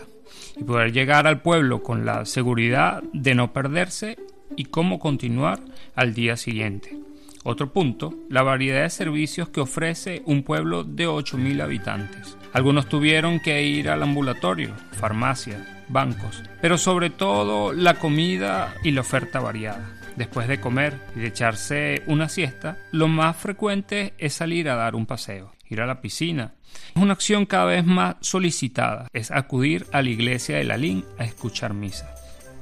Y 0.55 0.63
poder 0.63 0.93
llegar 0.93 1.25
al 1.25 1.41
pueblo 1.41 1.81
con 1.81 2.05
la 2.05 2.23
seguridad 2.25 3.01
de 3.13 3.33
no 3.33 3.51
perderse 3.51 4.19
y 4.55 4.65
cómo 4.65 4.99
continuar 4.99 5.59
al 5.95 6.13
día 6.13 6.37
siguiente. 6.37 6.95
Otro 7.43 7.73
punto, 7.73 8.13
la 8.29 8.43
variedad 8.43 8.83
de 8.83 8.91
servicios 8.91 9.49
que 9.49 9.61
ofrece 9.61 10.21
un 10.27 10.43
pueblo 10.43 10.83
de 10.83 11.07
8.000 11.07 11.63
habitantes. 11.63 12.37
Algunos 12.53 12.87
tuvieron 12.87 13.39
que 13.39 13.63
ir 13.63 13.89
al 13.89 14.03
ambulatorio, 14.03 14.75
farmacias, 14.91 15.67
bancos, 15.89 16.43
pero 16.61 16.77
sobre 16.77 17.09
todo 17.09 17.73
la 17.73 17.95
comida 17.95 18.75
y 18.83 18.91
la 18.91 19.01
oferta 19.01 19.39
variada 19.39 19.97
después 20.17 20.47
de 20.47 20.59
comer 20.59 20.99
y 21.15 21.19
de 21.19 21.27
echarse 21.27 22.01
una 22.07 22.27
siesta, 22.27 22.77
lo 22.91 23.07
más 23.07 23.37
frecuente 23.37 24.13
es 24.17 24.33
salir 24.33 24.67
a 24.69 24.75
dar 24.75 24.95
un 24.95 25.05
paseo, 25.05 25.53
ir 25.69 25.79
a 25.79 25.85
la 25.85 26.01
piscina. 26.01 26.55
Es 26.95 27.01
una 27.01 27.13
acción 27.13 27.45
cada 27.45 27.65
vez 27.65 27.85
más 27.85 28.15
solicitada, 28.19 29.07
es 29.13 29.31
acudir 29.31 29.85
a 29.93 30.01
la 30.01 30.09
iglesia 30.09 30.57
de 30.57 30.65
Lalín 30.65 31.05
a 31.17 31.23
escuchar 31.23 31.73
misa 31.73 32.13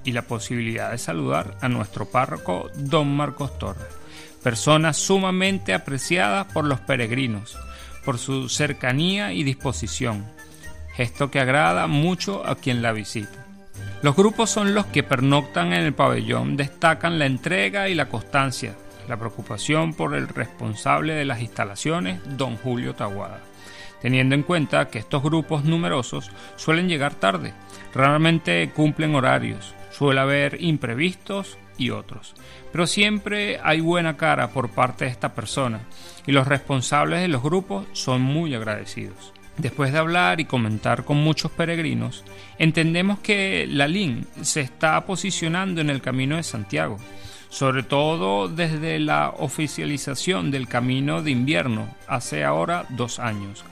y 0.03 0.12
la 0.12 0.22
posibilidad 0.22 0.91
de 0.91 0.97
saludar 0.97 1.58
a 1.62 1.70
nuestro 1.70 2.06
párroco 2.06 2.70
don 2.76 3.16
Marcos 3.16 3.58
Torres, 3.58 3.88
persona 4.43 4.93
sumamente 4.93 5.74
apreciada 5.74 6.47
por 6.47 6.66
los 6.66 6.80
peregrinos, 6.82 7.58
por 8.03 8.20
su 8.20 8.49
cercanía 8.49 9.34
y 9.34 9.43
disposición, 9.43 10.26
gesto 10.93 11.32
que 11.32 11.39
agrada 11.39 11.88
mucho 11.88 12.45
a 12.45 12.56
quien 12.56 12.82
la 12.82 12.91
visita. 12.91 13.44
Los 14.01 14.15
grupos 14.15 14.49
son 14.49 14.73
los 14.75 14.85
que 14.87 15.03
pernoctan 15.03 15.73
en 15.73 15.83
el 15.83 15.93
pabellón, 15.93 16.57
destacan 16.57 17.17
la 17.17 17.25
entrega 17.25 17.89
y 17.89 17.95
la 17.95 18.07
constancia, 18.07 18.75
la 19.07 19.17
preocupación 19.17 19.93
por 19.93 20.15
el 20.15 20.27
responsable 20.27 21.13
de 21.13 21.25
las 21.25 21.41
instalaciones, 21.41 22.19
don 22.37 22.57
Julio 22.57 22.93
Taguada, 22.93 23.41
teniendo 24.01 24.35
en 24.35 24.43
cuenta 24.43 24.89
que 24.89 24.99
estos 24.99 25.23
grupos 25.23 25.63
numerosos 25.63 26.29
suelen 26.55 26.87
llegar 26.87 27.15
tarde, 27.15 27.53
raramente 27.93 28.69
cumplen 28.75 29.15
horarios, 29.15 29.73
suele 29.91 30.19
haber 30.19 30.61
imprevistos 30.61 31.57
y 31.77 31.89
otros, 31.89 32.35
pero 32.71 32.87
siempre 32.87 33.59
hay 33.63 33.79
buena 33.79 34.17
cara 34.17 34.49
por 34.49 34.69
parte 34.69 35.05
de 35.05 35.11
esta 35.11 35.33
persona 35.33 35.81
y 36.27 36.31
los 36.31 36.47
responsables 36.47 37.21
de 37.21 37.27
los 37.27 37.41
grupos 37.41 37.85
son 37.93 38.21
muy 38.21 38.53
agradecidos. 38.55 39.34
Después 39.58 39.93
de 39.93 39.99
hablar 39.99 40.41
y 40.41 40.45
comentar 40.45 41.06
con 41.06 41.18
muchos 41.18 41.49
peregrinos, 41.51 42.26
entendemos 42.60 43.20
que 43.20 43.66
la 43.70 43.88
LIN 43.88 44.28
se 44.41 44.62
está 44.62 45.06
posicionando 45.06 45.80
en 45.80 45.89
el 45.89 46.01
camino 46.01 46.36
de 46.36 46.43
Santiago, 46.43 46.97
sobre 47.49 47.84
todo 47.84 48.49
desde 48.49 48.99
la 48.99 49.30
oficialización 49.30 50.51
del 50.51 50.68
camino 50.68 51.22
de 51.22 51.32
invierno 51.32 51.88
hace 52.08 52.43
ahora 52.43 52.86
dos 52.89 53.20
años. 53.20 53.64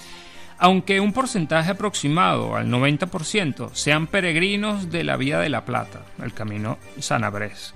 Aunque 0.58 1.02
un 1.02 1.12
porcentaje 1.12 1.72
aproximado 1.72 2.56
al 2.56 2.70
90% 2.70 3.72
sean 3.74 4.08
peregrinos 4.08 4.90
de 4.90 5.04
la 5.04 5.18
Vía 5.18 5.40
de 5.40 5.50
la 5.50 5.66
Plata, 5.66 6.04
el 6.24 6.34
camino 6.34 6.78
Sanabrés. 7.00 7.74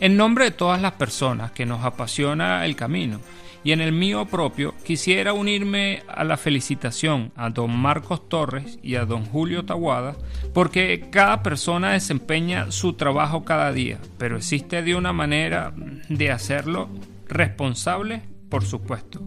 En 0.00 0.16
nombre 0.16 0.46
de 0.46 0.50
todas 0.50 0.82
las 0.82 0.92
personas 0.92 1.52
que 1.52 1.66
nos 1.66 1.84
apasiona 1.84 2.66
el 2.66 2.74
camino, 2.74 3.20
y 3.64 3.72
en 3.72 3.80
el 3.80 3.92
mío 3.92 4.26
propio 4.26 4.74
quisiera 4.84 5.32
unirme 5.32 6.02
a 6.06 6.22
la 6.22 6.36
felicitación 6.36 7.32
a 7.34 7.48
don 7.48 7.76
Marcos 7.76 8.28
Torres 8.28 8.78
y 8.82 8.94
a 8.96 9.06
don 9.06 9.24
Julio 9.24 9.64
Taguada 9.64 10.16
porque 10.52 11.08
cada 11.10 11.42
persona 11.42 11.92
desempeña 11.92 12.70
su 12.70 12.92
trabajo 12.92 13.44
cada 13.44 13.72
día, 13.72 13.98
pero 14.18 14.36
existe 14.36 14.82
de 14.82 14.94
una 14.94 15.12
manera 15.12 15.72
de 16.08 16.30
hacerlo 16.30 16.90
responsable, 17.26 18.22
por 18.50 18.64
supuesto. 18.64 19.20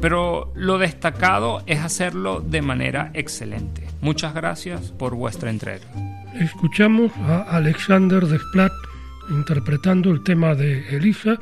Pero 0.00 0.52
lo 0.54 0.78
destacado 0.78 1.62
es 1.66 1.78
hacerlo 1.78 2.40
de 2.40 2.60
manera 2.60 3.10
excelente. 3.14 3.86
Muchas 4.02 4.34
gracias 4.34 4.92
por 4.92 5.14
vuestra 5.14 5.48
entrega. 5.48 5.86
Escuchamos 6.34 7.12
a 7.16 7.42
Alexander 7.42 8.26
Desplat 8.26 8.72
interpretando 9.30 10.10
el 10.10 10.22
tema 10.22 10.54
de 10.54 10.94
Elisa 10.94 11.38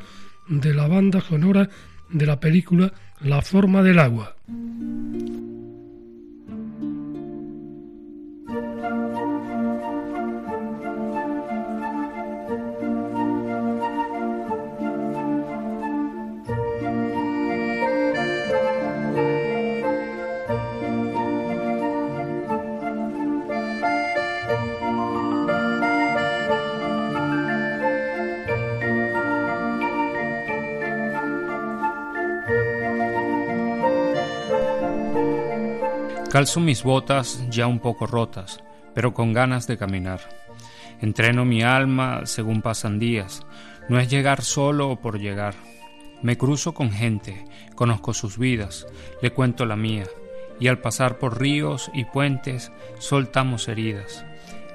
de 0.47 0.73
la 0.73 0.87
banda 0.87 1.19
sonora 1.21 1.69
de 2.17 2.25
la 2.25 2.39
película 2.39 2.93
La 3.21 3.41
forma 3.41 3.83
del 3.83 3.99
agua. 3.99 4.35
Calzo 36.35 36.59
mis 36.59 36.83
botas 36.83 37.47
ya 37.49 37.65
un 37.65 37.79
poco 37.79 38.07
rotas, 38.07 38.61
pero 38.93 39.13
con 39.13 39.31
ganas 39.31 39.67
de 39.67 39.77
caminar. 39.77 40.19
Entreno 40.99 41.45
mi 41.45 41.63
alma 41.63 42.25
según 42.25 42.61
pasan 42.61 42.99
días, 42.99 43.47
no 43.87 44.01
es 44.01 44.09
llegar 44.09 44.41
solo 44.41 44.97
por 44.97 45.17
llegar. 45.17 45.55
Me 46.21 46.37
cruzo 46.37 46.73
con 46.73 46.91
gente, 46.91 47.45
conozco 47.75 48.13
sus 48.13 48.37
vidas, 48.37 48.85
le 49.21 49.31
cuento 49.31 49.65
la 49.65 49.77
mía, 49.77 50.07
y 50.59 50.67
al 50.67 50.79
pasar 50.79 51.19
por 51.19 51.39
ríos 51.39 51.89
y 51.93 52.03
puentes 52.03 52.69
soltamos 52.99 53.69
heridas. 53.69 54.25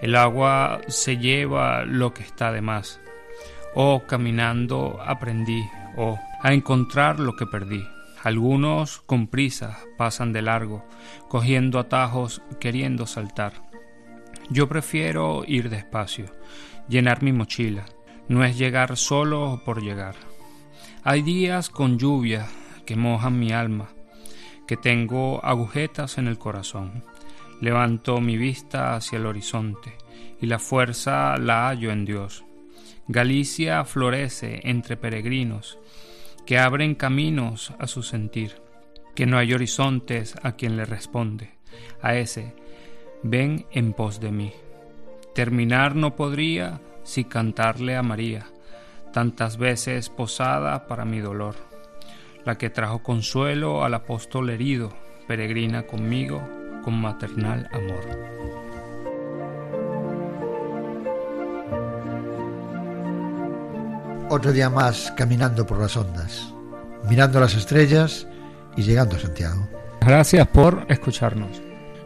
El 0.00 0.16
agua 0.16 0.80
se 0.88 1.18
lleva 1.18 1.84
lo 1.84 2.14
que 2.14 2.22
está 2.22 2.52
de 2.52 2.62
más. 2.62 3.00
Oh, 3.74 4.04
caminando 4.06 4.98
aprendí, 5.04 5.62
oh, 5.98 6.18
a 6.40 6.54
encontrar 6.54 7.20
lo 7.20 7.36
que 7.36 7.44
perdí. 7.44 7.84
Algunos 8.22 9.00
con 9.00 9.28
prisa 9.28 9.78
pasan 9.96 10.34
de 10.34 10.42
largo, 10.42 10.84
cogiendo 11.28 11.78
atajos, 11.78 12.42
queriendo 12.60 13.06
saltar. 13.06 13.70
Yo 14.50 14.68
prefiero 14.68 15.42
ir 15.46 15.70
despacio, 15.70 16.26
llenar 16.86 17.22
mi 17.22 17.32
mochila. 17.32 17.86
No 18.28 18.44
es 18.44 18.58
llegar 18.58 18.96
solo 18.98 19.62
por 19.64 19.82
llegar. 19.82 20.16
Hay 21.02 21.22
días 21.22 21.70
con 21.70 21.98
lluvia 21.98 22.46
que 22.84 22.94
mojan 22.94 23.38
mi 23.38 23.52
alma, 23.52 23.88
que 24.66 24.76
tengo 24.76 25.42
agujetas 25.42 26.18
en 26.18 26.28
el 26.28 26.36
corazón. 26.36 27.02
Levanto 27.62 28.20
mi 28.20 28.36
vista 28.36 28.96
hacia 28.96 29.16
el 29.16 29.26
horizonte 29.26 29.96
y 30.42 30.46
la 30.46 30.58
fuerza 30.58 31.38
la 31.38 31.68
hallo 31.68 31.90
en 31.90 32.04
Dios. 32.04 32.44
Galicia 33.08 33.84
florece 33.84 34.60
entre 34.64 34.96
peregrinos 34.96 35.78
que 36.46 36.58
abren 36.58 36.94
caminos 36.94 37.72
a 37.78 37.86
su 37.86 38.02
sentir, 38.02 38.60
que 39.14 39.26
no 39.26 39.38
hay 39.38 39.52
horizontes 39.54 40.34
a 40.42 40.52
quien 40.52 40.76
le 40.76 40.84
responde, 40.84 41.50
a 42.02 42.14
ese, 42.14 42.54
ven 43.22 43.66
en 43.70 43.92
pos 43.92 44.20
de 44.20 44.32
mí. 44.32 44.52
Terminar 45.34 45.94
no 45.94 46.16
podría 46.16 46.80
si 47.02 47.24
cantarle 47.24 47.96
a 47.96 48.02
María, 48.02 48.46
tantas 49.12 49.56
veces 49.56 50.08
posada 50.08 50.86
para 50.86 51.04
mi 51.04 51.20
dolor, 51.20 51.56
la 52.44 52.58
que 52.58 52.70
trajo 52.70 53.02
consuelo 53.02 53.84
al 53.84 53.94
apóstol 53.94 54.50
herido, 54.50 54.92
peregrina 55.26 55.82
conmigo 55.82 56.42
con 56.82 57.00
maternal 57.00 57.68
amor. 57.72 58.59
Otro 64.32 64.52
día 64.52 64.70
más 64.70 65.12
caminando 65.16 65.66
por 65.66 65.80
las 65.80 65.96
ondas, 65.96 66.54
mirando 67.08 67.40
las 67.40 67.56
estrellas 67.56 68.28
y 68.76 68.82
llegando 68.82 69.16
a 69.16 69.18
Santiago. 69.18 69.68
Gracias 70.02 70.46
por 70.46 70.86
escucharnos. 70.88 71.60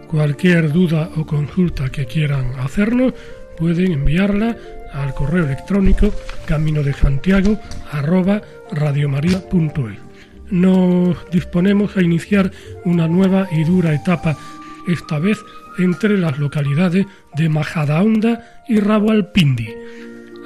Cualquier 0.09 0.73
duda 0.73 1.11
o 1.19 1.27
consulta 1.27 1.91
que 1.91 2.07
quieran 2.07 2.59
hacernos 2.61 3.13
pueden 3.59 3.93
enviarla 3.93 4.57
al 4.95 5.13
correo 5.13 5.45
electrónico 5.45 6.15
camino 6.47 6.83
de 6.83 6.95
Santiago 6.95 7.59
arroba 7.93 8.41
Nos 10.49 11.31
disponemos 11.31 11.95
a 11.99 12.01
iniciar 12.01 12.51
una 12.87 13.07
nueva 13.07 13.49
y 13.53 13.65
dura 13.65 13.93
etapa, 13.93 14.35
esta 14.89 15.19
vez 15.19 15.37
entre 15.79 16.17
las 16.17 16.39
localidades 16.39 17.05
de 17.35 17.51
Majadahonda 17.51 18.63
y 18.67 18.81
Raboalpindi 18.81 19.69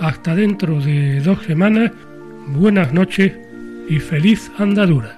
hasta 0.01 0.34
dentro 0.34 0.80
de 0.80 1.20
dos 1.20 1.42
semanas, 1.44 1.92
buenas 2.49 2.92
noches 2.92 3.32
y 3.88 3.99
feliz 3.99 4.51
andadura. 4.59 5.18